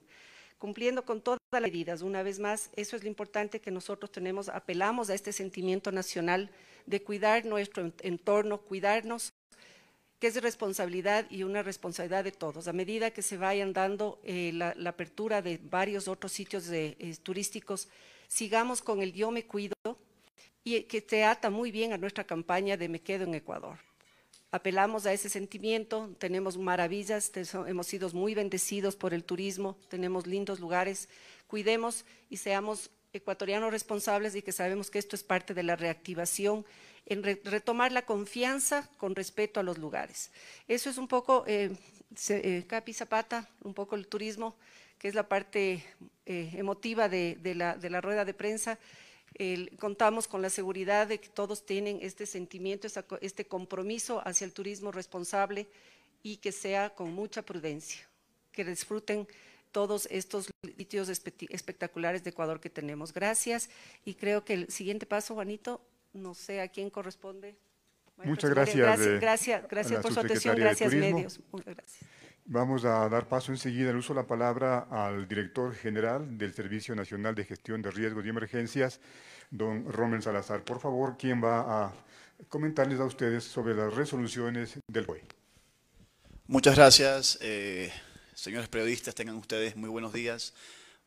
[0.58, 2.02] Cumpliendo con todas las medidas.
[2.04, 6.50] Una vez más, eso es lo importante que nosotros tenemos, apelamos a este sentimiento nacional
[6.86, 9.34] de cuidar nuestro entorno, cuidarnos,
[10.20, 12.70] que es responsabilidad y una responsabilidad de todos.
[12.70, 16.70] A medida que se vayan dando eh, la, apertura de varios otros sitios
[17.24, 17.90] turísticos,
[18.32, 19.76] sigamos con el yo me cuido
[20.64, 23.78] y que te ata muy bien a nuestra campaña de Me quedo en Ecuador.
[24.52, 27.32] Apelamos a ese sentimiento, tenemos maravillas,
[27.68, 31.10] hemos sido muy bendecidos por el turismo, tenemos lindos lugares,
[31.48, 36.66] cuidemos y seamos ecuatorianos responsables y que sabemos que esto es parte de la reactivación,
[37.08, 40.32] en retomar la confianza con respeto a los lugares.
[40.70, 41.76] Eso es un poco, eh,
[42.30, 44.56] eh, Capi Zapata, un poco el turismo,
[45.02, 45.84] que es la parte
[46.28, 48.78] eh, emotiva de, la, de la rueda de prensa
[49.80, 52.88] contamos con la seguridad de que todos tienen este sentimiento,
[53.22, 55.68] este compromiso hacia el turismo responsable
[56.22, 58.08] y que sea con mucha prudencia,
[58.52, 59.28] que disfruten
[59.72, 63.12] todos estos sitios espectaculares de Ecuador que tenemos.
[63.12, 63.72] Gracias
[64.06, 65.82] y creo que el siguiente paso, Juanito,
[66.14, 67.56] no sé a quién corresponde.
[68.18, 68.78] Muchas gracias.
[69.20, 71.40] Gracias, gracias, por su atención, gracias medios.
[71.52, 72.21] Muchas gracias.
[72.54, 76.94] Vamos a dar paso enseguida el uso de la palabra al director general del Servicio
[76.94, 79.00] Nacional de Gestión de Riesgos y Emergencias,
[79.50, 80.62] don Rommel Salazar.
[80.66, 81.94] Por favor, ¿quién va a
[82.50, 85.24] comentarles a ustedes sobre las resoluciones del COE?
[86.48, 87.90] Muchas gracias, eh,
[88.34, 90.54] señores periodistas, tengan ustedes muy buenos días.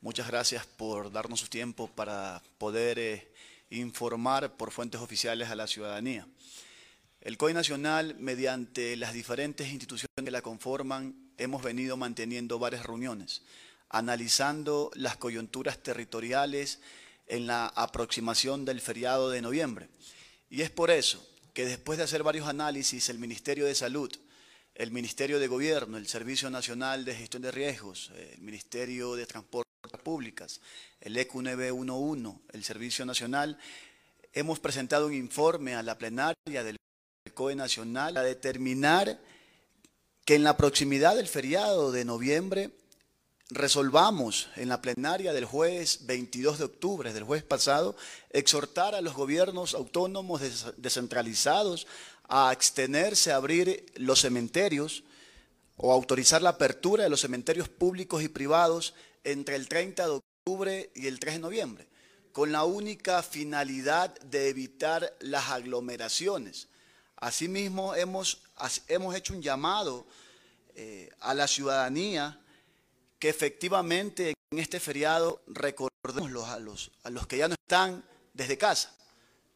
[0.01, 3.31] Muchas gracias por darnos su tiempo para poder eh,
[3.69, 6.27] informar por fuentes oficiales a la ciudadanía.
[7.21, 13.43] El COE Nacional, mediante las diferentes instituciones que la conforman, hemos venido manteniendo varias reuniones,
[13.89, 16.81] analizando las coyunturas territoriales
[17.27, 19.89] en la aproximación del feriado de noviembre.
[20.51, 24.11] Y es por eso que después de hacer varios análisis, el Ministerio de Salud,
[24.75, 29.65] el Ministerio de Gobierno, el Servicio Nacional de Gestión de Riesgos, el Ministerio de Transportes
[30.03, 30.61] Públicas,
[31.01, 33.59] el EQ911, el Servicio Nacional,
[34.33, 36.77] hemos presentado un informe a la plenaria del
[37.35, 39.21] COE Nacional a determinar
[40.25, 42.71] que en la proximidad del feriado de noviembre
[43.51, 47.95] resolvamos en la plenaria del jueves 22 de octubre, del jueves pasado,
[48.31, 50.41] exhortar a los gobiernos autónomos
[50.77, 51.87] descentralizados
[52.29, 55.05] a abstenerse a abrir los cementerios
[55.77, 58.95] o autorizar la apertura de los cementerios públicos y privados
[59.25, 61.89] entre el 30 de octubre y el 3 de noviembre,
[62.33, 66.69] con la única finalidad de evitar las aglomeraciones.
[67.17, 68.43] Asimismo, hemos,
[68.89, 70.07] hemos hecho un llamado
[70.75, 72.41] eh, a la ciudadanía
[73.19, 78.59] que efectivamente en este feriado recordemos a los, a los que ya no están desde
[78.59, 78.95] casa.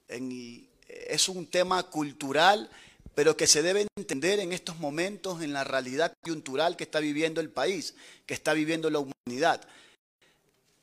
[0.08, 2.70] es un tema cultural,
[3.14, 7.40] pero que se debe entender en estos momentos en la realidad coyuntural que está viviendo
[7.40, 7.94] el país,
[8.26, 9.60] que está viviendo la humanidad.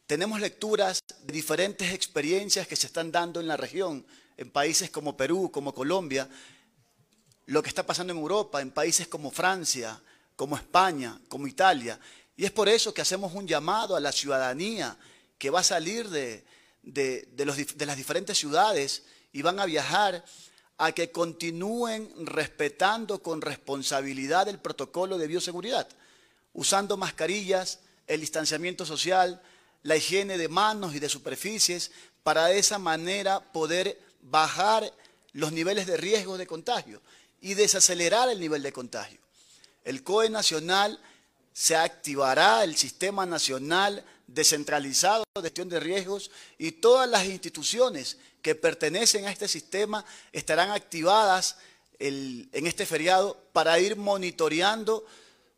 [0.05, 4.05] Tenemos lecturas de diferentes experiencias que se están dando en la región,
[4.37, 6.29] en países como Perú, como Colombia,
[7.47, 10.01] lo que está pasando en Europa, en países como Francia,
[10.35, 11.99] como España, como Italia.
[12.35, 14.97] Y es por eso que hacemos un llamado a la ciudadanía
[15.37, 16.43] que va a salir de,
[16.83, 20.23] las diferentes ciudades y van a viajar
[20.77, 25.87] a que continúen respetando con responsabilidad el protocolo de bioseguridad,
[26.53, 29.41] usando mascarillas, el distanciamiento social,
[29.83, 31.91] la higiene de manos y de superficies,
[32.23, 34.91] para de esa manera poder bajar
[35.31, 37.01] los niveles de riesgo de contagio
[37.41, 39.19] y desacelerar el nivel de contagio.
[39.83, 40.99] El COE nacional
[41.53, 48.55] se activará el Sistema Nacional Descentralizado de Gestión de Riesgos y todas las instituciones que
[48.55, 51.57] pertenecen a este sistema estarán activadas
[51.99, 55.05] en este feriado para ir monitoreando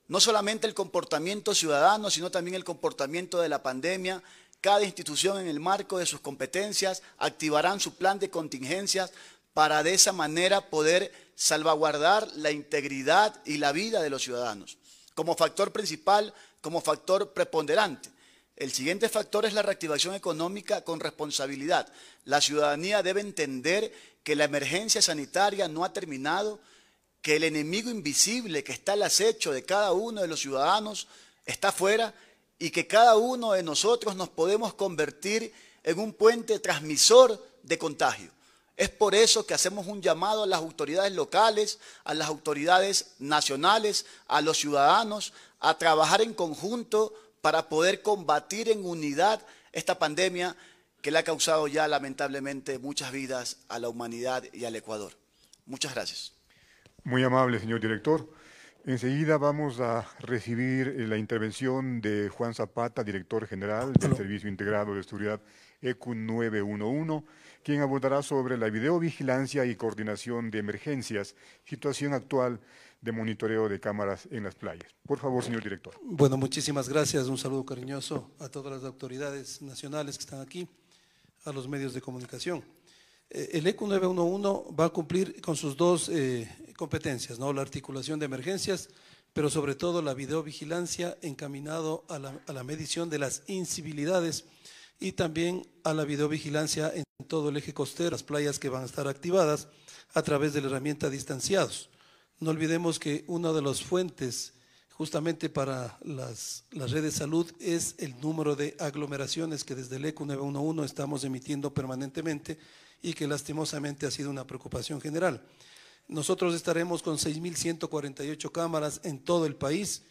[0.08, 4.22] no solamente el comportamiento ciudadano, sino también el comportamiento de la pandemia.
[4.62, 9.12] Cada institución en el marco de sus competencias activarán su plan de contingencias
[9.58, 14.78] para de esa manera poder salvaguardar la integridad y la vida de los ciudadanos,
[15.16, 16.32] como factor principal,
[16.62, 18.12] como factor preponderante.
[18.56, 21.92] El siguiente factor es la reactivación económica con responsabilidad.
[22.24, 26.60] La ciudadanía debe entender que la emergencia sanitaria no ha terminado,
[27.24, 31.08] que el enemigo invisible que está al acecho de cada uno de los ciudadanos
[31.48, 32.14] está fuera
[32.60, 35.52] y que cada uno de nosotros nos podemos convertir
[35.82, 38.37] en un puente transmisor de contagio.
[38.78, 44.06] Es por eso que hacemos un llamado a las autoridades locales, a las autoridades nacionales,
[44.28, 49.42] a los ciudadanos, a trabajar en conjunto para poder combatir en unidad
[49.72, 50.56] esta pandemia
[51.02, 55.14] que le ha causado ya lamentablemente muchas vidas a la humanidad y al Ecuador.
[55.66, 56.34] Muchas gracias.
[57.04, 58.30] Muy amable, señor director.
[58.88, 64.96] Enseguida vamos a recibir eh, la intervención de Juan Zapata, director general del Servicio Integrado
[64.96, 65.42] de Seguridad
[65.82, 67.26] ECU 911,
[67.64, 71.36] quien abordará sobre la videovigilancia y coordinación de emergencias,
[71.66, 72.62] situación actual
[73.02, 74.96] de monitoreo de cámaras en las playas.
[75.06, 75.94] Por favor, señor director.
[76.02, 77.28] Bueno, muchísimas gracias.
[77.28, 80.66] Un saludo cariñoso a todas las autoridades nacionales que están aquí,
[81.44, 82.64] a los medios de comunicación.
[83.30, 87.52] Eh, el ECU 911 va a cumplir con sus dos eh, competencias, ¿no?
[87.52, 88.90] la articulación de emergencias,
[89.34, 94.46] pero sobre todo la videovigilancia encaminado a la, a la medición de las incivilidades
[95.00, 98.86] y también a la videovigilancia en todo el eje costero, las playas que van a
[98.86, 99.68] estar activadas
[100.14, 101.90] a través de la herramienta distanciados.
[102.40, 104.54] No olvidemos que una de las fuentes
[104.92, 110.06] justamente para las, las redes de salud es el número de aglomeraciones que desde el
[110.06, 112.58] ECU 911 estamos emitiendo permanentemente
[113.02, 115.42] y que lastimosamente ha sido una preocupación general.
[116.08, 120.04] Nosotros estaremos con 6.148 cámaras en todo el país.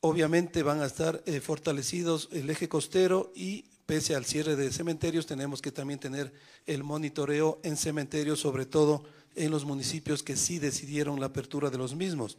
[0.00, 5.26] Obviamente van a estar eh, fortalecidos el eje costero y pese al cierre de cementerios
[5.26, 6.32] tenemos que también tener
[6.66, 9.04] el monitoreo en cementerios, sobre todo
[9.34, 12.38] en los municipios que sí decidieron la apertura de los mismos.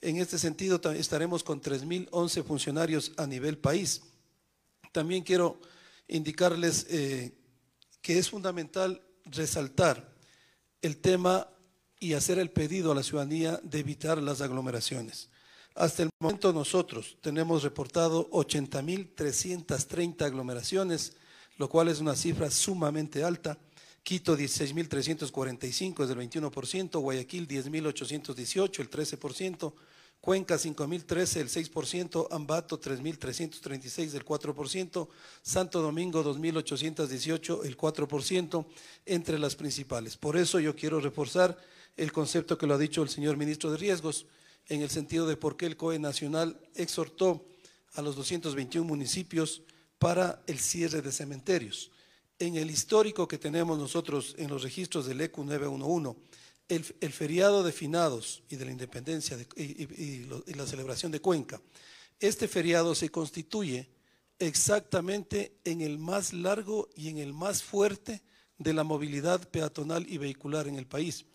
[0.00, 4.02] En este sentido estaremos con 3.011 funcionarios a nivel país.
[4.92, 5.60] También quiero
[6.06, 7.32] indicarles eh,
[8.00, 10.14] que es fundamental resaltar
[10.82, 11.48] el tema
[11.98, 15.30] y hacer el pedido a la ciudadanía de evitar las aglomeraciones.
[15.74, 21.16] Hasta el momento nosotros tenemos reportado 80.330 aglomeraciones,
[21.56, 23.58] lo cual es una cifra sumamente alta.
[24.02, 29.72] Quito 16.345 es del 21%, Guayaquil 10.818 el 13%,
[30.24, 35.08] Cuenca 5.013, el 6%, Ambato 3.336, el 4%,
[35.42, 38.66] Santo Domingo 2.818, el 4%,
[39.04, 40.16] entre las principales.
[40.16, 41.58] Por eso yo quiero reforzar
[41.98, 44.24] el concepto que lo ha dicho el señor ministro de Riesgos,
[44.68, 47.44] en el sentido de por qué el COE Nacional exhortó
[47.92, 49.60] a los 221 municipios
[49.98, 51.90] para el cierre de cementerios.
[52.38, 56.18] En el histórico que tenemos nosotros en los registros del ECU 911,
[56.68, 61.60] el, feriado de finados y de la independencia y, la celebración de Cuenca,
[62.20, 63.88] este feriado se constituye
[64.38, 68.22] exactamente en el más largo y en el más fuerte
[68.58, 71.26] de la movilidad peatonal y vehicular en el país.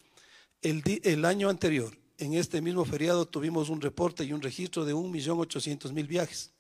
[0.61, 4.93] El, el año anterior, en este mismo feriado, tuvimos un reporte y un registro de
[4.93, 6.51] 1.800.000 viajes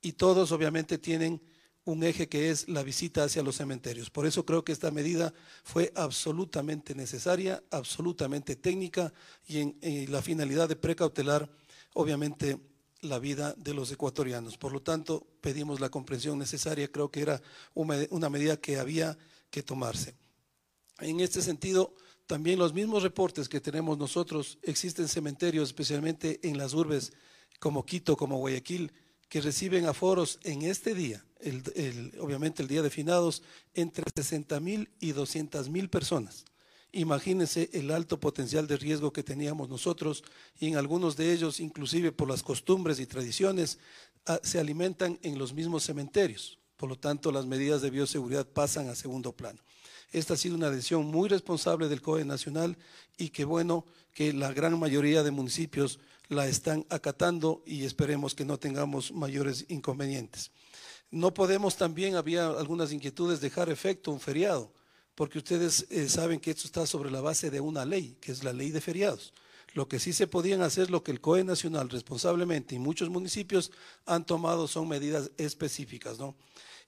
[0.00, 1.40] y todos obviamente tienen
[1.84, 4.10] un eje que es la visita hacia los cementerios.
[4.10, 5.34] Por eso creo que esta medida
[5.64, 9.12] fue absolutamente necesaria, absolutamente técnica
[9.46, 11.50] y en, la finalidad de precautelar,
[11.94, 12.58] obviamente,
[13.00, 14.56] la vida de los ecuatorianos.
[14.58, 17.42] Por lo tanto, pedimos la comprensión necesaria, creo que era
[17.74, 19.18] una medida que había
[19.50, 20.14] que tomarse.
[21.00, 21.94] En este sentido,
[22.26, 27.12] también los mismos reportes que tenemos nosotros, existen cementerios, especialmente en las urbes
[27.58, 28.92] como Quito, como Guayaquil,
[29.28, 31.24] que reciben aforos en este día,
[32.20, 33.42] obviamente el día de finados,
[33.74, 36.44] entre 60 mil y 200 mil personas.
[36.92, 40.22] Imagínense el alto potencial de riesgo que teníamos nosotros
[40.60, 43.78] y en algunos de ellos, inclusive por las costumbres y tradiciones,
[44.26, 46.58] ah, se alimentan en los mismos cementerios.
[46.76, 49.58] Por lo tanto, las medidas de bioseguridad pasan a segundo plano.
[50.12, 52.76] Esta ha sido una decisión muy responsable del COE Nacional
[53.16, 55.98] y qué bueno que la gran mayoría de municipios
[56.28, 60.50] la están acatando y esperemos que no tengamos mayores inconvenientes.
[61.12, 64.72] No podemos también, había algunas inquietudes, dejar efecto un feriado,
[65.14, 68.42] porque ustedes eh, saben que esto está sobre la base de una ley, que es
[68.42, 69.34] la ley de feriados.
[69.74, 73.72] Lo que sí se podían hacer, lo que el COE Nacional responsablemente y muchos municipios
[74.06, 76.18] han tomado son medidas específicas.
[76.18, 76.34] ¿no?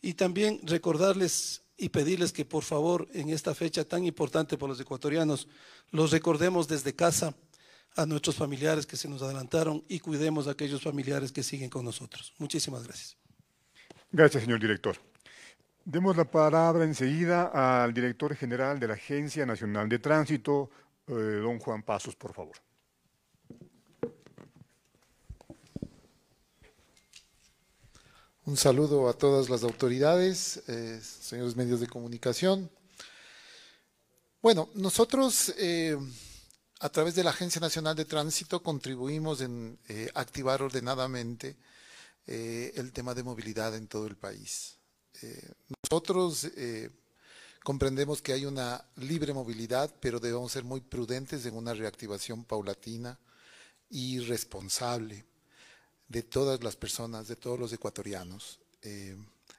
[0.00, 4.80] Y también recordarles y pedirles que por favor en esta fecha tan importante para los
[4.80, 5.48] ecuatorianos
[5.90, 7.34] los recordemos desde casa
[7.94, 11.84] a nuestros familiares que se nos adelantaron y cuidemos a aquellos familiares que siguen con
[11.84, 12.32] nosotros.
[12.38, 13.23] Muchísimas gracias.
[14.16, 14.96] Gracias, señor director.
[15.84, 20.70] Demos la palabra enseguida al director general de la Agencia Nacional de Tránsito,
[21.08, 22.54] eh, don Juan Pasos, por favor.
[28.44, 32.70] Un saludo a todas las autoridades, eh, señores medios de comunicación.
[34.40, 35.98] Bueno, nosotros eh,
[36.78, 39.76] a través de la Agencia Nacional de Tránsito contribuimos en
[40.14, 41.56] activar ordenadamente
[42.26, 44.78] eh, el tema de movilidad en todo el país.
[45.20, 45.52] Eh,
[45.82, 46.90] nosotros eh,
[47.62, 53.18] comprendemos que hay una libre movilidad, pero debemos ser muy prudentes en una reactivación paulatina
[53.90, 55.26] y responsable
[56.08, 58.58] de todas las personas, de todos los ecuatorianos.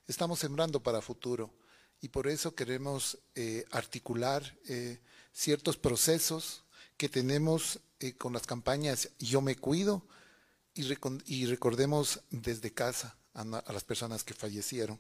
[0.07, 1.51] estamos sembrando para futuro
[2.01, 3.17] y por eso queremos
[3.71, 4.57] articular
[5.31, 6.63] ciertos procesos
[6.97, 7.79] que tenemos
[8.17, 10.03] con las campañas Yo me cuido,
[10.75, 14.99] y, recordemos desde casa a, las personas que fallecieron.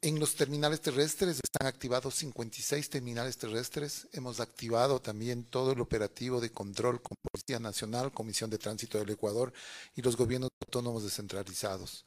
[0.00, 4.06] En los terminales terrestres están activados 56 terminales terrestres.
[4.12, 9.10] Hemos activado también todo el operativo de control con Policía Nacional, Comisión de Tránsito del
[9.10, 9.52] Ecuador
[9.96, 12.04] y los gobiernos autónomos descentralizados.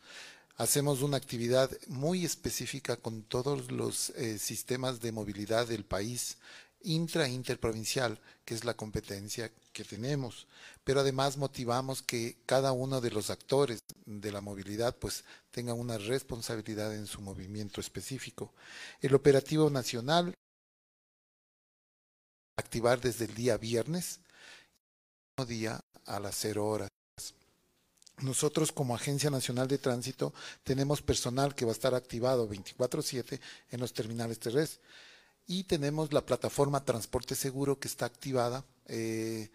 [0.58, 6.38] Hacemos una actividad muy específica con todos los eh, sistemas de movilidad del país,
[6.82, 10.48] intra interprovincial, que es la competencia que tenemos,
[10.84, 15.98] pero además motivamos que cada uno de los actores de la movilidad pues tenga una
[15.98, 18.54] responsabilidad en su movimiento específico.
[19.02, 20.34] El operativo nacional
[22.58, 24.20] activar desde el día viernes,
[25.48, 26.90] día a las cero horas.
[28.20, 30.34] Nosotros como Agencia Nacional de Tránsito
[30.64, 33.40] tenemos personal que va a estar activado 24/7
[33.70, 34.82] en los terminales terrestres
[35.48, 39.50] y tenemos la plataforma Transporte Seguro que está activada eh,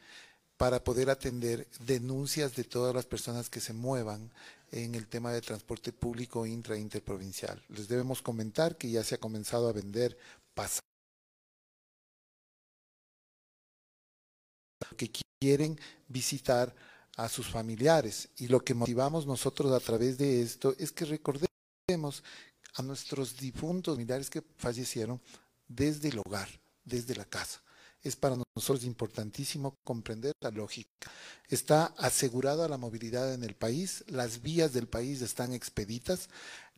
[0.57, 4.31] para poder atender denuncias de todas las personas que se muevan
[4.71, 7.63] en el tema de transporte público intra interprovincial.
[7.69, 10.17] Les debemos comentar que ya se ha comenzado a vender
[10.55, 10.81] pasajes
[14.97, 15.11] que
[15.41, 15.79] quieren
[16.09, 16.75] visitar
[17.17, 22.23] a sus familiares y lo que motivamos nosotros a través de esto es que recordemos
[22.75, 25.21] a nuestros difuntos familiares que fallecieron
[25.75, 26.49] desde el hogar,
[26.85, 27.63] desde la casa.
[28.03, 30.91] Es para nosotros importantísimo comprender la lógica.
[31.49, 36.29] Está asegurada la movilidad en el país, las vías del país están expeditas,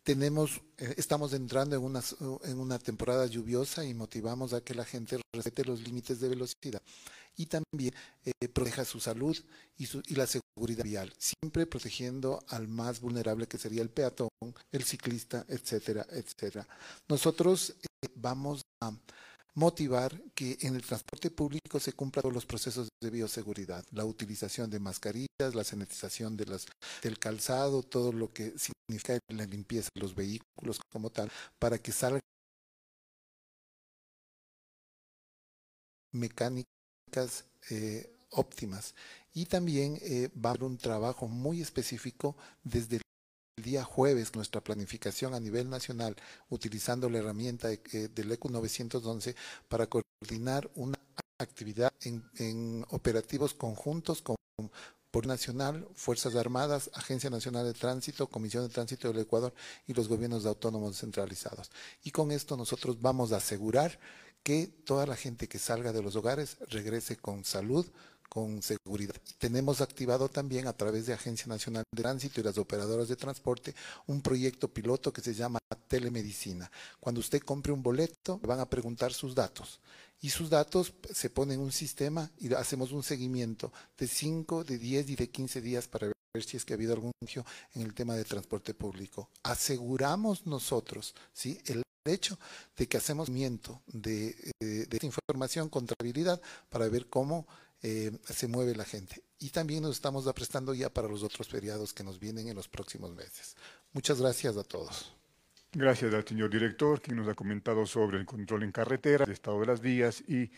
[0.03, 2.03] tenemos, eh, estamos entrando en una,
[2.45, 6.83] en una temporada lluviosa y motivamos a que la gente respete los límites de velocidad
[7.37, 7.95] y también
[8.25, 9.37] eh, proteja su salud
[9.77, 14.29] y, su, y la seguridad vial, siempre protegiendo al más vulnerable que sería el peatón,
[14.73, 16.67] el ciclista, etcétera, etcétera.
[17.09, 18.93] Nosotros eh, vamos a
[19.55, 24.69] motivar que en el transporte público se cumplan todos los procesos de bioseguridad, la utilización
[24.71, 26.67] de mascarillas, la sanitización de las,
[27.03, 31.93] del calzado, todo lo que significa la limpieza de los vehículos como tal, para que
[31.93, 32.21] salgan
[37.15, 38.95] mecánicas eh, óptimas.
[39.35, 44.61] Y también eh, va a haber un trabajo muy específico desde el día jueves nuestra
[44.61, 46.17] planificación a nivel nacional
[46.51, 49.35] utilizando la herramienta de, eh, del ECU 911
[49.69, 50.99] para coordinar una
[51.39, 54.37] actividad en, operativos conjuntos con
[55.11, 59.55] por Nacional, Fuerzas Armadas, Agencia Nacional de Tránsito, Comisión de Tránsito del Ecuador
[59.87, 61.71] y los gobiernos autónomos centralizados.
[62.03, 63.97] Y con esto nosotros vamos a asegurar
[64.45, 67.87] que toda la gente que salga de los hogares regrese con salud,
[68.29, 69.15] con seguridad.
[69.39, 73.75] Tenemos activado también a través de Agencia Nacional de Tránsito y las operadoras de transporte
[74.07, 75.59] un proyecto piloto que se llama
[75.89, 76.71] telemedicina.
[77.01, 79.81] Cuando usted compre un boleto, le van a preguntar sus datos
[80.21, 84.79] y sus datos se ponen en un sistema y hacemos un seguimiento de 5, de
[84.79, 87.13] 10 y de 15 días para ver si es que ha habido algún
[87.75, 89.31] en el tema de transporte público.
[89.43, 91.59] Aseguramos nosotros ¿sí?
[91.67, 92.39] el hecho
[92.77, 94.29] de que hacemos seguimiento de,
[94.61, 97.47] eh, de, esta información, contabilidad, para ver cómo
[97.83, 99.23] eh, se mueve la gente.
[99.39, 102.69] Y también nos estamos aprestando ya para los otros feriados que nos vienen en los
[102.69, 103.57] próximos meses.
[103.93, 105.13] Muchas gracias a todos.
[105.73, 109.61] Gracias al señor director, quien nos ha comentado sobre el control en carretera, el estado
[109.61, 110.51] de las vías y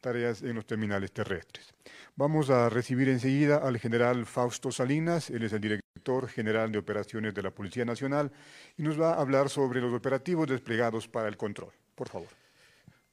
[0.00, 1.74] tareas en los terminales terrestres.
[2.16, 5.81] Vamos a recibir enseguida al general Fausto Salinas, él es el director
[6.28, 8.30] general de operaciones de la Policía Nacional
[8.76, 11.72] y nos va a hablar sobre los operativos desplegados para el control.
[11.94, 12.28] Por favor.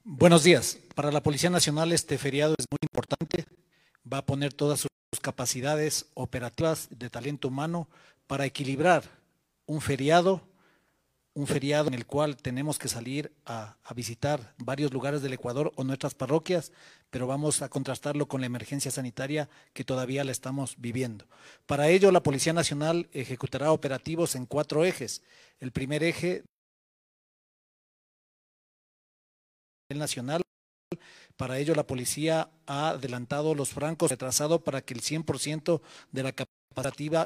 [0.04, 0.78] Buenos días.
[0.94, 3.44] Para la Policía Nacional este feriado es muy importante.
[4.10, 7.88] Va a poner todas sus capacidades operativas de talento humano
[8.26, 9.04] para equilibrar
[9.66, 10.40] un feriado,
[11.34, 15.84] un feriado en el cual tenemos que salir a, visitar varios lugares del Ecuador o
[15.84, 16.72] nuestras parroquias,
[17.10, 21.26] pero vamos a contrastarlo con la emergencia sanitaria que todavía la estamos viviendo.
[21.66, 25.22] Para ello, la Policía Nacional ejecutará operativos en cuatro ejes.
[25.60, 26.44] El primer eje
[29.90, 30.42] nacional.
[31.36, 35.80] Para ello, la policía ha adelantado los francos retrasado para que el 100%
[36.12, 36.49] de la capacidad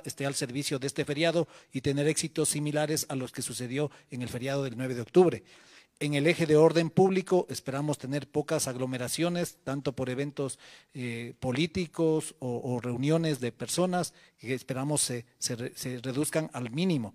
[0.04, 4.22] esté al servicio de este feriado y tener éxitos similares a los que sucedió en
[4.22, 5.42] el feriado del 9 de octubre.
[6.00, 10.58] En el eje de orden público esperamos tener pocas aglomeraciones, tanto por eventos
[10.94, 17.14] eh, políticos o, reuniones de personas, que esperamos se reduzcan al mínimo.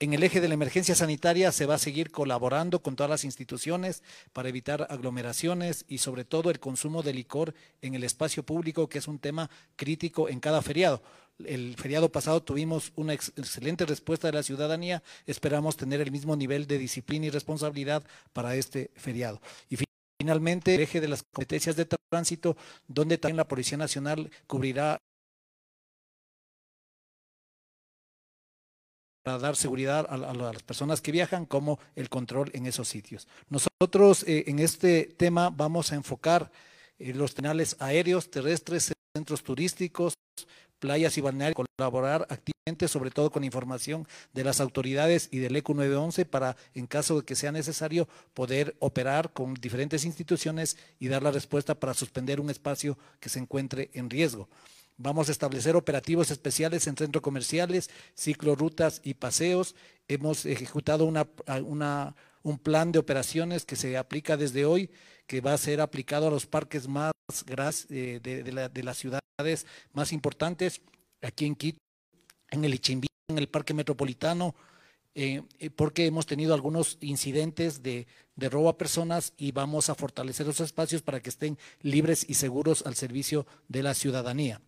[0.00, 3.24] En el eje de la emergencia sanitaria se va a seguir colaborando con todas las
[3.24, 8.88] instituciones para evitar aglomeraciones y sobre todo el consumo de licor en el espacio público,
[8.88, 11.02] que es un tema crítico en cada feriado
[11.44, 15.02] el feriado pasado tuvimos una excelente respuesta de la ciudadanía.
[15.26, 19.40] Esperamos tener el mismo nivel de disciplina y responsabilidad para este feriado.
[19.68, 19.76] Y
[20.20, 22.56] finalmente, el eje de las competencias de tránsito,
[22.86, 24.98] donde también la Policía Nacional cubrirá
[29.22, 33.28] para dar seguridad a, las personas que viajan, como el control en esos sitios.
[33.50, 36.50] Nosotros eh, en este tema vamos a enfocar
[36.98, 40.14] eh, los canales aéreos, terrestres, centros turísticos,
[40.78, 45.74] playas y balnearios, colaborar activamente, sobre todo con información de las autoridades y del ECU
[45.74, 51.22] 911 para, en caso de que sea necesario, poder operar con diferentes instituciones y dar
[51.22, 54.48] la respuesta para suspender un espacio que se encuentre en riesgo.
[55.00, 59.76] Vamos a establecer operativos especiales en centros comerciales, ciclorutas y paseos.
[60.08, 61.04] Hemos ejecutado
[62.48, 64.90] un plan de operaciones que se aplica desde hoy,
[65.26, 67.12] que va a ser aplicado a los parques más
[67.90, 70.80] eh, de, las ciudades más importantes,
[71.22, 71.78] aquí en Quito,
[72.50, 74.54] en el Ichimbí, en el Parque Metropolitano,
[75.14, 78.06] eh, eh, porque hemos tenido algunos incidentes de,
[78.36, 82.34] de, robo a personas y vamos a fortalecer los espacios para que estén libres y
[82.34, 84.62] seguros al servicio de la ciudadanía.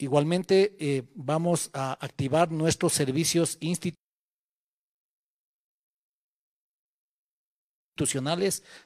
[0.00, 4.07] Igualmente, vamos a activar nuestros servicios institucionales,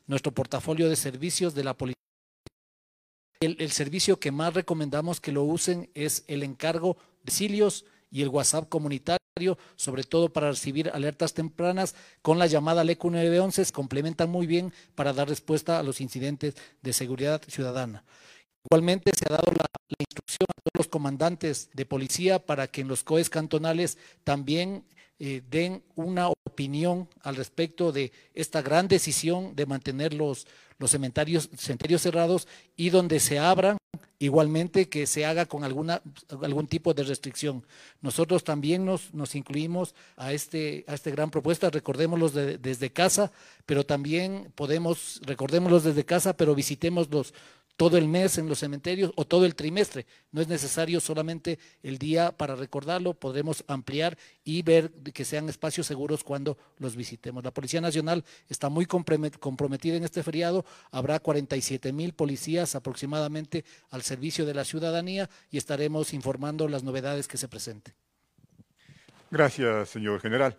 [0.06, 1.96] nuestro portafolio de servicios de la policía.
[3.40, 8.28] El, servicio que más recomendamos que lo usen es el encargo de silios y el
[8.28, 14.46] WhatsApp comunitario, sobre todo para recibir alertas tempranas con la llamada LECU 911, complementan muy
[14.46, 18.04] bien para dar respuesta a los incidentes de seguridad ciudadana.
[18.70, 19.66] Igualmente se ha dado la,
[19.98, 24.84] instrucción a todos los comandantes de policía para que en los COES cantonales también
[25.18, 30.46] eh, den una opinión al respecto de esta gran decisión de mantener los,
[30.78, 33.78] los cementerios, cementerios cerrados y donde se abran
[34.18, 36.00] igualmente que se haga con alguna,
[36.42, 37.64] algún tipo de restricción.
[38.00, 43.32] Nosotros también nos, nos incluimos a, este, a esta gran propuesta, recordémoslos desde casa,
[43.66, 47.34] pero también podemos, recordémoslos desde casa, pero visitemos los,
[47.76, 50.06] todo el mes en los cementerios o todo el trimestre.
[50.30, 55.86] No es necesario solamente el día para recordarlo, podremos ampliar y ver que sean espacios
[55.86, 57.44] seguros cuando los visitemos.
[57.44, 64.02] La Policía Nacional está muy comprometida en este feriado, habrá 47 mil policías aproximadamente al
[64.02, 67.94] servicio de la ciudadanía y estaremos informando las novedades que se presenten.
[69.30, 70.58] Gracias, señor general.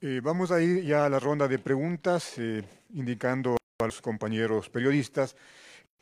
[0.00, 2.62] Eh, vamos a ir ya a la ronda de preguntas, eh,
[2.92, 5.34] indicando a los compañeros periodistas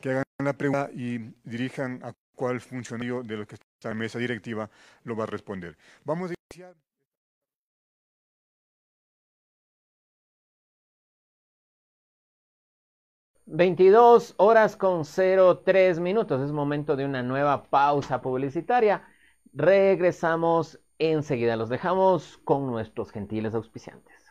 [0.00, 4.18] que hagan la pregunta y dirijan a cuál funcionario de los que está en mesa
[4.18, 4.70] directiva
[5.04, 5.76] lo va a responder.
[6.04, 6.74] Vamos a iniciar.
[13.46, 16.40] ...22 horas con 03 minutos...
[16.40, 19.02] ...es momento de una nueva pausa publicitaria...
[19.52, 21.56] ...regresamos enseguida...
[21.56, 24.30] ...los dejamos con nuestros gentiles auspiciantes.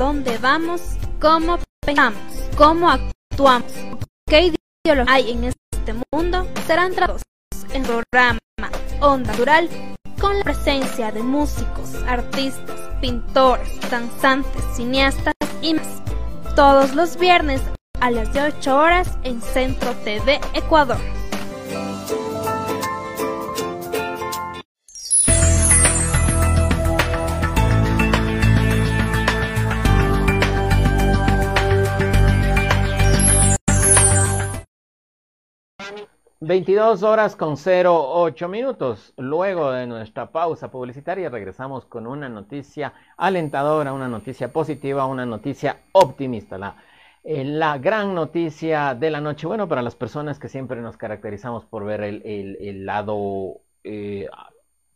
[0.00, 0.80] Dónde vamos,
[1.20, 2.22] cómo pensamos,
[2.56, 3.70] cómo actuamos,
[4.26, 7.20] qué ideología hay en este mundo, serán tratados
[7.74, 8.38] en programa
[9.02, 9.68] Onda Natural
[10.18, 16.00] con la presencia de músicos, artistas, pintores, danzantes, cineastas y más.
[16.56, 17.60] Todos los viernes
[18.00, 21.19] a las 8 horas en Centro TV Ecuador.
[36.42, 39.12] 22 horas con 08 minutos.
[39.18, 45.80] Luego de nuestra pausa publicitaria regresamos con una noticia alentadora, una noticia positiva, una noticia
[45.92, 46.56] optimista.
[46.56, 46.76] La,
[47.24, 47.44] eh,
[47.82, 52.00] gran noticia de la noche, bueno, para las personas que siempre nos caracterizamos por ver
[52.02, 54.26] el, lado eh,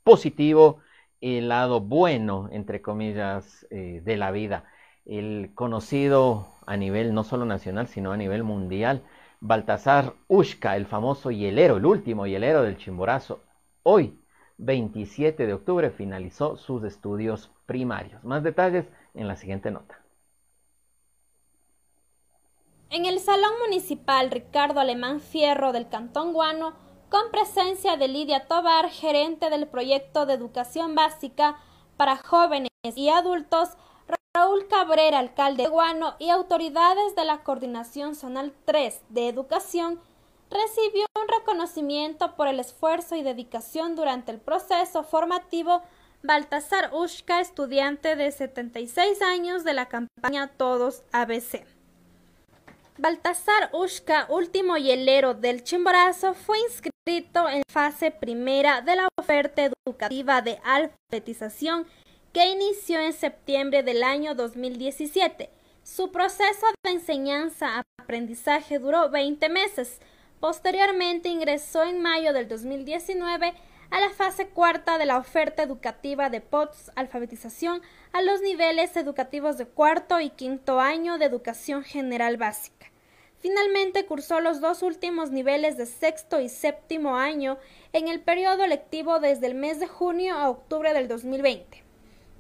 [0.03, 0.79] positivo,
[1.21, 4.65] el lado bueno, entre comillas, eh, de la vida.
[5.05, 9.03] El conocido a nivel no solo nacional, sino a nivel mundial
[9.47, 13.43] Baltasar Ushka, el famoso hielero, el último hielero del Chimborazo,
[13.83, 14.19] hoy,
[14.57, 18.25] 27 de octubre, finalizó sus estudios primarios.
[18.25, 20.01] Más detalles en la siguiente nota.
[22.89, 26.73] En el Salón Municipal Ricardo Alemán Fierro del Cantón Guano,
[27.11, 31.59] con presencia de Lidia Tobar, gerente del proyecto de educación básica
[31.99, 33.77] para jóvenes y adultos,
[34.37, 40.01] Raúl Cabrera, alcalde de Guano, y autoridades de la Coordinación Zonal 3 de Educación,
[40.51, 45.83] recibió un reconocimiento por el esfuerzo y dedicación durante el proceso formativo
[46.25, 51.65] Baltasar Ushka, estudiante de 76 años de la campaña Todos ABC.
[52.99, 60.43] Baltasar Ushka, último hielero del Chimborazo, fue inscrito en fase primera de la oferta educativa
[60.43, 61.87] de alfabetización
[62.35, 65.51] que inició en septiembre del año 2017.
[65.85, 70.01] Su proceso de enseñanza-aprendizaje duró 20 meses.
[70.41, 73.55] Posteriormente ingresó en mayo del 2019
[73.91, 77.83] a la fase cuarta de la oferta educativa de POTS alfabetización
[78.13, 82.91] a los niveles educativos de cuarto y quinto año de educación general básica.
[83.39, 87.59] Finalmente cursó los dos últimos niveles de sexto y séptimo año
[87.93, 91.84] en el periodo lectivo desde el mes de junio a octubre del 2020.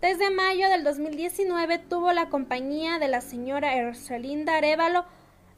[0.04, 5.06] Desde mayo del 2019 tuvo la compañía de la señora Ercelinda Arevalo,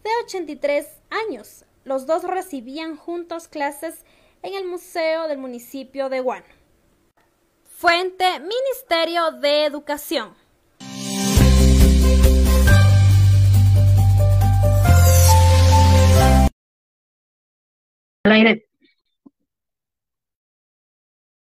[0.04, 1.64] de 83 años.
[1.82, 4.04] Los dos recibían juntos clases
[4.44, 6.46] en el Museo del municipio de Guano.
[7.64, 10.32] Fuente Ministerio de Educación.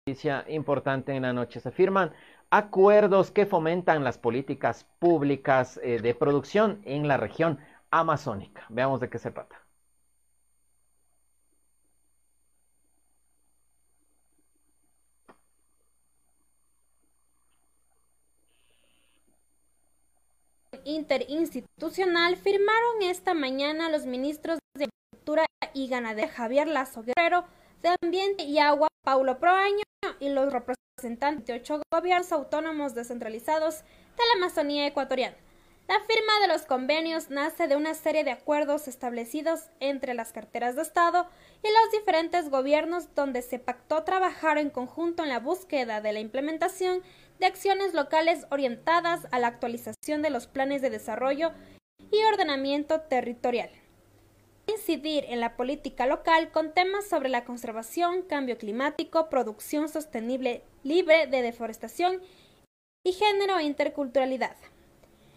[0.07, 1.61] Noticia importante en la noche.
[1.61, 2.13] Se firman
[2.57, 7.59] acuerdos que fomentan las políticas públicas eh, de producción en la región
[7.91, 8.65] amazónica.
[8.69, 9.61] Veamos de qué se trata.
[20.87, 27.47] interinstitucional firmaron esta mañana los ministros de Agricultura y Ganadería Javier Lazo Guerrero,
[27.83, 29.83] de Ambiente y Agua Paulo Proaño
[30.21, 35.37] y los representantes de ocho gobiernos autónomos descentralizados de la Amazonía ecuatoriana.
[35.87, 40.77] La firma de los convenios nace de una serie de acuerdos establecidos entre las carteras
[40.77, 41.29] de Estado
[41.63, 46.21] y los diferentes gobiernos donde se pactó trabajar en conjunto en la búsqueda de la
[46.21, 47.03] implementación
[47.39, 51.53] de acciones locales orientadas a la actualización de los planes de desarrollo
[52.11, 53.69] y ordenamiento territorial.
[54.67, 61.27] Incidir en la política local con temas sobre la conservación, cambio climático, producción sostenible libre
[61.27, 62.23] de deforestación
[63.05, 64.57] y género e interculturalidad.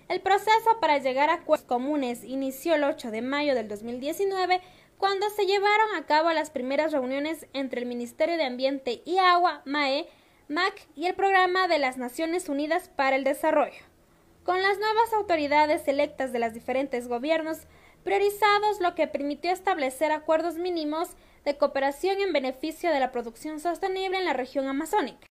[0.08, 4.62] El proceso para llegar a acuerdos comunes inició el 8 de mayo del 2019
[4.98, 9.62] cuando se llevaron a cabo las primeras reuniones entre el Ministerio de Ambiente y Agua,
[9.66, 10.08] MAE,
[10.48, 13.84] MAC y el Programa de las Naciones Unidas para el Desarrollo.
[14.44, 17.68] Con las nuevas autoridades electas de los diferentes gobiernos,
[18.08, 21.10] priorizados lo que permitió establecer acuerdos mínimos
[21.44, 25.28] de cooperación en beneficio de la producción sostenible en la región amazónica.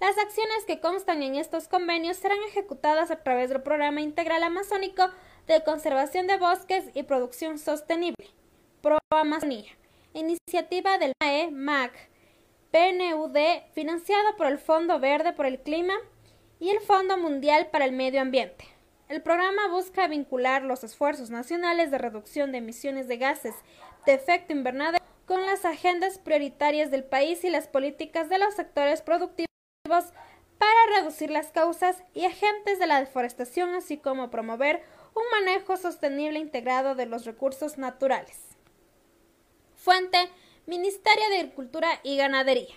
[0.00, 5.04] Las acciones que constan en estos convenios serán ejecutadas a través del Programa Integral Amazónico
[5.46, 8.26] de Conservación de Bosques y Producción Sostenible,
[8.82, 9.70] Pro Amazonía,
[10.12, 11.92] iniciativa del MAE MAC,
[12.72, 13.38] PNUD,
[13.72, 15.94] financiado por el Fondo Verde por el Clima
[16.58, 18.79] y el Fondo Mundial para el Medio Ambiente.
[19.10, 23.56] El programa busca vincular los esfuerzos nacionales de reducción de emisiones de gases
[24.06, 29.02] de efecto invernadero con las agendas prioritarias del país y las políticas de los sectores
[29.02, 29.48] productivos
[30.58, 34.80] para reducir las causas y agentes de la deforestación, así como promover
[35.16, 38.38] un manejo sostenible integrado de los recursos naturales.
[39.74, 40.18] Fuente
[40.66, 42.76] Ministerio de Agricultura y Ganadería.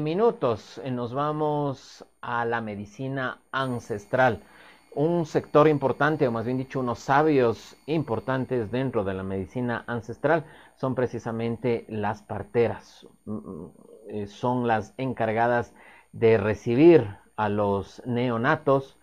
[0.00, 4.42] Minutos eh, nos vamos a la medicina ancestral
[4.92, 10.44] un sector importante, o más bien dicho, unos sabios importantes dentro de la medicina ancestral
[10.76, 13.06] son precisamente las parteras.
[13.24, 13.72] Mm, mm,
[14.08, 15.72] eh, son las encargadas
[16.12, 17.06] de recibir
[17.36, 18.98] a los neonatos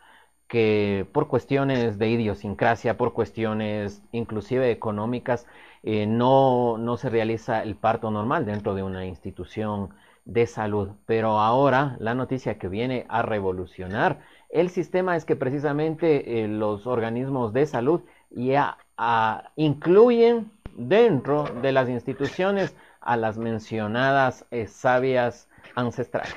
[0.47, 5.45] que por cuestiones de idiosincrasia, por cuestiones inclusive económicas,
[5.83, 9.89] eh, no, no se realiza el parto normal dentro de una institución
[10.27, 10.89] de salud.
[11.05, 16.87] Pero ahora la noticia que viene a revolucionar el sistema es que precisamente eh, los
[16.87, 25.49] organismos de salud ya ah, incluyen dentro de las instituciones a las mencionadas eh, sabias
[25.75, 26.35] ancestrales.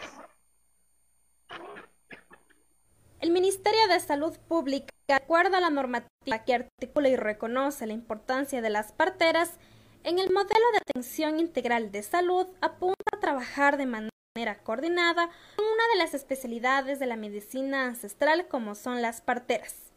[3.21, 7.93] El Ministerio de Salud Pública, de acuerdo a la normativa que articula y reconoce la
[7.93, 9.59] importancia de las parteras,
[10.05, 14.11] en el modelo de atención integral de salud apunta a trabajar de manera
[14.63, 19.93] coordinada con una de las especialidades de la medicina ancestral como son las parteras.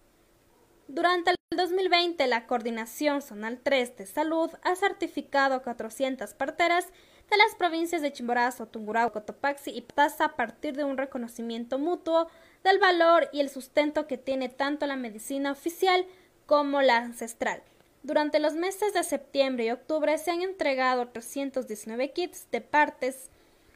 [0.88, 6.88] Durante el 2020, la Coordinación Zonal 3 de Salud ha certificado 400 parteras
[7.30, 12.28] de las provincias de Chimborazo, Tungurahua, Cotopaxi y Ptaza a partir de un reconocimiento mutuo
[12.64, 16.06] del valor y el sustento que tiene tanto la medicina oficial
[16.46, 17.64] como la ancestral.
[18.04, 23.30] Durante los meses de septiembre y octubre se han entregado 319 kits de partes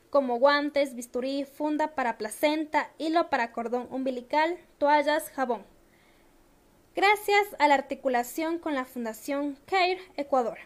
[0.09, 5.63] como guantes, bisturí, funda para placenta, hilo para cordón umbilical, toallas, jabón.
[6.93, 10.57] Gracias a la articulación con la Fundación CARE Ecuador.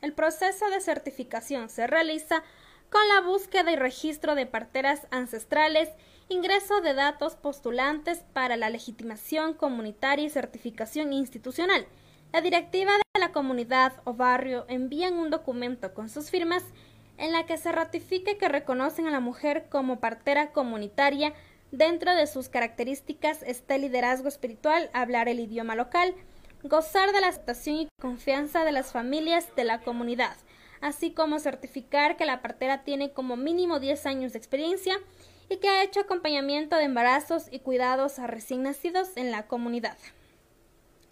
[0.00, 2.42] El proceso de certificación se realiza
[2.90, 5.88] con la búsqueda y registro de parteras ancestrales,
[6.28, 11.86] ingreso de datos postulantes para la legitimación comunitaria y certificación institucional.
[12.34, 16.64] La directiva de la comunidad o barrio envían un documento con sus firmas
[17.16, 21.32] en la que se ratifique que reconocen a la mujer como partera comunitaria.
[21.70, 26.12] Dentro de sus características está liderazgo espiritual, hablar el idioma local,
[26.64, 30.36] gozar de la aceptación y confianza de las familias de la comunidad,
[30.80, 34.96] así como certificar que la partera tiene como mínimo 10 años de experiencia
[35.48, 39.96] y que ha hecho acompañamiento de embarazos y cuidados a recién nacidos en la comunidad.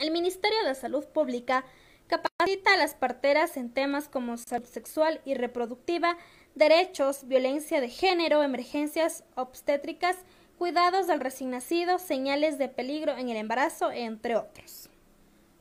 [0.03, 1.65] El Ministerio de Salud Pública
[2.09, 6.19] Capacita a las parteras en temas como salud sexual y reproductiva,
[6.57, 10.17] derechos, violencia de género, emergencias obstétricas,
[10.59, 14.91] cuidados del recién nacido, señales de peligro en el embarazo, entre otros.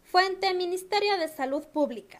[0.05, 2.19] Fuente Ministerio de Salud Pública.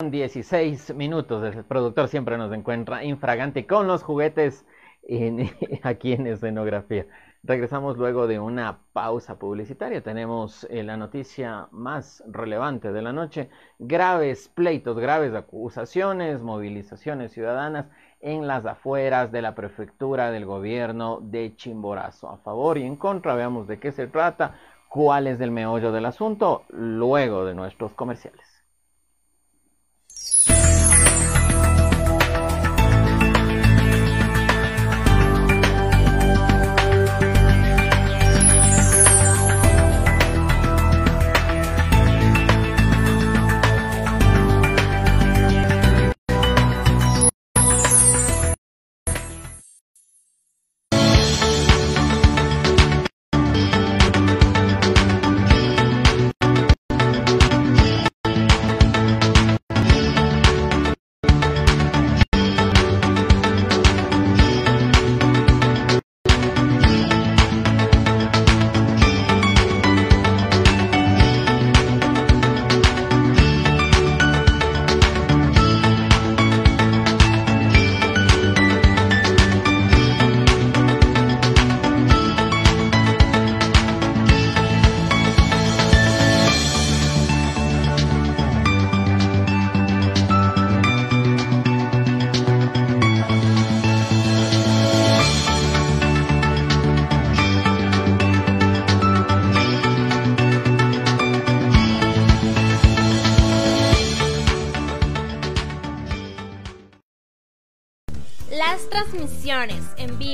[0.00, 1.42] 16 minutos.
[1.42, 4.64] El productor siempre nos encuentra infragante con los juguetes
[5.82, 7.06] aquí en escenografía.
[7.42, 10.00] Regresamos luego de una pausa publicitaria.
[10.00, 13.50] Tenemos eh, la noticia más relevante de la noche.
[13.80, 17.86] Graves pleitos, graves acusaciones, movilizaciones ciudadanas
[18.20, 22.28] en las afueras de la prefectura del gobierno de Chimborazo.
[22.28, 24.54] A favor y en contra, veamos de qué se trata,
[24.88, 28.47] cuál es el meollo del asunto, luego de nuestros comerciales.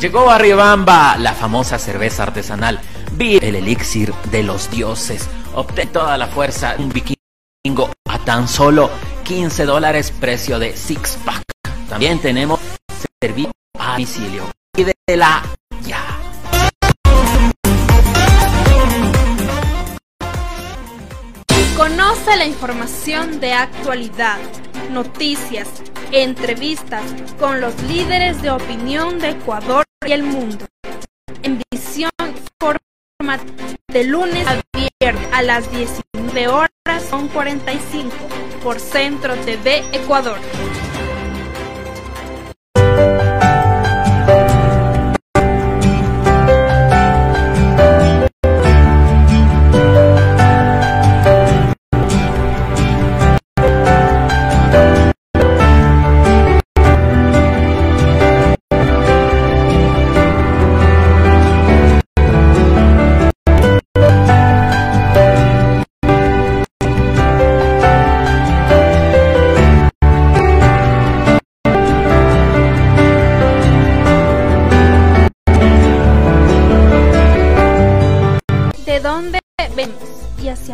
[0.00, 2.80] Llegó a Riobamba la famosa cerveza artesanal,
[3.12, 5.28] Bir, el elixir de los dioses.
[5.54, 8.90] Obtén toda la fuerza de un vikingo a tan solo
[9.24, 11.42] 15 dólares precio de six pack.
[11.90, 12.60] También tenemos
[13.20, 14.50] servicio a domicilio.
[15.06, 15.42] la
[15.84, 16.02] ya.
[21.76, 24.38] Conoce la información de actualidad,
[24.90, 25.82] noticias,
[26.12, 27.02] entrevistas
[27.38, 30.66] con los líderes de opinión de Ecuador y el mundo.
[31.42, 32.10] En visión
[32.58, 33.38] forma
[33.88, 36.70] de lunes a viernes a las 19 horas
[37.08, 38.10] son 45
[38.62, 40.38] por Centro TV Ecuador.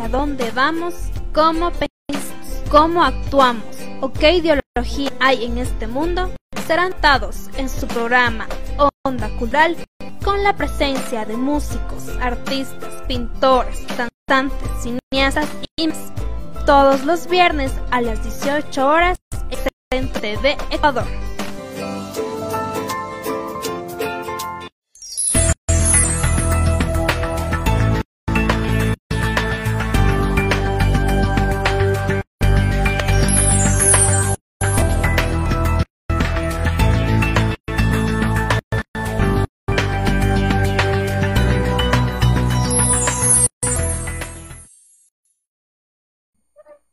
[0.07, 0.93] Dónde vamos,
[1.33, 3.63] cómo pensamos, cómo actuamos
[4.01, 6.31] o qué ideología hay en este mundo,
[6.65, 8.47] serán dados en su programa
[9.05, 9.75] Onda Cultural
[10.23, 15.47] con la presencia de músicos, artistas, pintores, cantantes, cineastas
[15.77, 15.89] y
[16.65, 19.17] todos los viernes a las 18 horas
[19.91, 20.11] en
[20.41, 21.26] de Ecuador.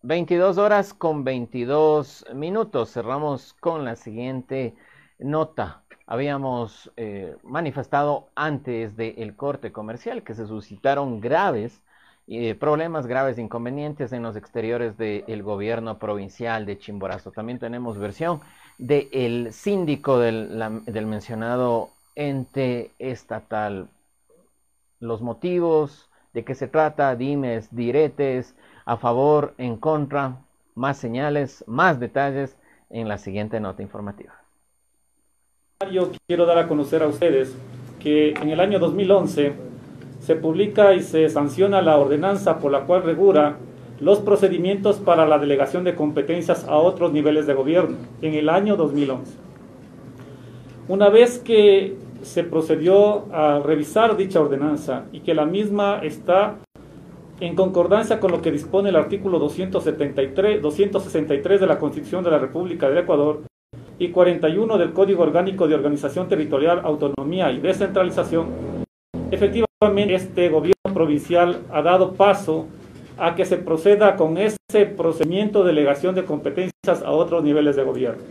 [0.05, 2.93] 22 horas con 22 minutos.
[2.93, 4.75] Cerramos con la siguiente
[5.19, 5.83] nota.
[6.07, 11.81] Habíamos eh, manifestado antes del corte comercial que se suscitaron graves
[12.27, 17.33] eh, problemas, graves inconvenientes en los exteriores del gobierno provincial de Chimborazo.
[17.33, 18.43] También tenemos versión
[18.77, 23.89] del síndico del, del mencionado ente estatal.
[25.01, 28.55] Los motivos, de qué se trata, dimes, diretes,
[28.85, 30.39] a favor, en contra,
[30.75, 32.57] más señales, más detalles
[32.91, 34.35] en la siguiente nota informativa.
[35.91, 37.55] Yo quiero dar a conocer a ustedes
[37.99, 39.53] que en el año 2011
[40.21, 43.57] se publica y se sanciona la ordenanza por la cual regula
[44.01, 48.77] los procedimientos para la delegación de competencias a otros niveles de gobierno en el año
[48.77, 49.37] 2011.
[50.89, 56.57] Una vez que se procedió a revisar dicha ordenanza y que la misma está
[57.41, 62.39] en concordancia con lo que dispone el artículo 273, 263 de la Constitución de la
[62.39, 63.43] República del Ecuador
[63.99, 68.47] y 41 del Código Orgánico de Organización Territorial, Autonomía y Descentralización,
[69.31, 72.67] efectivamente este gobierno provincial ha dado paso
[73.19, 77.85] a que se proceda con ese procedimiento de delegación de competencias a otros niveles de
[77.85, 78.23] gobierno.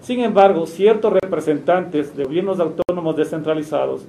[0.00, 4.06] Sin embargo, ciertos representantes de gobiernos autónomos descentralizados,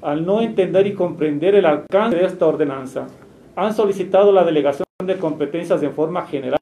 [0.00, 3.06] al no entender y comprender el alcance de esta ordenanza,
[3.58, 6.60] han solicitado la delegación de competencias de forma general,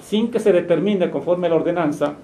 [0.00, 2.14] sin que se determine conforme a la ordenanza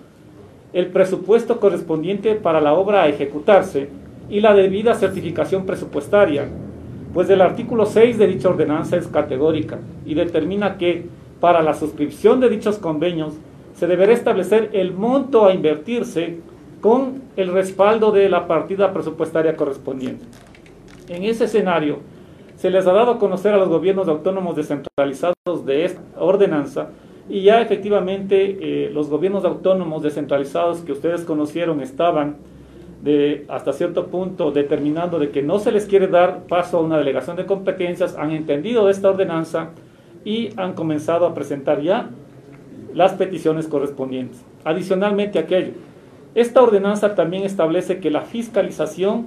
[0.72, 3.88] el presupuesto correspondiente para la obra a ejecutarse
[4.30, 6.46] y la debida certificación presupuestaria,
[7.12, 11.06] pues el artículo 6 de dicha ordenanza es categórica y determina que
[11.40, 13.34] para la suscripción de dichos convenios
[13.74, 16.36] se deberá establecer el monto a invertirse
[16.80, 20.24] con el respaldo de la partida presupuestaria correspondiente.
[21.08, 21.98] En ese escenario,
[22.56, 25.34] se les ha dado a conocer a los gobiernos autónomos descentralizados
[25.66, 26.88] de esta ordenanza
[27.28, 32.36] y ya efectivamente eh, los gobiernos autónomos descentralizados que ustedes conocieron estaban
[33.02, 36.98] de, hasta cierto punto determinando de que no se les quiere dar paso a una
[36.98, 39.70] delegación de competencias, han entendido esta ordenanza
[40.24, 42.08] y han comenzado a presentar ya
[42.94, 44.42] las peticiones correspondientes.
[44.64, 45.72] Adicionalmente aquello,
[46.34, 49.26] esta ordenanza también establece que la fiscalización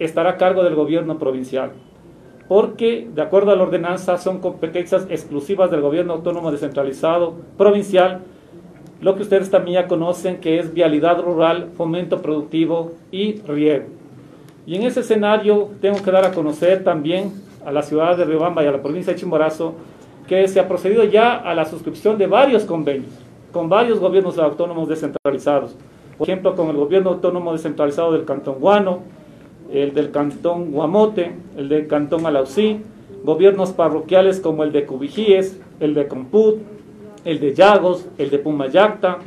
[0.00, 1.70] estará a cargo del gobierno provincial
[2.52, 8.20] porque de acuerdo a la ordenanza son competencias exclusivas del gobierno autónomo descentralizado provincial,
[9.00, 13.86] lo que ustedes también ya conocen que es vialidad rural, fomento productivo y riego.
[14.66, 17.32] Y en ese escenario tengo que dar a conocer también
[17.64, 19.72] a la ciudad de Riobamba y a la provincia de Chimborazo
[20.28, 23.12] que se ha procedido ya a la suscripción de varios convenios
[23.50, 25.74] con varios gobiernos autónomos descentralizados.
[26.18, 29.00] Por ejemplo, con el gobierno autónomo descentralizado del Cantón Guano,
[29.72, 32.80] el del Cantón Guamote, el del Cantón Alausí,
[33.24, 36.60] gobiernos parroquiales como el de Cubijíes, el de Comput,
[37.24, 39.18] el de Llagos, el de Pumayacta.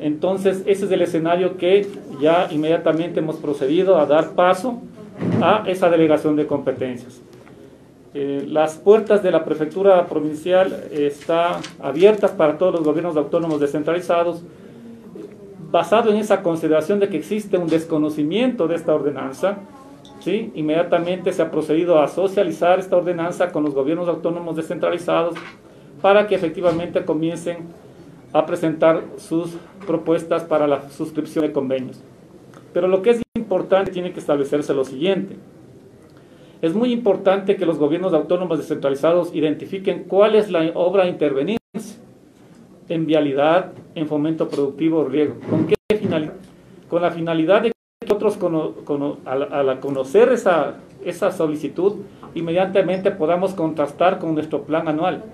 [0.00, 1.86] Entonces, ese es el escenario que
[2.20, 4.80] ya inmediatamente hemos procedido a dar paso
[5.40, 7.20] a esa delegación de competencias.
[8.14, 14.42] Eh, las puertas de la prefectura provincial están abiertas para todos los gobiernos autónomos descentralizados
[15.72, 19.56] basado en esa consideración de que existe un desconocimiento de esta ordenanza,
[20.20, 20.52] ¿sí?
[20.54, 25.34] inmediatamente se ha procedido a socializar esta ordenanza con los gobiernos autónomos descentralizados
[26.02, 27.58] para que efectivamente comiencen
[28.34, 32.00] a presentar sus propuestas para la suscripción de convenios.
[32.74, 35.36] Pero lo que es importante tiene que establecerse lo siguiente.
[36.60, 41.58] Es muy importante que los gobiernos autónomos descentralizados identifiquen cuál es la obra a intervenir
[42.92, 45.34] en vialidad, en fomento productivo, riego.
[45.48, 46.34] ¿Con qué finalidad?
[46.88, 47.72] Con la finalidad de
[48.06, 48.38] que otros,
[49.24, 50.74] al, conocer esa,
[51.04, 51.94] esa solicitud,
[52.34, 55.24] inmediatamente podamos contrastar con nuestro plan anual,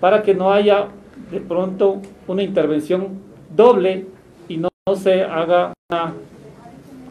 [0.00, 0.88] para que no haya
[1.30, 3.20] de pronto una intervención
[3.54, 4.06] doble
[4.48, 6.14] y no, se haga una,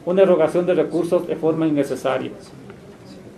[0.06, 2.32] una erogación de recursos de forma innecesaria.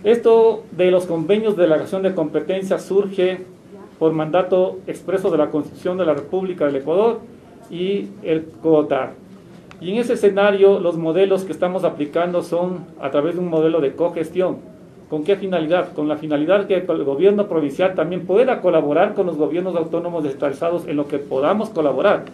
[0.04, 3.46] Esto de los convenios de delegación de competencia surge
[4.04, 7.22] por mandato expreso de la Constitución de la República del Ecuador
[7.72, 9.14] y el COTAR.
[9.80, 13.80] Y en ese escenario los modelos que estamos aplicando son a través de un modelo
[13.80, 14.58] de cogestión,
[15.10, 15.94] ¿Con qué finalidad?
[15.94, 20.86] Con la finalidad que el gobierno provincial también pueda colaborar con los gobiernos autónomos descentralizados
[20.86, 22.26] en lo que podamos colaborar,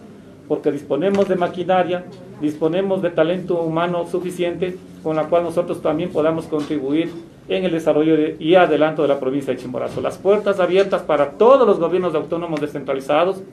[0.50, 2.06] porque disponemos de maquinaria,
[2.40, 7.08] disponemos de talento humano suficiente con la cual nosotros también podamos contribuir
[7.48, 10.00] en el desarrollo y adelanto de la provincia de Chimborazo.
[10.00, 13.44] Las puertas abiertas para todos los gobiernos autónomos descentralizados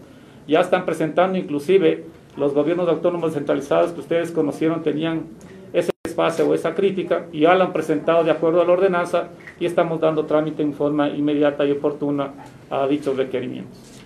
[0.47, 2.05] ya están presentando inclusive
[2.35, 5.27] los gobiernos autónomos descentralizados que ustedes conocieron tenían
[5.73, 9.27] espacio o esa crítica y ya la han presentado de acuerdo a la ordenanza
[9.59, 12.33] y estamos dando trámite en forma inmediata y oportuna
[12.71, 13.96] a dichos requerimientos.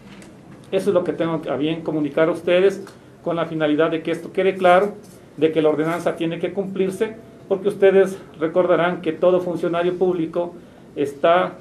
[0.72, 2.84] Eso es lo que tengo a bien comunicar a ustedes
[3.24, 4.94] con la finalidad de que esto quede claro,
[5.38, 7.16] de que la ordenanza tiene que cumplirse,
[7.48, 10.54] porque ustedes recordarán que todo funcionario público
[10.96, 11.54] está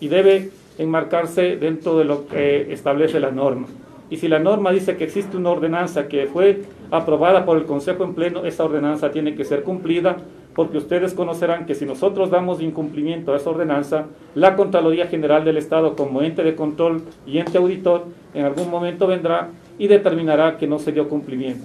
[0.00, 3.66] y debe enmarcarse dentro de lo que establece la norma.
[4.10, 8.04] Y si la norma dice que existe una ordenanza que fue aprobada por el Consejo
[8.04, 10.18] en pleno, esa ordenanza tiene que ser cumplida
[10.54, 15.56] porque ustedes conocerán que si nosotros damos incumplimiento a esa ordenanza, la Contraloría General del
[15.56, 18.04] Estado como ente de control y ente auditor
[18.34, 21.64] en algún momento vendrá y determinará que no se dio cumplimiento.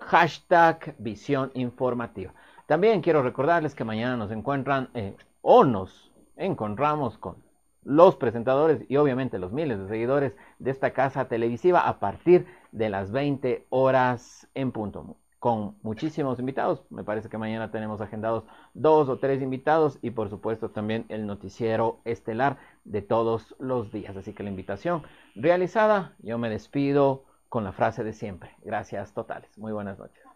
[0.00, 2.32] hashtag visión informativa.
[2.66, 6.07] También quiero recordarles que mañana nos encuentran eh, o nos
[6.38, 7.36] encontramos con
[7.84, 12.90] los presentadores y obviamente los miles de seguidores de esta casa televisiva a partir de
[12.90, 15.16] las 20 horas en punto.
[15.38, 18.44] Con muchísimos invitados, me parece que mañana tenemos agendados
[18.74, 24.16] dos o tres invitados y por supuesto también el noticiero estelar de todos los días.
[24.16, 25.02] Así que la invitación
[25.36, 28.50] realizada, yo me despido con la frase de siempre.
[28.64, 29.56] Gracias totales.
[29.56, 30.27] Muy buenas noches.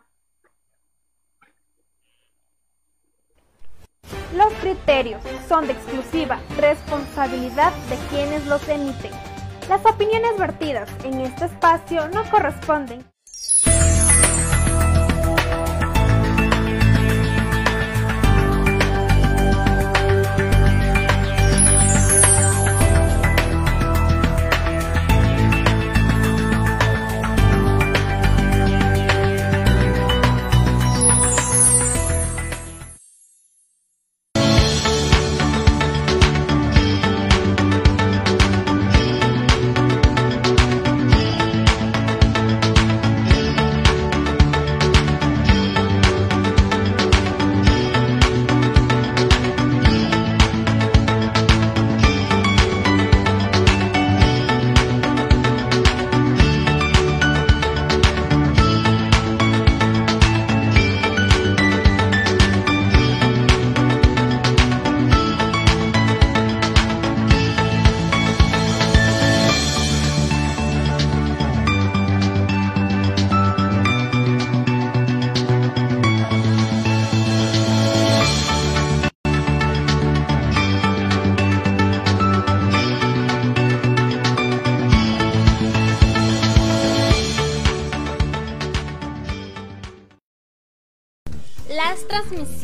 [4.37, 9.13] Los criterios son de exclusiva responsabilidad de quienes los emiten.
[9.69, 13.12] Las opiniones vertidas en este espacio no corresponden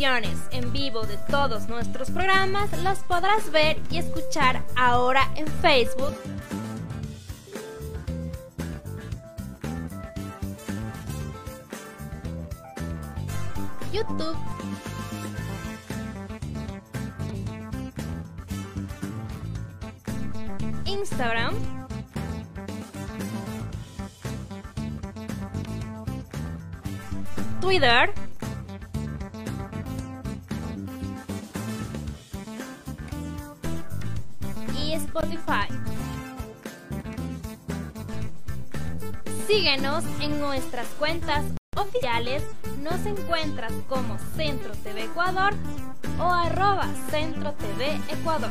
[0.08, 6.14] en vivo de todos nuestros programas los podrás ver y escuchar ahora en Facebook.
[41.28, 42.42] Cuentas oficiales.
[42.78, 45.52] Nos encuentras como Centro TV Ecuador
[46.18, 48.50] o arroba Centro TV Ecuador.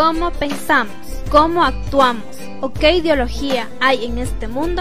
[0.00, 0.94] Cómo pensamos,
[1.30, 2.24] cómo actuamos
[2.62, 4.78] o qué ideología hay en este mundo